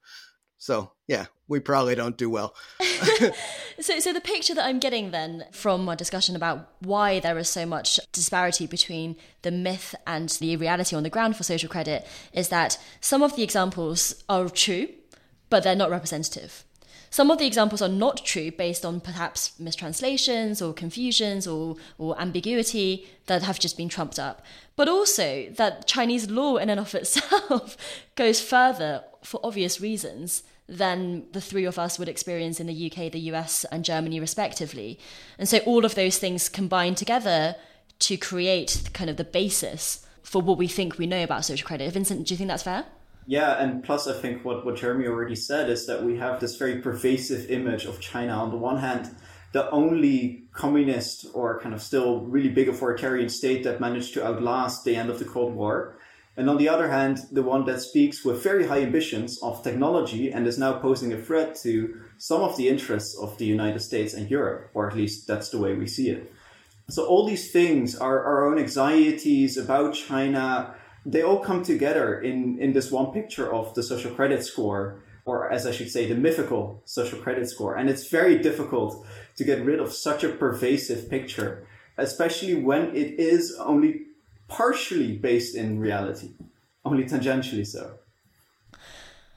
So 0.57 0.93
yeah, 1.07 1.25
we 1.47 1.59
probably 1.59 1.95
don't 1.95 2.17
do 2.17 2.29
well. 2.29 2.55
so, 3.79 3.99
so 3.99 4.13
the 4.13 4.21
picture 4.21 4.55
that 4.55 4.65
I'm 4.65 4.79
getting 4.79 5.11
then 5.11 5.45
from 5.51 5.87
our 5.87 5.95
discussion 5.95 6.35
about 6.35 6.69
why 6.79 7.19
there 7.19 7.37
is 7.37 7.49
so 7.49 7.65
much 7.65 7.99
disparity 8.11 8.65
between 8.65 9.15
the 9.43 9.51
myth 9.51 9.93
and 10.07 10.29
the 10.29 10.55
reality 10.57 10.95
on 10.95 11.03
the 11.03 11.09
ground 11.09 11.35
for 11.37 11.43
social 11.43 11.69
credit 11.69 12.07
is 12.33 12.49
that 12.49 12.79
some 12.99 13.21
of 13.21 13.35
the 13.35 13.43
examples 13.43 14.23
are 14.27 14.49
true, 14.49 14.87
but 15.49 15.63
they're 15.63 15.75
not 15.75 15.91
representative. 15.91 16.65
Some 17.15 17.31
of 17.31 17.37
the 17.37 17.47
examples 17.47 17.81
are 17.81 17.87
not 17.87 18.25
true 18.25 18.51
based 18.51 18.83
on 18.83 18.99
perhaps 18.99 19.57
mistranslations 19.57 20.61
or 20.61 20.73
confusions 20.73 21.47
or, 21.47 21.77
or 21.97 22.19
ambiguity 22.19 23.07
that 23.27 23.41
have 23.41 23.57
just 23.57 23.77
been 23.77 23.87
trumped 23.87 24.19
up, 24.19 24.41
but 24.75 24.89
also 24.89 25.49
that 25.51 25.87
Chinese 25.87 26.29
law 26.29 26.57
in 26.57 26.69
and 26.69 26.77
of 26.77 26.93
itself 26.93 27.77
goes 28.15 28.41
further 28.41 29.01
for 29.23 29.39
obvious 29.45 29.79
reasons 29.79 30.43
than 30.67 31.23
the 31.31 31.39
three 31.39 31.63
of 31.63 31.79
us 31.79 31.97
would 31.97 32.09
experience 32.09 32.59
in 32.59 32.67
the 32.67 32.91
UK, 32.91 33.09
the 33.13 33.31
US, 33.31 33.63
and 33.71 33.85
Germany, 33.85 34.19
respectively. 34.19 34.99
And 35.39 35.47
so 35.47 35.59
all 35.59 35.85
of 35.85 35.95
those 35.95 36.17
things 36.17 36.49
combine 36.49 36.95
together 36.95 37.55
to 37.99 38.17
create 38.17 38.89
kind 38.91 39.09
of 39.09 39.15
the 39.15 39.23
basis 39.23 40.05
for 40.21 40.41
what 40.41 40.57
we 40.57 40.67
think 40.67 40.97
we 40.97 41.07
know 41.07 41.23
about 41.23 41.45
social 41.45 41.65
credit. 41.65 41.93
Vincent, 41.93 42.27
do 42.27 42.33
you 42.33 42.37
think 42.37 42.49
that's 42.49 42.63
fair? 42.63 42.83
Yeah, 43.27 43.61
and 43.61 43.83
plus, 43.83 44.07
I 44.07 44.13
think 44.13 44.45
what, 44.45 44.65
what 44.65 44.75
Jeremy 44.75 45.07
already 45.07 45.35
said 45.35 45.69
is 45.69 45.87
that 45.87 46.03
we 46.03 46.17
have 46.17 46.39
this 46.39 46.57
very 46.57 46.79
pervasive 46.79 47.49
image 47.49 47.85
of 47.85 47.99
China. 47.99 48.33
On 48.33 48.51
the 48.51 48.57
one 48.57 48.77
hand, 48.77 49.15
the 49.51 49.69
only 49.71 50.43
communist 50.53 51.27
or 51.33 51.59
kind 51.59 51.73
of 51.73 51.81
still 51.81 52.19
really 52.21 52.49
big 52.49 52.69
authoritarian 52.69 53.29
state 53.29 53.63
that 53.63 53.79
managed 53.81 54.13
to 54.13 54.25
outlast 54.25 54.83
the 54.83 54.95
end 54.95 55.09
of 55.09 55.17
the 55.17 55.25
Cold 55.25 55.55
War. 55.55 55.97
And 56.37 56.49
on 56.49 56.57
the 56.57 56.69
other 56.69 56.89
hand, 56.89 57.19
the 57.31 57.41
one 57.41 57.65
that 57.65 57.79
speaks 57.79 58.25
with 58.25 58.43
very 58.43 58.67
high 58.67 58.81
ambitions 58.81 59.41
of 59.41 59.63
technology 59.63 60.31
and 60.31 60.45
is 60.45 60.59
now 60.59 60.73
posing 60.73 61.13
a 61.13 61.21
threat 61.21 61.55
to 61.63 62.01
some 62.17 62.41
of 62.41 62.57
the 62.57 62.67
interests 62.67 63.17
of 63.17 63.37
the 63.37 63.45
United 63.45 63.79
States 63.79 64.13
and 64.13 64.29
Europe, 64.29 64.69
or 64.73 64.87
at 64.87 64.95
least 64.95 65.27
that's 65.27 65.49
the 65.49 65.57
way 65.57 65.73
we 65.73 65.87
see 65.87 66.09
it. 66.09 66.31
So 66.89 67.05
all 67.05 67.25
these 67.25 67.51
things, 67.51 67.95
our, 67.95 68.21
our 68.23 68.45
own 68.45 68.59
anxieties 68.59 69.57
about 69.57 69.95
China, 69.95 70.75
they 71.05 71.21
all 71.21 71.39
come 71.39 71.63
together 71.63 72.19
in, 72.19 72.57
in 72.59 72.73
this 72.73 72.91
one 72.91 73.11
picture 73.11 73.53
of 73.53 73.73
the 73.75 73.83
social 73.83 74.11
credit 74.11 74.43
score, 74.43 75.03
or 75.25 75.51
as 75.51 75.67
I 75.67 75.71
should 75.71 75.91
say, 75.91 76.07
the 76.07 76.15
mythical 76.15 76.81
social 76.85 77.19
credit 77.19 77.47
score. 77.49 77.75
And 77.75 77.89
it's 77.89 78.07
very 78.09 78.39
difficult 78.39 79.05
to 79.37 79.43
get 79.43 79.63
rid 79.63 79.79
of 79.79 79.93
such 79.93 80.23
a 80.23 80.29
pervasive 80.29 81.09
picture, 81.09 81.67
especially 81.97 82.55
when 82.55 82.95
it 82.95 83.19
is 83.19 83.55
only 83.59 84.01
partially 84.47 85.15
based 85.17 85.55
in 85.55 85.79
reality, 85.79 86.31
only 86.83 87.03
tangentially 87.03 87.65
so. 87.65 87.99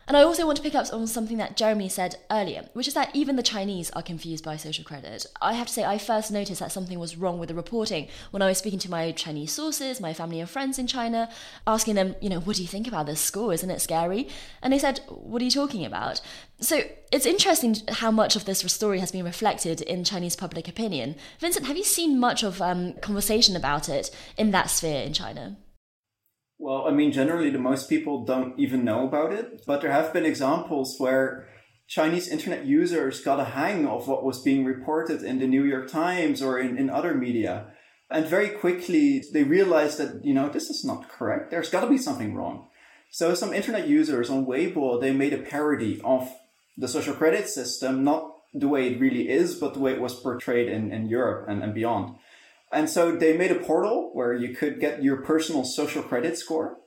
And 0.09 0.17
I 0.17 0.23
also 0.23 0.47
want 0.47 0.57
to 0.57 0.63
pick 0.63 0.75
up 0.75 0.87
on 0.91 1.07
something 1.07 1.37
that 1.37 1.55
Jeremy 1.55 1.91
said 1.91 2.17
earlier, 2.31 2.65
which 2.73 2.89
is 2.89 2.95
that 2.95 3.15
even 3.15 3.37
the 3.37 3.43
Chinese 3.43 3.91
are 3.91 4.01
confused 4.01 4.43
by 4.43 4.57
social 4.57 4.83
credit. 4.83 5.27
I 5.43 5.53
have 5.53 5.67
to 5.67 5.73
say, 5.73 5.85
I 5.85 5.99
first 5.99 6.33
noticed 6.33 6.61
that 6.61 6.73
something 6.73 6.99
was 6.99 7.19
wrong 7.19 7.39
with 7.39 7.51
the 7.51 7.55
reporting 7.55 8.09
when 8.31 8.41
I 8.41 8.47
was 8.47 8.57
speaking 8.57 8.79
to 8.79 8.91
my 8.91 9.13
Chinese 9.13 9.53
sources, 9.53 10.01
my 10.01 10.15
family 10.15 10.41
and 10.41 10.49
friends 10.49 10.79
in 10.79 10.87
China, 10.87 11.29
asking 11.67 11.95
them, 11.95 12.17
you 12.23 12.31
know, 12.31 12.41
what 12.41 12.57
do 12.57 12.63
you 12.63 12.69
think 12.69 12.89
about 12.89 13.05
this 13.05 13.21
score? 13.21 13.53
Isn't 13.53 13.71
it 13.71 13.83
scary? 13.83 14.29
And 14.63 14.73
they 14.73 14.79
said, 14.79 15.03
what 15.09 15.43
are 15.43 15.45
you 15.45 15.51
talking 15.51 15.85
about? 15.85 16.23
So 16.59 16.81
it's 17.13 17.27
interesting 17.27 17.77
how 17.89 18.11
much 18.11 18.35
of 18.35 18.47
this 18.47 18.61
story 18.61 19.01
has 19.01 19.13
been 19.13 19.27
reflected 19.27 19.83
in 19.83 20.05
Chinese 20.05 20.37
public 20.37 20.69
opinion. 20.69 21.17
Vincent, 21.39 21.67
have 21.67 21.77
you 21.77 21.85
seen 21.85 22.19
much 22.19 22.43
of 22.43 22.63
um, 22.63 22.95
conversation 23.03 23.55
about 23.57 23.91
it 23.91 24.11
in 24.39 24.53
that 24.53 24.71
sphere 24.71 25.03
in 25.03 25.13
China? 25.13 25.59
Well, 26.59 26.87
I 26.89 26.91
mean, 26.91 27.13
generally, 27.13 27.51
the 27.51 27.59
most 27.59 27.89
people 27.89 28.25
don't 28.25 28.59
even 28.59 28.85
know 28.85 29.07
about 29.07 29.33
it, 29.33 29.63
but 29.65 29.81
there 29.81 29.93
have 29.93 30.13
been 30.13 30.27
examples 30.27 30.97
where 30.99 31.49
Chinese 31.87 32.29
internet 32.29 32.67
users 32.67 33.21
got 33.21 33.41
a 33.41 33.45
hang 33.45 33.87
of 33.87 34.09
what 34.09 34.25
was 34.25 34.43
being 34.43 34.65
reported 34.65 35.23
in 35.23 35.39
the 35.39 35.47
New 35.47 35.65
York 35.65 35.89
Times 35.89 36.43
or 36.43 36.59
in, 36.59 36.77
in 36.77 36.91
other 36.91 37.15
media. 37.15 37.69
And 38.11 38.27
very 38.27 38.49
quickly, 38.49 39.23
they 39.33 39.45
realized 39.45 39.99
that, 39.99 40.25
you 40.25 40.35
know, 40.35 40.49
this 40.49 40.69
is 40.69 40.85
not 40.85 41.09
correct. 41.09 41.51
There's 41.51 41.71
got 41.71 41.83
to 41.83 41.91
be 41.91 41.99
something 41.99 42.35
wrong. 42.35 42.69
So 43.11 43.35
some 43.35 43.55
internet 43.55 43.87
users 43.87 44.29
on 44.29 44.45
Weibo, 44.45 45.01
they 45.01 45.13
made 45.13 45.33
a 45.33 45.39
parody 45.39 46.01
of 46.05 46.29
the 46.77 46.89
social 46.89 47.15
credit 47.15 47.49
system, 47.49 48.05
not 48.05 48.35
the 48.53 48.69
way 48.69 48.89
it 48.89 49.01
really 49.01 49.29
is, 49.29 49.55
but 49.55 49.75
the 49.75 49.81
way 49.81 49.93
it 49.93 50.01
was 50.01 50.21
portrayed 50.21 50.69
in, 50.69 50.93
in 50.93 51.07
Europe 51.07 51.49
and, 51.49 51.63
and 51.63 51.75
beyond. 51.75 52.17
And 52.73 52.89
so 52.89 53.17
they 53.17 53.37
made 53.37 53.51
a 53.51 53.61
portal 53.61 54.11
where 54.13 54.35
you 54.35 54.55
could 54.55 54.81
get 54.81 55.03
your 55.03 55.19
personal 55.19 55.65
social 55.65 56.03
credit 56.03 56.37
score. 56.37 56.79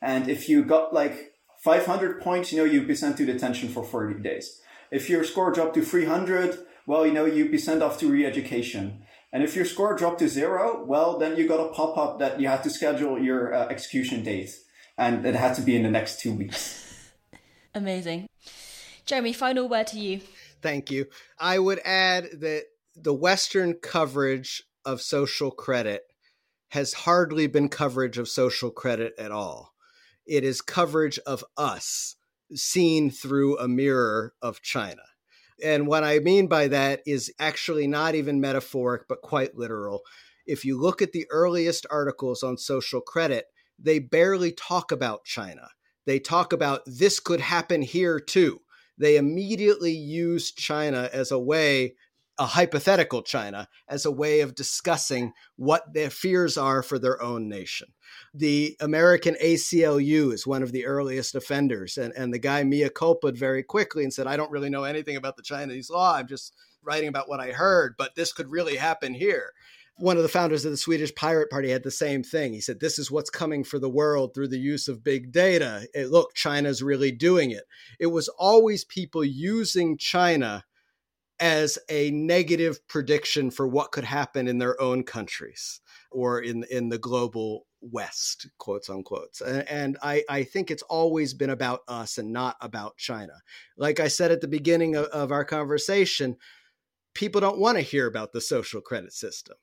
And 0.00 0.28
if 0.28 0.48
you 0.48 0.64
got 0.64 0.94
like 0.94 1.32
500 1.58 2.20
points, 2.20 2.52
you 2.52 2.58
know, 2.58 2.64
you'd 2.64 2.86
be 2.86 2.94
sent 2.94 3.16
to 3.18 3.26
detention 3.26 3.68
for 3.68 3.82
40 3.84 4.22
days. 4.22 4.60
If 4.90 5.10
your 5.10 5.24
score 5.24 5.52
dropped 5.52 5.74
to 5.74 5.82
300, 5.82 6.58
well, 6.86 7.04
you 7.04 7.12
know, 7.12 7.24
you'd 7.24 7.50
be 7.50 7.58
sent 7.58 7.82
off 7.82 7.98
to 7.98 8.10
re-education. 8.10 9.02
And 9.32 9.42
if 9.42 9.56
your 9.56 9.64
score 9.64 9.96
dropped 9.96 10.20
to 10.20 10.28
zero, 10.28 10.84
well, 10.84 11.18
then 11.18 11.36
you 11.36 11.48
got 11.48 11.60
a 11.60 11.72
pop-up 11.72 12.20
that 12.20 12.40
you 12.40 12.46
had 12.48 12.62
to 12.62 12.70
schedule 12.70 13.20
your 13.20 13.52
uh, 13.52 13.66
execution 13.68 14.22
date. 14.22 14.54
And 14.96 15.26
it 15.26 15.34
had 15.34 15.54
to 15.56 15.62
be 15.62 15.76
in 15.76 15.82
the 15.82 15.90
next 15.90 16.20
two 16.20 16.32
weeks. 16.32 17.12
Amazing. 17.74 18.28
Jeremy, 19.04 19.32
final 19.32 19.68
word 19.68 19.88
to 19.88 19.98
you. 19.98 20.20
Thank 20.62 20.90
you. 20.90 21.06
I 21.38 21.58
would 21.58 21.80
add 21.84 22.28
that 22.40 22.64
the 22.94 23.12
Western 23.12 23.74
coverage 23.74 24.62
of 24.86 25.02
social 25.02 25.50
credit 25.50 26.04
has 26.70 26.94
hardly 26.94 27.46
been 27.46 27.68
coverage 27.68 28.16
of 28.16 28.28
social 28.28 28.70
credit 28.70 29.12
at 29.18 29.30
all. 29.30 29.74
It 30.26 30.42
is 30.44 30.62
coverage 30.62 31.18
of 31.26 31.44
us 31.56 32.16
seen 32.54 33.10
through 33.10 33.58
a 33.58 33.68
mirror 33.68 34.34
of 34.40 34.62
China. 34.62 35.02
And 35.62 35.86
what 35.86 36.04
I 36.04 36.18
mean 36.18 36.46
by 36.46 36.68
that 36.68 37.00
is 37.06 37.32
actually 37.38 37.86
not 37.86 38.14
even 38.14 38.40
metaphoric, 38.40 39.08
but 39.08 39.22
quite 39.22 39.56
literal. 39.56 40.02
If 40.46 40.64
you 40.64 40.80
look 40.80 41.02
at 41.02 41.12
the 41.12 41.26
earliest 41.30 41.86
articles 41.90 42.42
on 42.42 42.58
social 42.58 43.00
credit, 43.00 43.46
they 43.78 43.98
barely 43.98 44.52
talk 44.52 44.92
about 44.92 45.24
China. 45.24 45.68
They 46.06 46.18
talk 46.18 46.52
about 46.52 46.82
this 46.86 47.20
could 47.20 47.40
happen 47.40 47.82
here 47.82 48.20
too. 48.20 48.60
They 48.98 49.16
immediately 49.16 49.92
use 49.92 50.52
China 50.52 51.10
as 51.12 51.30
a 51.30 51.38
way 51.38 51.94
a 52.38 52.46
hypothetical 52.46 53.22
China 53.22 53.68
as 53.88 54.04
a 54.04 54.10
way 54.10 54.40
of 54.40 54.54
discussing 54.54 55.32
what 55.56 55.94
their 55.94 56.10
fears 56.10 56.58
are 56.58 56.82
for 56.82 56.98
their 56.98 57.20
own 57.22 57.48
nation. 57.48 57.88
The 58.34 58.76
American 58.80 59.36
ACLU 59.42 60.32
is 60.32 60.46
one 60.46 60.62
of 60.62 60.72
the 60.72 60.86
earliest 60.86 61.34
offenders, 61.34 61.96
and, 61.96 62.12
and 62.14 62.32
the 62.32 62.38
guy 62.38 62.62
mea 62.62 62.90
culpa 62.90 63.32
very 63.32 63.62
quickly 63.62 64.04
and 64.04 64.12
said, 64.12 64.26
I 64.26 64.36
don't 64.36 64.50
really 64.50 64.70
know 64.70 64.84
anything 64.84 65.16
about 65.16 65.36
the 65.36 65.42
Chinese 65.42 65.88
law. 65.88 66.14
I'm 66.14 66.28
just 66.28 66.54
writing 66.82 67.08
about 67.08 67.28
what 67.28 67.40
I 67.40 67.52
heard, 67.52 67.94
but 67.96 68.14
this 68.14 68.32
could 68.32 68.50
really 68.50 68.76
happen 68.76 69.14
here. 69.14 69.52
One 69.98 70.18
of 70.18 70.22
the 70.22 70.28
founders 70.28 70.66
of 70.66 70.70
the 70.70 70.76
Swedish 70.76 71.14
Pirate 71.14 71.48
Party 71.48 71.70
had 71.70 71.82
the 71.82 71.90
same 71.90 72.22
thing. 72.22 72.52
He 72.52 72.60
said, 72.60 72.80
This 72.80 72.98
is 72.98 73.10
what's 73.10 73.30
coming 73.30 73.64
for 73.64 73.78
the 73.78 73.88
world 73.88 74.34
through 74.34 74.48
the 74.48 74.58
use 74.58 74.88
of 74.88 75.02
big 75.02 75.32
data. 75.32 75.88
Look, 75.94 76.34
China's 76.34 76.82
really 76.82 77.12
doing 77.12 77.50
it. 77.50 77.64
It 77.98 78.08
was 78.08 78.28
always 78.28 78.84
people 78.84 79.24
using 79.24 79.96
China 79.96 80.64
as 81.38 81.78
a 81.90 82.10
negative 82.10 82.86
prediction 82.88 83.50
for 83.50 83.66
what 83.66 83.92
could 83.92 84.04
happen 84.04 84.48
in 84.48 84.58
their 84.58 84.80
own 84.80 85.02
countries 85.02 85.80
or 86.10 86.40
in 86.40 86.64
in 86.70 86.88
the 86.88 86.98
global 86.98 87.66
west 87.80 88.48
quotes 88.58 88.88
unquote 88.88 89.38
and, 89.68 89.98
I, 90.02 90.24
I 90.28 90.44
think 90.44 90.70
it's 90.70 90.82
always 90.82 91.34
been 91.34 91.50
about 91.50 91.80
us 91.88 92.18
and 92.18 92.32
not 92.32 92.56
about 92.60 92.96
china. 92.96 93.34
Like 93.76 94.00
i 94.00 94.08
said 94.08 94.32
at 94.32 94.40
the 94.40 94.48
beginning 94.48 94.96
of, 94.96 95.06
of 95.06 95.30
our 95.30 95.44
conversation 95.44 96.36
people 97.14 97.40
don't 97.40 97.58
want 97.58 97.76
to 97.76 97.82
hear 97.82 98.06
about 98.06 98.32
the 98.32 98.40
social 98.42 98.80
credit 98.80 99.10
system. 99.12 99.56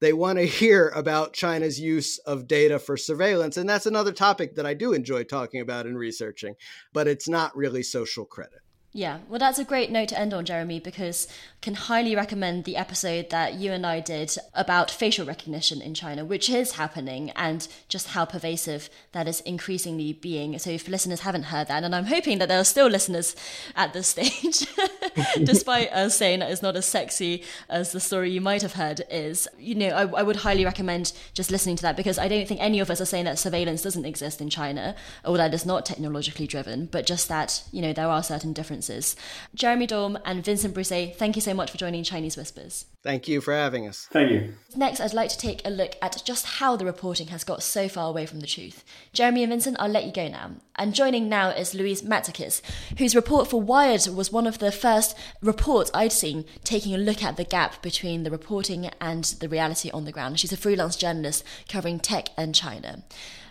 They 0.00 0.12
want 0.12 0.38
to 0.38 0.46
hear 0.46 0.88
about 0.88 1.32
china's 1.32 1.78
use 1.78 2.18
of 2.18 2.48
data 2.48 2.78
for 2.80 2.96
surveillance 2.96 3.56
and 3.56 3.68
that's 3.68 3.86
another 3.86 4.12
topic 4.12 4.56
that 4.56 4.66
i 4.66 4.74
do 4.74 4.92
enjoy 4.92 5.22
talking 5.22 5.60
about 5.60 5.86
and 5.86 5.96
researching 5.96 6.56
but 6.92 7.06
it's 7.06 7.28
not 7.28 7.56
really 7.56 7.84
social 7.84 8.24
credit 8.24 8.60
yeah, 8.94 9.20
well, 9.26 9.38
that's 9.38 9.58
a 9.58 9.64
great 9.64 9.90
note 9.90 10.08
to 10.08 10.18
end 10.20 10.34
on, 10.34 10.44
Jeremy, 10.44 10.78
because 10.78 11.26
I 11.26 11.32
can 11.62 11.74
highly 11.74 12.14
recommend 12.14 12.64
the 12.64 12.76
episode 12.76 13.30
that 13.30 13.54
you 13.54 13.72
and 13.72 13.86
I 13.86 14.00
did 14.00 14.36
about 14.52 14.90
facial 14.90 15.24
recognition 15.24 15.80
in 15.80 15.94
China, 15.94 16.26
which 16.26 16.50
is 16.50 16.72
happening, 16.72 17.30
and 17.30 17.66
just 17.88 18.08
how 18.08 18.26
pervasive 18.26 18.90
that 19.12 19.26
is 19.26 19.40
increasingly 19.40 20.12
being. 20.12 20.58
So, 20.58 20.68
if 20.68 20.88
listeners 20.88 21.20
haven't 21.20 21.44
heard 21.44 21.68
that, 21.68 21.84
and 21.84 21.94
I'm 21.94 22.04
hoping 22.04 22.36
that 22.38 22.48
there 22.48 22.60
are 22.60 22.64
still 22.64 22.88
listeners 22.88 23.34
at 23.74 23.94
this 23.94 24.08
stage, 24.08 24.66
despite 25.42 25.90
us 25.90 26.14
saying 26.14 26.40
that 26.40 26.50
it's 26.50 26.60
not 26.60 26.76
as 26.76 26.84
sexy 26.84 27.44
as 27.70 27.92
the 27.92 28.00
story 28.00 28.30
you 28.30 28.42
might 28.42 28.60
have 28.60 28.74
heard 28.74 29.00
is, 29.10 29.48
you 29.58 29.74
know, 29.74 29.88
I, 29.88 30.02
I 30.20 30.22
would 30.22 30.36
highly 30.36 30.66
recommend 30.66 31.14
just 31.32 31.50
listening 31.50 31.76
to 31.76 31.82
that 31.84 31.96
because 31.96 32.18
I 32.18 32.28
don't 32.28 32.46
think 32.46 32.60
any 32.60 32.78
of 32.78 32.90
us 32.90 33.00
are 33.00 33.06
saying 33.06 33.24
that 33.24 33.38
surveillance 33.38 33.80
doesn't 33.80 34.04
exist 34.04 34.42
in 34.42 34.50
China 34.50 34.94
or 35.24 35.38
that 35.38 35.54
it's 35.54 35.64
not 35.64 35.86
technologically 35.86 36.46
driven, 36.46 36.86
but 36.92 37.06
just 37.06 37.28
that, 37.30 37.62
you 37.72 37.80
know, 37.80 37.94
there 37.94 38.08
are 38.08 38.22
certain 38.22 38.52
differences 38.52 38.81
differences. 38.82 39.16
Jeremy 39.54 39.86
Daum 39.86 40.20
and 40.24 40.44
Vincent 40.44 40.74
Brussee, 40.74 41.14
thank 41.16 41.36
you 41.36 41.42
so 41.42 41.54
much 41.54 41.70
for 41.70 41.78
joining 41.78 42.04
Chinese 42.04 42.36
Whispers. 42.36 42.86
Thank 43.02 43.28
you 43.28 43.40
for 43.40 43.52
having 43.52 43.88
us. 43.88 44.08
Thank 44.10 44.30
you. 44.30 44.54
Next, 44.76 45.00
I'd 45.00 45.12
like 45.12 45.30
to 45.30 45.38
take 45.38 45.66
a 45.66 45.70
look 45.70 45.96
at 46.00 46.22
just 46.24 46.46
how 46.46 46.76
the 46.76 46.84
reporting 46.84 47.28
has 47.28 47.44
got 47.44 47.62
so 47.62 47.88
far 47.88 48.08
away 48.08 48.26
from 48.26 48.40
the 48.40 48.46
truth. 48.46 48.84
Jeremy 49.12 49.42
and 49.42 49.50
Vincent, 49.50 49.76
I'll 49.80 49.88
let 49.88 50.04
you 50.04 50.12
go 50.12 50.28
now. 50.28 50.52
And 50.76 50.94
joining 50.94 51.28
now 51.28 51.50
is 51.50 51.74
Louise 51.74 52.02
Matsakis, 52.02 52.62
whose 52.98 53.16
report 53.16 53.48
for 53.48 53.60
Wired 53.60 54.06
was 54.06 54.32
one 54.32 54.46
of 54.46 54.58
the 54.58 54.72
first 54.72 55.16
reports 55.42 55.90
I'd 55.92 56.12
seen 56.12 56.44
taking 56.64 56.94
a 56.94 56.98
look 56.98 57.22
at 57.22 57.36
the 57.36 57.44
gap 57.44 57.82
between 57.82 58.22
the 58.22 58.30
reporting 58.30 58.90
and 59.00 59.24
the 59.24 59.48
reality 59.48 59.90
on 59.90 60.04
the 60.04 60.12
ground. 60.12 60.40
She's 60.40 60.52
a 60.52 60.56
freelance 60.56 60.96
journalist 60.96 61.44
covering 61.68 61.98
tech 61.98 62.28
and 62.36 62.54
China. 62.54 63.02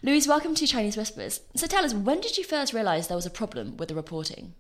Louise, 0.01 0.27
welcome 0.27 0.55
to 0.55 0.65
Chinese 0.65 0.97
Whispers. 0.97 1.41
So 1.55 1.67
tell 1.67 1.86
us, 1.86 1.93
when 1.93 2.21
did 2.21 2.38
you 2.38 2.43
first 2.43 2.73
realize 2.73 3.07
there 3.07 3.15
was 3.15 3.27
a 3.27 3.29
problem 3.29 3.77
with 3.77 3.89
the 3.89 3.95
reporting? 3.95 4.55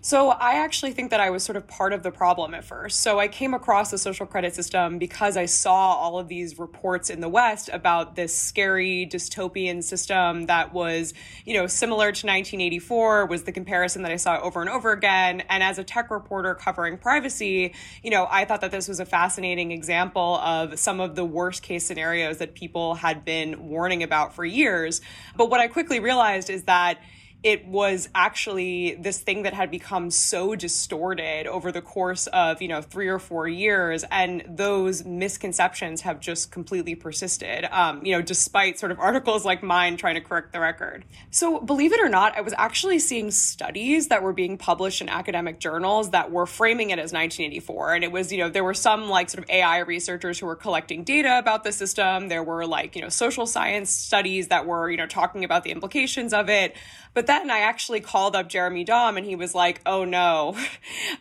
So 0.00 0.30
I 0.30 0.54
actually 0.54 0.92
think 0.92 1.10
that 1.10 1.20
I 1.20 1.30
was 1.30 1.42
sort 1.42 1.56
of 1.56 1.66
part 1.66 1.92
of 1.92 2.04
the 2.04 2.12
problem 2.12 2.54
at 2.54 2.64
first. 2.64 3.00
So 3.00 3.18
I 3.18 3.26
came 3.26 3.52
across 3.52 3.90
the 3.90 3.98
social 3.98 4.26
credit 4.26 4.54
system 4.54 4.98
because 4.98 5.36
I 5.36 5.46
saw 5.46 5.94
all 5.94 6.18
of 6.18 6.28
these 6.28 6.58
reports 6.58 7.10
in 7.10 7.20
the 7.20 7.28
West 7.28 7.68
about 7.72 8.14
this 8.14 8.36
scary 8.36 9.08
dystopian 9.10 9.82
system 9.82 10.46
that 10.46 10.72
was, 10.72 11.14
you 11.44 11.54
know, 11.54 11.66
similar 11.66 12.06
to 12.06 12.26
1984 12.26 13.26
was 13.26 13.42
the 13.42 13.52
comparison 13.52 14.02
that 14.02 14.12
I 14.12 14.16
saw 14.16 14.40
over 14.40 14.60
and 14.60 14.70
over 14.70 14.92
again. 14.92 15.42
And 15.48 15.62
as 15.64 15.78
a 15.78 15.84
tech 15.84 16.10
reporter 16.10 16.54
covering 16.54 16.96
privacy, 16.96 17.74
you 18.02 18.10
know, 18.10 18.28
I 18.30 18.44
thought 18.44 18.60
that 18.60 18.70
this 18.70 18.86
was 18.86 19.00
a 19.00 19.06
fascinating 19.06 19.72
example 19.72 20.36
of 20.36 20.78
some 20.78 21.00
of 21.00 21.16
the 21.16 21.24
worst 21.24 21.62
case 21.62 21.84
scenarios 21.84 22.38
that 22.38 22.54
people 22.54 22.94
had 22.94 23.24
been 23.24 23.68
warning 23.68 24.04
about 24.04 24.34
for 24.34 24.44
years. 24.44 25.00
But 25.36 25.50
what 25.50 25.60
I 25.60 25.66
quickly 25.66 25.98
realized 25.98 26.50
is 26.50 26.64
that 26.64 27.00
it 27.44 27.64
was 27.66 28.08
actually 28.16 28.96
this 28.96 29.20
thing 29.20 29.44
that 29.44 29.54
had 29.54 29.70
become 29.70 30.10
so 30.10 30.56
distorted 30.56 31.46
over 31.46 31.70
the 31.70 31.80
course 31.80 32.26
of, 32.28 32.60
you 32.60 32.66
know, 32.66 32.82
three 32.82 33.06
or 33.06 33.20
four 33.20 33.46
years. 33.46 34.04
And 34.10 34.42
those 34.48 35.04
misconceptions 35.04 36.00
have 36.00 36.18
just 36.18 36.50
completely 36.50 36.96
persisted, 36.96 37.64
um, 37.66 38.04
you 38.04 38.12
know, 38.12 38.22
despite 38.22 38.80
sort 38.80 38.90
of 38.90 38.98
articles 38.98 39.44
like 39.44 39.62
mine 39.62 39.96
trying 39.96 40.16
to 40.16 40.20
correct 40.20 40.52
the 40.52 40.58
record. 40.58 41.04
So, 41.30 41.60
believe 41.60 41.92
it 41.92 42.00
or 42.00 42.08
not, 42.08 42.36
I 42.36 42.40
was 42.40 42.54
actually 42.58 42.98
seeing 42.98 43.30
studies 43.30 44.08
that 44.08 44.24
were 44.24 44.32
being 44.32 44.58
published 44.58 45.00
in 45.00 45.08
academic 45.08 45.60
journals 45.60 46.10
that 46.10 46.32
were 46.32 46.46
framing 46.46 46.90
it 46.90 46.98
as 46.98 47.12
1984. 47.12 47.94
And 47.94 48.02
it 48.02 48.10
was, 48.10 48.32
you 48.32 48.38
know, 48.38 48.48
there 48.48 48.64
were 48.64 48.74
some 48.74 49.08
like 49.08 49.30
sort 49.30 49.44
of 49.44 49.50
AI 49.50 49.78
researchers 49.78 50.40
who 50.40 50.46
were 50.46 50.56
collecting 50.56 51.04
data 51.04 51.38
about 51.38 51.62
the 51.62 51.70
system. 51.70 52.28
There 52.28 52.42
were 52.42 52.66
like, 52.66 52.96
you 52.96 53.02
know, 53.02 53.08
social 53.08 53.46
science 53.46 53.90
studies 53.90 54.48
that 54.48 54.66
were, 54.66 54.90
you 54.90 54.96
know, 54.96 55.06
talking 55.06 55.44
about 55.44 55.62
the 55.62 55.70
implications 55.70 56.34
of 56.34 56.48
it. 56.48 56.74
But 57.14 57.27
then 57.28 57.50
I 57.50 57.60
actually 57.60 58.00
called 58.00 58.34
up 58.34 58.48
Jeremy 58.48 58.84
Daum 58.84 59.16
and 59.16 59.26
he 59.26 59.36
was 59.36 59.54
like, 59.54 59.80
oh 59.86 60.04
no, 60.04 60.56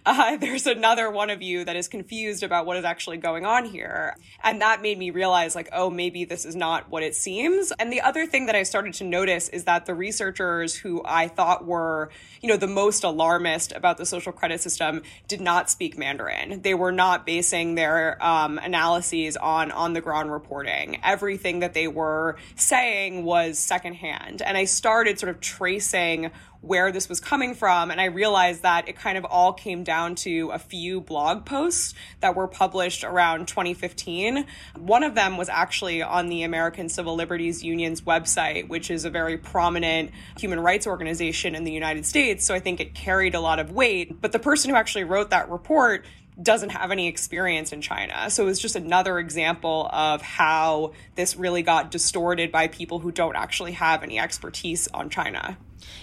uh, 0.10 0.38
there's 0.38 0.66
another 0.66 1.12
one 1.12 1.30
of 1.30 1.42
you 1.42 1.66
that 1.66 1.76
is 1.76 1.90
confused 1.90 2.42
about 2.42 2.66
what 2.66 2.78
is 2.78 2.86
actually 2.86 3.18
going 3.18 3.46
on 3.46 3.66
here. 3.66 4.16
And 4.42 4.62
that 4.62 4.82
made 4.82 4.98
me 4.98 5.10
realize, 5.10 5.54
like, 5.54 5.68
oh, 5.74 5.90
maybe 5.90 6.24
this 6.24 6.46
is 6.46 6.56
not 6.56 6.90
what 6.90 7.04
it 7.04 7.14
seems. 7.14 7.74
And 7.78 7.92
the 7.92 8.00
other 8.00 8.26
thing 8.26 8.46
that 8.46 8.56
I 8.56 8.64
started 8.64 8.94
to 8.96 9.04
notice 9.04 9.50
is 9.50 9.66
that 9.66 9.86
the 9.86 9.94
researchers 9.94 10.74
who 10.76 11.02
I 11.04 11.28
thought 11.28 11.66
were, 11.66 12.10
you 12.42 12.48
know, 12.48 12.56
the 12.56 12.68
most 12.68 13.04
alarmist 13.04 13.74
about 13.74 13.98
the 13.98 14.06
social 14.06 14.32
credit 14.32 14.62
system 14.62 15.02
did 15.28 15.42
not 15.42 15.70
speak 15.70 15.98
Mandarin. 15.98 16.62
They 16.62 16.74
were 16.74 16.94
not 16.94 17.26
basing 17.26 17.76
their 17.76 18.18
um, 18.26 18.60
analyses 18.60 19.36
on 19.36 19.72
on 19.72 19.92
the 19.92 20.00
ground 20.00 20.32
reporting. 20.32 21.02
Everything 21.04 21.60
that 21.60 21.74
they 21.74 21.90
were 21.90 22.38
saying 22.56 23.26
was 23.26 23.60
secondhand. 23.60 24.42
And 24.42 24.56
I 24.56 24.64
started 24.64 25.20
sort 25.20 25.32
of 25.32 25.42
tracing 25.42 26.32
where 26.62 26.92
this 26.92 27.08
was 27.10 27.20
coming 27.20 27.56
from. 27.56 27.92
And 27.92 28.02
I 28.02 28.06
realized 28.06 28.64
that 28.64 28.88
it 28.88 28.96
kind 28.96 29.18
of 29.18 29.26
all 29.26 29.54
came 29.54 29.84
down 29.84 30.16
to 30.16 30.50
a 30.54 30.60
few 30.60 31.02
blog 31.02 31.46
posts 31.46 31.94
that 32.20 32.36
were 32.36 32.48
published 32.48 33.04
around 33.04 33.48
2015. 33.48 34.46
One 34.78 35.04
of 35.04 35.16
them 35.16 35.38
was 35.38 35.50
actually 35.50 36.02
on 36.02 36.28
the 36.28 36.44
American 36.44 36.90
Civil 36.90 37.16
Liberties 37.16 37.64
Union's 37.64 38.02
website, 38.02 38.68
which 38.68 38.92
is 38.92 39.06
a 39.06 39.10
very 39.10 39.38
prominent 39.38 40.12
human 40.40 40.60
rights 40.60 40.88
organization 40.88 41.56
in 41.56 41.64
the 41.64 41.72
United 41.72 42.06
States. 42.06 42.46
So 42.46 42.54
I 42.54 42.60
think 42.60 42.80
it 42.80 42.94
carried 42.94 43.36
a 43.36 43.40
lot 43.40 43.60
of 43.60 43.72
weight. 43.72 44.22
But 44.22 44.32
the 44.32 44.40
person 44.40 44.70
who 44.70 44.76
actually 44.76 45.04
wrote 45.04 45.30
that 45.30 45.50
report 45.50 46.06
doesn't 46.42 46.70
have 46.70 46.92
any 46.92 47.08
experience 47.08 47.72
in 47.74 47.82
China. 47.82 48.30
So 48.30 48.44
it 48.44 48.46
was 48.46 48.60
just 48.60 48.76
another 48.76 49.18
example 49.18 49.90
of 49.92 50.22
how 50.22 50.94
this 51.16 51.36
really 51.36 51.64
got 51.64 51.90
distorted 51.90 52.52
by 52.52 52.68
people 52.68 53.00
who 53.00 53.12
don't 53.12 53.36
actually 53.36 53.72
have 53.72 54.04
any 54.04 54.20
expertise 54.20 54.88
on 54.94 55.10
China. 55.10 55.58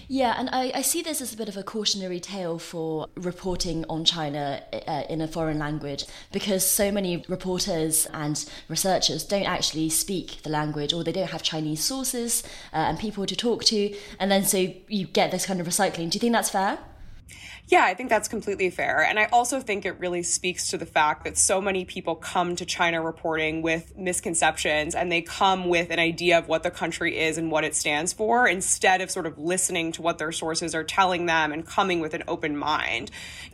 Yeah, 0.09 0.35
and 0.39 0.51
I, 0.51 0.71
I 0.75 0.83
see 0.83 1.03
this 1.03 1.21
as 1.21 1.33
a 1.33 1.37
bit 1.37 1.49
of 1.49 1.57
a 1.57 1.63
cautionary 1.63 2.21
tale 2.21 2.59
for 2.59 3.09
reporting 3.17 3.85
on 3.89 4.05
China 4.05 4.63
uh, 4.87 5.03
in 5.09 5.21
a 5.21 5.29
foreign 5.29 5.59
language 5.59 6.05
because 6.33 6.69
so 6.69 6.91
many 6.91 7.25
reporters 7.29 8.07
and 8.13 8.45
researchers 8.69 9.25
don't 9.25 9.47
actually 9.47 9.89
speak 9.89 10.43
the 10.43 10.51
language 10.51 10.93
or 10.93 11.03
they 11.05 11.13
don't 11.13 11.31
have 11.31 11.43
Chinese 11.43 11.83
sources 11.83 12.43
uh, 12.73 12.77
and 12.77 12.99
people 12.99 13.27
to 13.27 13.37
talk 13.37 13.65
to. 13.65 13.95
And 14.19 14.31
then 14.31 14.45
so 14.45 14.73
you 14.89 15.07
get 15.07 15.31
this 15.31 15.47
kind 15.47 15.61
of 15.61 15.67
recycling. 15.67 16.11
Do 16.11 16.17
you 16.17 16.21
think 16.21 16.33
that's 16.33 16.51
fair? 16.51 16.79
Yeah, 17.67 17.85
I 17.85 17.95
think 17.95 18.11
that's 18.11 18.29
completely 18.29 18.69
fair. 18.69 19.03
And 19.03 19.19
I 19.19 19.25
also 19.33 19.59
think 19.59 19.87
it 19.87 19.99
really 19.99 20.23
speaks 20.23 20.69
to 20.69 20.77
the 20.77 20.85
fact 20.85 21.25
that 21.25 21.39
so 21.39 21.63
many 21.63 21.87
people 21.87 22.15
come 22.15 22.57
to 22.57 22.67
China 22.67 23.01
reporting 23.01 23.63
with 23.63 23.97
misconceptions 23.97 24.95
and 24.95 25.11
they 25.11 25.23
come 25.23 25.71
with 25.71 25.91
an 25.91 25.99
idea 25.99 26.37
of 26.37 26.47
what 26.47 26.63
the 26.63 26.71
country 26.71 27.19
is 27.19 27.39
and 27.39 27.51
what 27.51 27.65
it 27.65 27.75
stands 27.75 28.13
for 28.13 28.47
instead 28.47 29.01
of 29.01 29.11
sort 29.11 29.25
of 29.25 29.39
listening 29.39 29.93
to 29.93 30.03
what 30.03 30.19
their 30.19 30.31
sources 30.31 30.75
are 30.75 30.85
telling 30.85 31.25
them 31.25 31.53
and 31.53 31.67
coming 31.67 32.01
with 32.01 32.13
an 32.13 32.23
open 32.29 32.55
mind. 32.55 33.11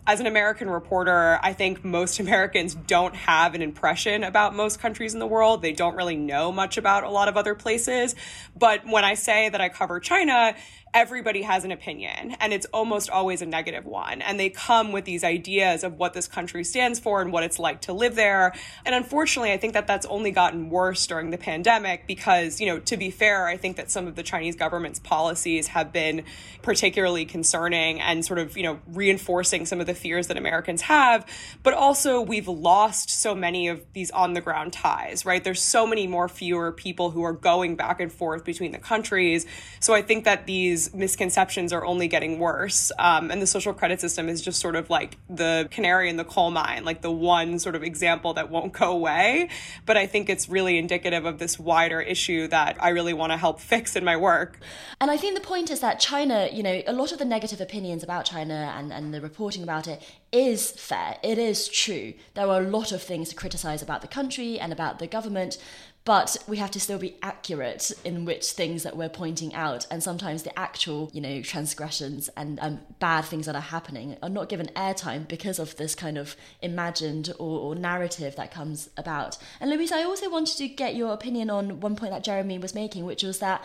As 0.08 0.18
an 0.18 0.26
American 0.26 0.68
reporter, 0.68 1.38
I 1.40 1.52
think 1.52 1.84
most 1.84 2.18
Americans 2.20 2.74
don't 2.74 3.14
have 3.14 3.54
an 3.54 3.62
impression 3.62 4.24
about 4.24 4.56
most 4.56 4.80
countries 4.80 5.14
in 5.14 5.20
the 5.20 5.26
world. 5.26 5.62
They 5.62 5.72
don't 5.72 5.94
really 5.94 6.16
know 6.16 6.50
much 6.50 6.78
about 6.78 7.04
a 7.04 7.10
lot 7.10 7.28
of 7.28 7.36
other 7.36 7.54
places. 7.54 8.16
But 8.58 8.84
when 8.84 9.04
I 9.04 9.14
say 9.14 9.48
that 9.50 9.60
I 9.60 9.68
cover 9.68 10.00
China, 10.00 10.56
everybody 10.92 11.42
has 11.42 11.64
an 11.64 11.70
opinion 11.70 12.36
and 12.40 12.52
it's 12.52 12.66
almost 12.72 13.10
always 13.10 13.42
a 13.42 13.46
negative 13.46 13.86
one. 13.86 14.22
And 14.22 14.40
they 14.40 14.50
come 14.50 14.92
with 14.92 15.04
these 15.04 15.22
ideas 15.22 15.84
of 15.84 15.98
what 15.98 16.14
this 16.14 16.26
country 16.26 16.64
stands 16.64 16.98
for 16.98 17.22
and 17.22 17.32
what 17.32 17.44
it's 17.44 17.58
like 17.58 17.82
to 17.82 17.92
live 17.92 18.16
there. 18.16 18.52
And 18.84 18.94
unfortunately, 18.94 19.52
I 19.52 19.56
think 19.56 19.74
that 19.74 19.86
that's 19.86 20.06
only 20.06 20.30
gotten 20.30 20.68
worse 20.70 21.06
during 21.06 21.30
the 21.30 21.38
pandemic 21.38 22.06
because, 22.06 22.60
you 22.60 22.66
know, 22.66 22.80
to 22.80 22.96
be 22.96 23.10
fair, 23.10 23.46
I 23.46 23.56
think 23.56 23.76
that 23.76 23.90
some 23.90 24.06
of 24.06 24.16
the 24.16 24.22
Chinese 24.22 24.56
government's 24.56 24.98
policies 24.98 25.68
have 25.68 25.92
been 25.92 26.24
particularly 26.62 27.24
concerning 27.24 28.00
and 28.00 28.24
sort 28.24 28.38
of, 28.38 28.56
you 28.56 28.62
know, 28.64 28.80
reinforcing 28.88 29.66
some 29.66 29.80
of 29.80 29.86
the 29.86 29.94
fears 29.94 30.26
that 30.26 30.36
Americans 30.36 30.82
have. 30.82 31.24
But 31.62 31.74
also, 31.74 32.20
we've 32.20 32.48
lost 32.48 33.10
so 33.10 33.34
many 33.34 33.68
of 33.68 33.84
these 33.92 34.10
on 34.10 34.34
the 34.34 34.40
ground 34.40 34.72
ties, 34.72 35.24
right? 35.24 35.42
There's 35.42 35.62
so 35.62 35.86
many 35.86 36.06
more 36.06 36.28
fewer 36.28 36.72
people 36.72 37.10
who 37.10 37.22
are 37.22 37.32
going 37.32 37.76
back 37.76 38.00
and 38.00 38.12
forth 38.12 38.44
between 38.44 38.72
the 38.72 38.78
countries. 38.78 39.46
So 39.78 39.94
I 39.94 40.02
think 40.02 40.24
that 40.24 40.46
these 40.46 40.79
these 40.80 40.94
misconceptions 40.94 41.72
are 41.72 41.84
only 41.84 42.08
getting 42.08 42.38
worse. 42.38 42.92
Um, 42.98 43.30
and 43.30 43.42
the 43.42 43.46
social 43.46 43.72
credit 43.74 44.00
system 44.00 44.28
is 44.28 44.40
just 44.40 44.60
sort 44.60 44.76
of 44.76 44.88
like 44.88 45.18
the 45.28 45.68
canary 45.70 46.08
in 46.08 46.16
the 46.16 46.24
coal 46.24 46.50
mine, 46.50 46.84
like 46.84 47.02
the 47.02 47.10
one 47.10 47.58
sort 47.58 47.74
of 47.74 47.82
example 47.82 48.34
that 48.34 48.50
won't 48.50 48.72
go 48.72 48.92
away. 48.92 49.48
But 49.86 49.96
I 49.96 50.06
think 50.06 50.28
it's 50.28 50.48
really 50.48 50.78
indicative 50.78 51.24
of 51.26 51.38
this 51.38 51.58
wider 51.58 52.00
issue 52.00 52.48
that 52.48 52.76
I 52.80 52.90
really 52.90 53.12
want 53.12 53.32
to 53.32 53.36
help 53.36 53.60
fix 53.60 53.96
in 53.96 54.04
my 54.04 54.16
work. 54.16 54.58
And 55.00 55.10
I 55.10 55.16
think 55.16 55.34
the 55.34 55.46
point 55.46 55.70
is 55.70 55.80
that 55.80 56.00
China, 56.00 56.48
you 56.50 56.62
know, 56.62 56.82
a 56.86 56.92
lot 56.92 57.12
of 57.12 57.18
the 57.18 57.24
negative 57.24 57.60
opinions 57.60 58.02
about 58.02 58.24
China 58.24 58.72
and, 58.76 58.92
and 58.92 59.12
the 59.12 59.20
reporting 59.20 59.62
about 59.62 59.86
it 59.86 60.02
is 60.32 60.70
fair. 60.70 61.18
It 61.22 61.38
is 61.38 61.68
true. 61.68 62.14
There 62.34 62.46
are 62.46 62.62
a 62.62 62.68
lot 62.68 62.92
of 62.92 63.02
things 63.02 63.28
to 63.30 63.34
criticize 63.34 63.82
about 63.82 64.00
the 64.00 64.08
country 64.08 64.58
and 64.58 64.72
about 64.72 64.98
the 64.98 65.06
government, 65.06 65.58
but 66.04 66.36
we 66.48 66.56
have 66.56 66.70
to 66.70 66.80
still 66.80 66.98
be 66.98 67.16
accurate 67.22 67.92
in 68.04 68.24
which 68.24 68.52
things 68.52 68.82
that 68.82 68.96
we're 68.96 69.08
pointing 69.08 69.54
out. 69.54 69.86
And 69.90 70.02
sometimes 70.02 70.42
the 70.42 70.58
actual 70.58 71.10
you 71.12 71.20
know 71.20 71.42
transgressions 71.42 72.28
and 72.36 72.58
um, 72.60 72.80
bad 72.98 73.24
things 73.24 73.46
that 73.46 73.54
are 73.54 73.60
happening 73.60 74.16
are 74.22 74.28
not 74.28 74.48
given 74.48 74.66
airtime 74.76 75.28
because 75.28 75.58
of 75.58 75.76
this 75.76 75.94
kind 75.94 76.16
of 76.18 76.36
imagined 76.62 77.32
or, 77.38 77.60
or 77.60 77.74
narrative 77.74 78.36
that 78.36 78.50
comes 78.50 78.90
about. 78.96 79.36
And 79.60 79.70
louise 79.70 79.92
i 79.92 80.02
also 80.02 80.30
wanted 80.30 80.56
to 80.58 80.68
get 80.68 80.94
your 80.94 81.12
opinion 81.12 81.50
on 81.50 81.80
one 81.80 81.96
point 81.96 82.12
that 82.12 82.24
jeremy 82.24 82.58
was 82.58 82.74
making 82.74 83.04
which 83.04 83.22
was 83.22 83.38
that 83.38 83.64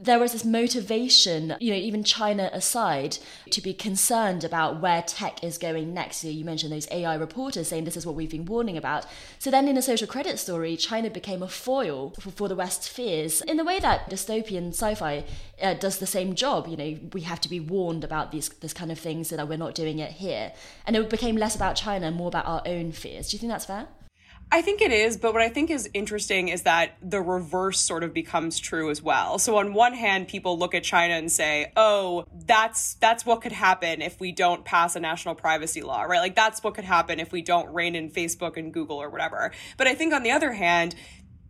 there 0.00 0.18
was 0.18 0.32
this 0.32 0.46
motivation, 0.46 1.54
you 1.60 1.70
know, 1.70 1.78
even 1.78 2.02
China 2.02 2.48
aside, 2.54 3.18
to 3.50 3.60
be 3.60 3.74
concerned 3.74 4.44
about 4.44 4.80
where 4.80 5.02
tech 5.02 5.44
is 5.44 5.58
going 5.58 5.92
next. 5.92 6.24
You 6.24 6.44
mentioned 6.44 6.72
those 6.72 6.88
AI 6.90 7.14
reporters 7.14 7.68
saying 7.68 7.84
this 7.84 7.98
is 7.98 8.06
what 8.06 8.14
we've 8.14 8.30
been 8.30 8.46
warning 8.46 8.78
about. 8.78 9.04
So 9.38 9.50
then 9.50 9.68
in 9.68 9.76
a 9.76 9.82
social 9.82 10.06
credit 10.06 10.38
story, 10.38 10.76
China 10.76 11.10
became 11.10 11.42
a 11.42 11.48
foil 11.48 12.14
for, 12.18 12.48
the 12.48 12.56
West's 12.56 12.88
fears 12.88 13.42
in 13.42 13.58
the 13.58 13.64
way 13.64 13.78
that 13.78 14.08
dystopian 14.10 14.68
sci-fi 14.68 15.24
uh, 15.62 15.74
does 15.74 15.98
the 15.98 16.06
same 16.06 16.34
job. 16.34 16.66
You 16.66 16.76
know, 16.76 16.98
we 17.12 17.20
have 17.20 17.40
to 17.42 17.50
be 17.50 17.60
warned 17.60 18.02
about 18.02 18.32
these 18.32 18.48
this 18.48 18.72
kind 18.72 18.90
of 18.90 18.98
things 18.98 19.28
so 19.28 19.36
that 19.36 19.48
we're 19.48 19.58
not 19.58 19.74
doing 19.74 19.98
it 19.98 20.12
here. 20.12 20.52
And 20.86 20.96
it 20.96 21.10
became 21.10 21.36
less 21.36 21.54
about 21.54 21.76
China 21.76 22.10
more 22.10 22.28
about 22.28 22.46
our 22.46 22.62
own 22.64 22.92
fears. 22.92 23.28
Do 23.28 23.36
you 23.36 23.38
think 23.40 23.52
that's 23.52 23.66
fair? 23.66 23.86
I 24.52 24.62
think 24.62 24.82
it 24.82 24.90
is, 24.90 25.16
but 25.16 25.32
what 25.32 25.42
I 25.42 25.48
think 25.48 25.70
is 25.70 25.88
interesting 25.94 26.48
is 26.48 26.62
that 26.62 26.96
the 27.00 27.20
reverse 27.20 27.80
sort 27.80 28.02
of 28.02 28.12
becomes 28.12 28.58
true 28.58 28.90
as 28.90 29.00
well. 29.00 29.38
So 29.38 29.58
on 29.58 29.74
one 29.74 29.94
hand, 29.94 30.26
people 30.26 30.58
look 30.58 30.74
at 30.74 30.82
China 30.82 31.14
and 31.14 31.30
say, 31.30 31.70
"Oh, 31.76 32.24
that's 32.32 32.94
that's 32.94 33.24
what 33.24 33.42
could 33.42 33.52
happen 33.52 34.02
if 34.02 34.18
we 34.18 34.32
don't 34.32 34.64
pass 34.64 34.96
a 34.96 35.00
national 35.00 35.36
privacy 35.36 35.82
law." 35.82 36.02
Right? 36.02 36.18
Like 36.18 36.34
that's 36.34 36.64
what 36.64 36.74
could 36.74 36.84
happen 36.84 37.20
if 37.20 37.30
we 37.30 37.42
don't 37.42 37.72
rein 37.72 37.94
in 37.94 38.10
Facebook 38.10 38.56
and 38.56 38.74
Google 38.74 39.00
or 39.00 39.08
whatever. 39.08 39.52
But 39.76 39.86
I 39.86 39.94
think 39.94 40.12
on 40.12 40.24
the 40.24 40.32
other 40.32 40.52
hand, 40.52 40.96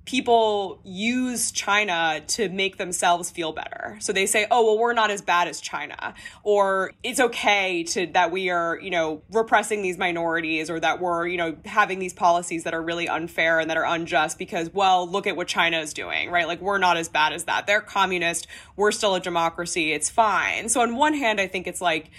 people 0.05 0.80
use 0.82 1.53
China 1.53 2.22
to 2.26 2.48
make 2.48 2.78
themselves 2.78 3.30
feel 3.30 3.53
better. 3.53 3.96
So 4.01 4.12
they 4.12 4.26
say, 4.26 4.46
"Oh, 4.51 4.64
well, 4.64 4.78
we're 4.78 4.92
not 4.92 5.11
as 5.11 5.22
bad 5.22 5.46
as 5.46 5.61
China," 5.61 6.14
or 6.42 6.92
it's 7.03 7.20
okay 7.20 7.84
to 7.84 8.07
that 8.09 8.30
we 8.30 8.51
are, 8.51 8.78
you 8.80 8.90
know, 8.90 9.22
repressing 9.30 9.82
these 9.82 9.98
minorities, 9.98 10.70
or 10.70 10.80
that 10.80 11.01
we're, 11.01 11.26
you 11.26 11.36
know, 11.36 11.57
having 11.64 11.98
these 11.98 12.12
policies 12.12 12.64
that 12.64 12.74
are 12.74 12.82
really 12.82 13.09
unfair 13.09 13.61
and 13.61 13.70
that 13.70 13.76
are 13.76 13.84
unjust 13.84 14.38
because, 14.38 14.72
well, 14.72 15.09
look 15.09 15.26
at 15.26 15.36
what 15.36 15.46
China 15.46 15.78
is 15.78 15.92
doing, 15.92 16.30
right? 16.30 16.46
Like 16.46 16.61
we're 16.61 16.78
not 16.78 16.96
as 16.96 17.09
bad 17.09 17.32
as 17.32 17.44
that. 17.44 17.66
They're 17.66 17.80
communist. 17.80 18.46
We're 18.76 18.92
still 18.92 19.14
a 19.14 19.20
democracy. 19.20 19.92
It's 19.92 20.11
fine. 20.11 20.68
So 20.68 20.80
on 20.80 20.96
one 20.96 21.14
hand, 21.14 21.40
I 21.40 21.46
think 21.46 21.66
it's 21.66 21.80
like 21.80 22.11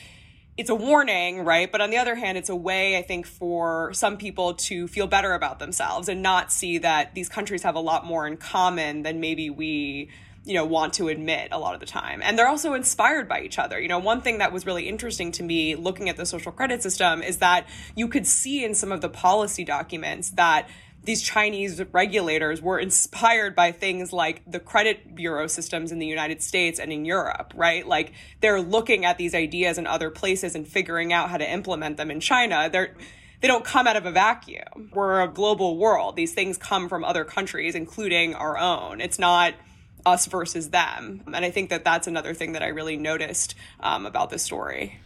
it's 0.57 0.69
a 0.69 0.75
warning, 0.75 1.43
right? 1.43 1.71
But 1.71 1.81
on 1.81 1.89
the 1.89 1.97
other 1.97 2.15
hand, 2.15 2.37
it's 2.37 2.49
a 2.49 2.55
way, 2.55 2.97
I 2.97 3.01
think, 3.01 3.25
for 3.25 3.91
some 3.93 4.17
people 4.17 4.53
to 4.55 4.87
feel 4.87 5.07
better 5.07 5.33
about 5.33 5.59
themselves 5.59 6.09
and 6.09 6.21
not 6.21 6.51
see 6.51 6.77
that 6.79 7.15
these 7.15 7.29
countries 7.29 7.63
have 7.63 7.75
a 7.75 7.79
lot 7.79 8.05
more 8.05 8.27
in 8.27 8.37
common 8.37 9.03
than 9.03 9.19
maybe 9.19 9.49
we 9.49 10.09
you 10.43 10.55
know 10.55 10.65
want 10.65 10.93
to 10.95 11.07
admit 11.07 11.49
a 11.51 11.59
lot 11.59 11.75
of 11.75 11.79
the 11.79 11.85
time 11.85 12.19
and 12.23 12.37
they're 12.37 12.47
also 12.47 12.73
inspired 12.73 13.29
by 13.29 13.41
each 13.41 13.59
other 13.59 13.79
you 13.79 13.87
know 13.87 13.99
one 13.99 14.21
thing 14.21 14.39
that 14.39 14.51
was 14.51 14.65
really 14.65 14.89
interesting 14.89 15.31
to 15.31 15.43
me 15.43 15.75
looking 15.75 16.09
at 16.09 16.17
the 16.17 16.25
social 16.25 16.51
credit 16.51 16.81
system 16.81 17.21
is 17.21 17.37
that 17.37 17.67
you 17.95 18.07
could 18.07 18.25
see 18.25 18.65
in 18.65 18.73
some 18.73 18.91
of 18.91 19.01
the 19.01 19.09
policy 19.09 19.63
documents 19.63 20.31
that 20.31 20.67
these 21.03 21.21
Chinese 21.21 21.81
regulators 21.91 22.61
were 22.61 22.79
inspired 22.79 23.55
by 23.55 23.71
things 23.71 24.13
like 24.13 24.43
the 24.45 24.59
credit 24.59 25.15
bureau 25.15 25.47
systems 25.47 25.91
in 25.91 25.99
the 25.99 26.05
United 26.05 26.41
States 26.43 26.79
and 26.79 26.93
in 26.93 27.05
Europe, 27.05 27.53
right? 27.55 27.87
Like 27.87 28.13
they're 28.39 28.61
looking 28.61 29.05
at 29.05 29.17
these 29.17 29.33
ideas 29.33 29.77
in 29.77 29.87
other 29.87 30.11
places 30.11 30.53
and 30.53 30.67
figuring 30.67 31.11
out 31.11 31.29
how 31.29 31.37
to 31.37 31.49
implement 31.49 31.97
them 31.97 32.11
in 32.11 32.19
China. 32.19 32.69
They're 32.71 32.95
they 33.41 33.47
don't 33.47 33.65
come 33.65 33.87
out 33.87 33.95
of 33.95 34.05
a 34.05 34.11
vacuum. 34.11 34.91
We're 34.93 35.21
a 35.21 35.27
global 35.27 35.75
world. 35.77 36.15
These 36.15 36.33
things 36.33 36.57
come 36.57 36.87
from 36.87 37.03
other 37.03 37.25
countries, 37.25 37.73
including 37.73 38.35
our 38.35 38.55
own. 38.55 39.01
It's 39.01 39.17
not 39.17 39.55
us 40.05 40.27
versus 40.27 40.69
them. 40.69 41.23
And 41.25 41.43
I 41.43 41.49
think 41.49 41.71
that 41.71 41.83
that's 41.83 42.05
another 42.05 42.35
thing 42.35 42.53
that 42.53 42.61
I 42.61 42.67
really 42.67 42.97
noticed 42.97 43.55
um, 43.79 44.05
about 44.05 44.29
this 44.29 44.43
story. 44.43 44.99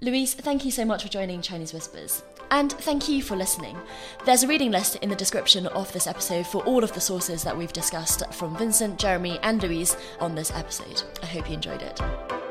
Louise, 0.00 0.34
thank 0.34 0.64
you 0.64 0.70
so 0.70 0.84
much 0.84 1.02
for 1.02 1.08
joining 1.08 1.42
Chinese 1.42 1.72
Whispers. 1.72 2.22
And 2.50 2.72
thank 2.72 3.08
you 3.08 3.22
for 3.22 3.36
listening. 3.36 3.76
There's 4.24 4.42
a 4.42 4.48
reading 4.48 4.70
list 4.70 4.96
in 4.96 5.08
the 5.08 5.16
description 5.16 5.66
of 5.68 5.92
this 5.92 6.06
episode 6.06 6.46
for 6.46 6.62
all 6.64 6.84
of 6.84 6.92
the 6.92 7.00
sources 7.00 7.42
that 7.44 7.56
we've 7.56 7.72
discussed 7.72 8.22
from 8.32 8.56
Vincent, 8.56 8.98
Jeremy, 8.98 9.38
and 9.42 9.62
Louise 9.62 9.96
on 10.20 10.34
this 10.34 10.52
episode. 10.52 11.02
I 11.22 11.26
hope 11.26 11.48
you 11.48 11.54
enjoyed 11.54 11.82
it. 11.82 12.43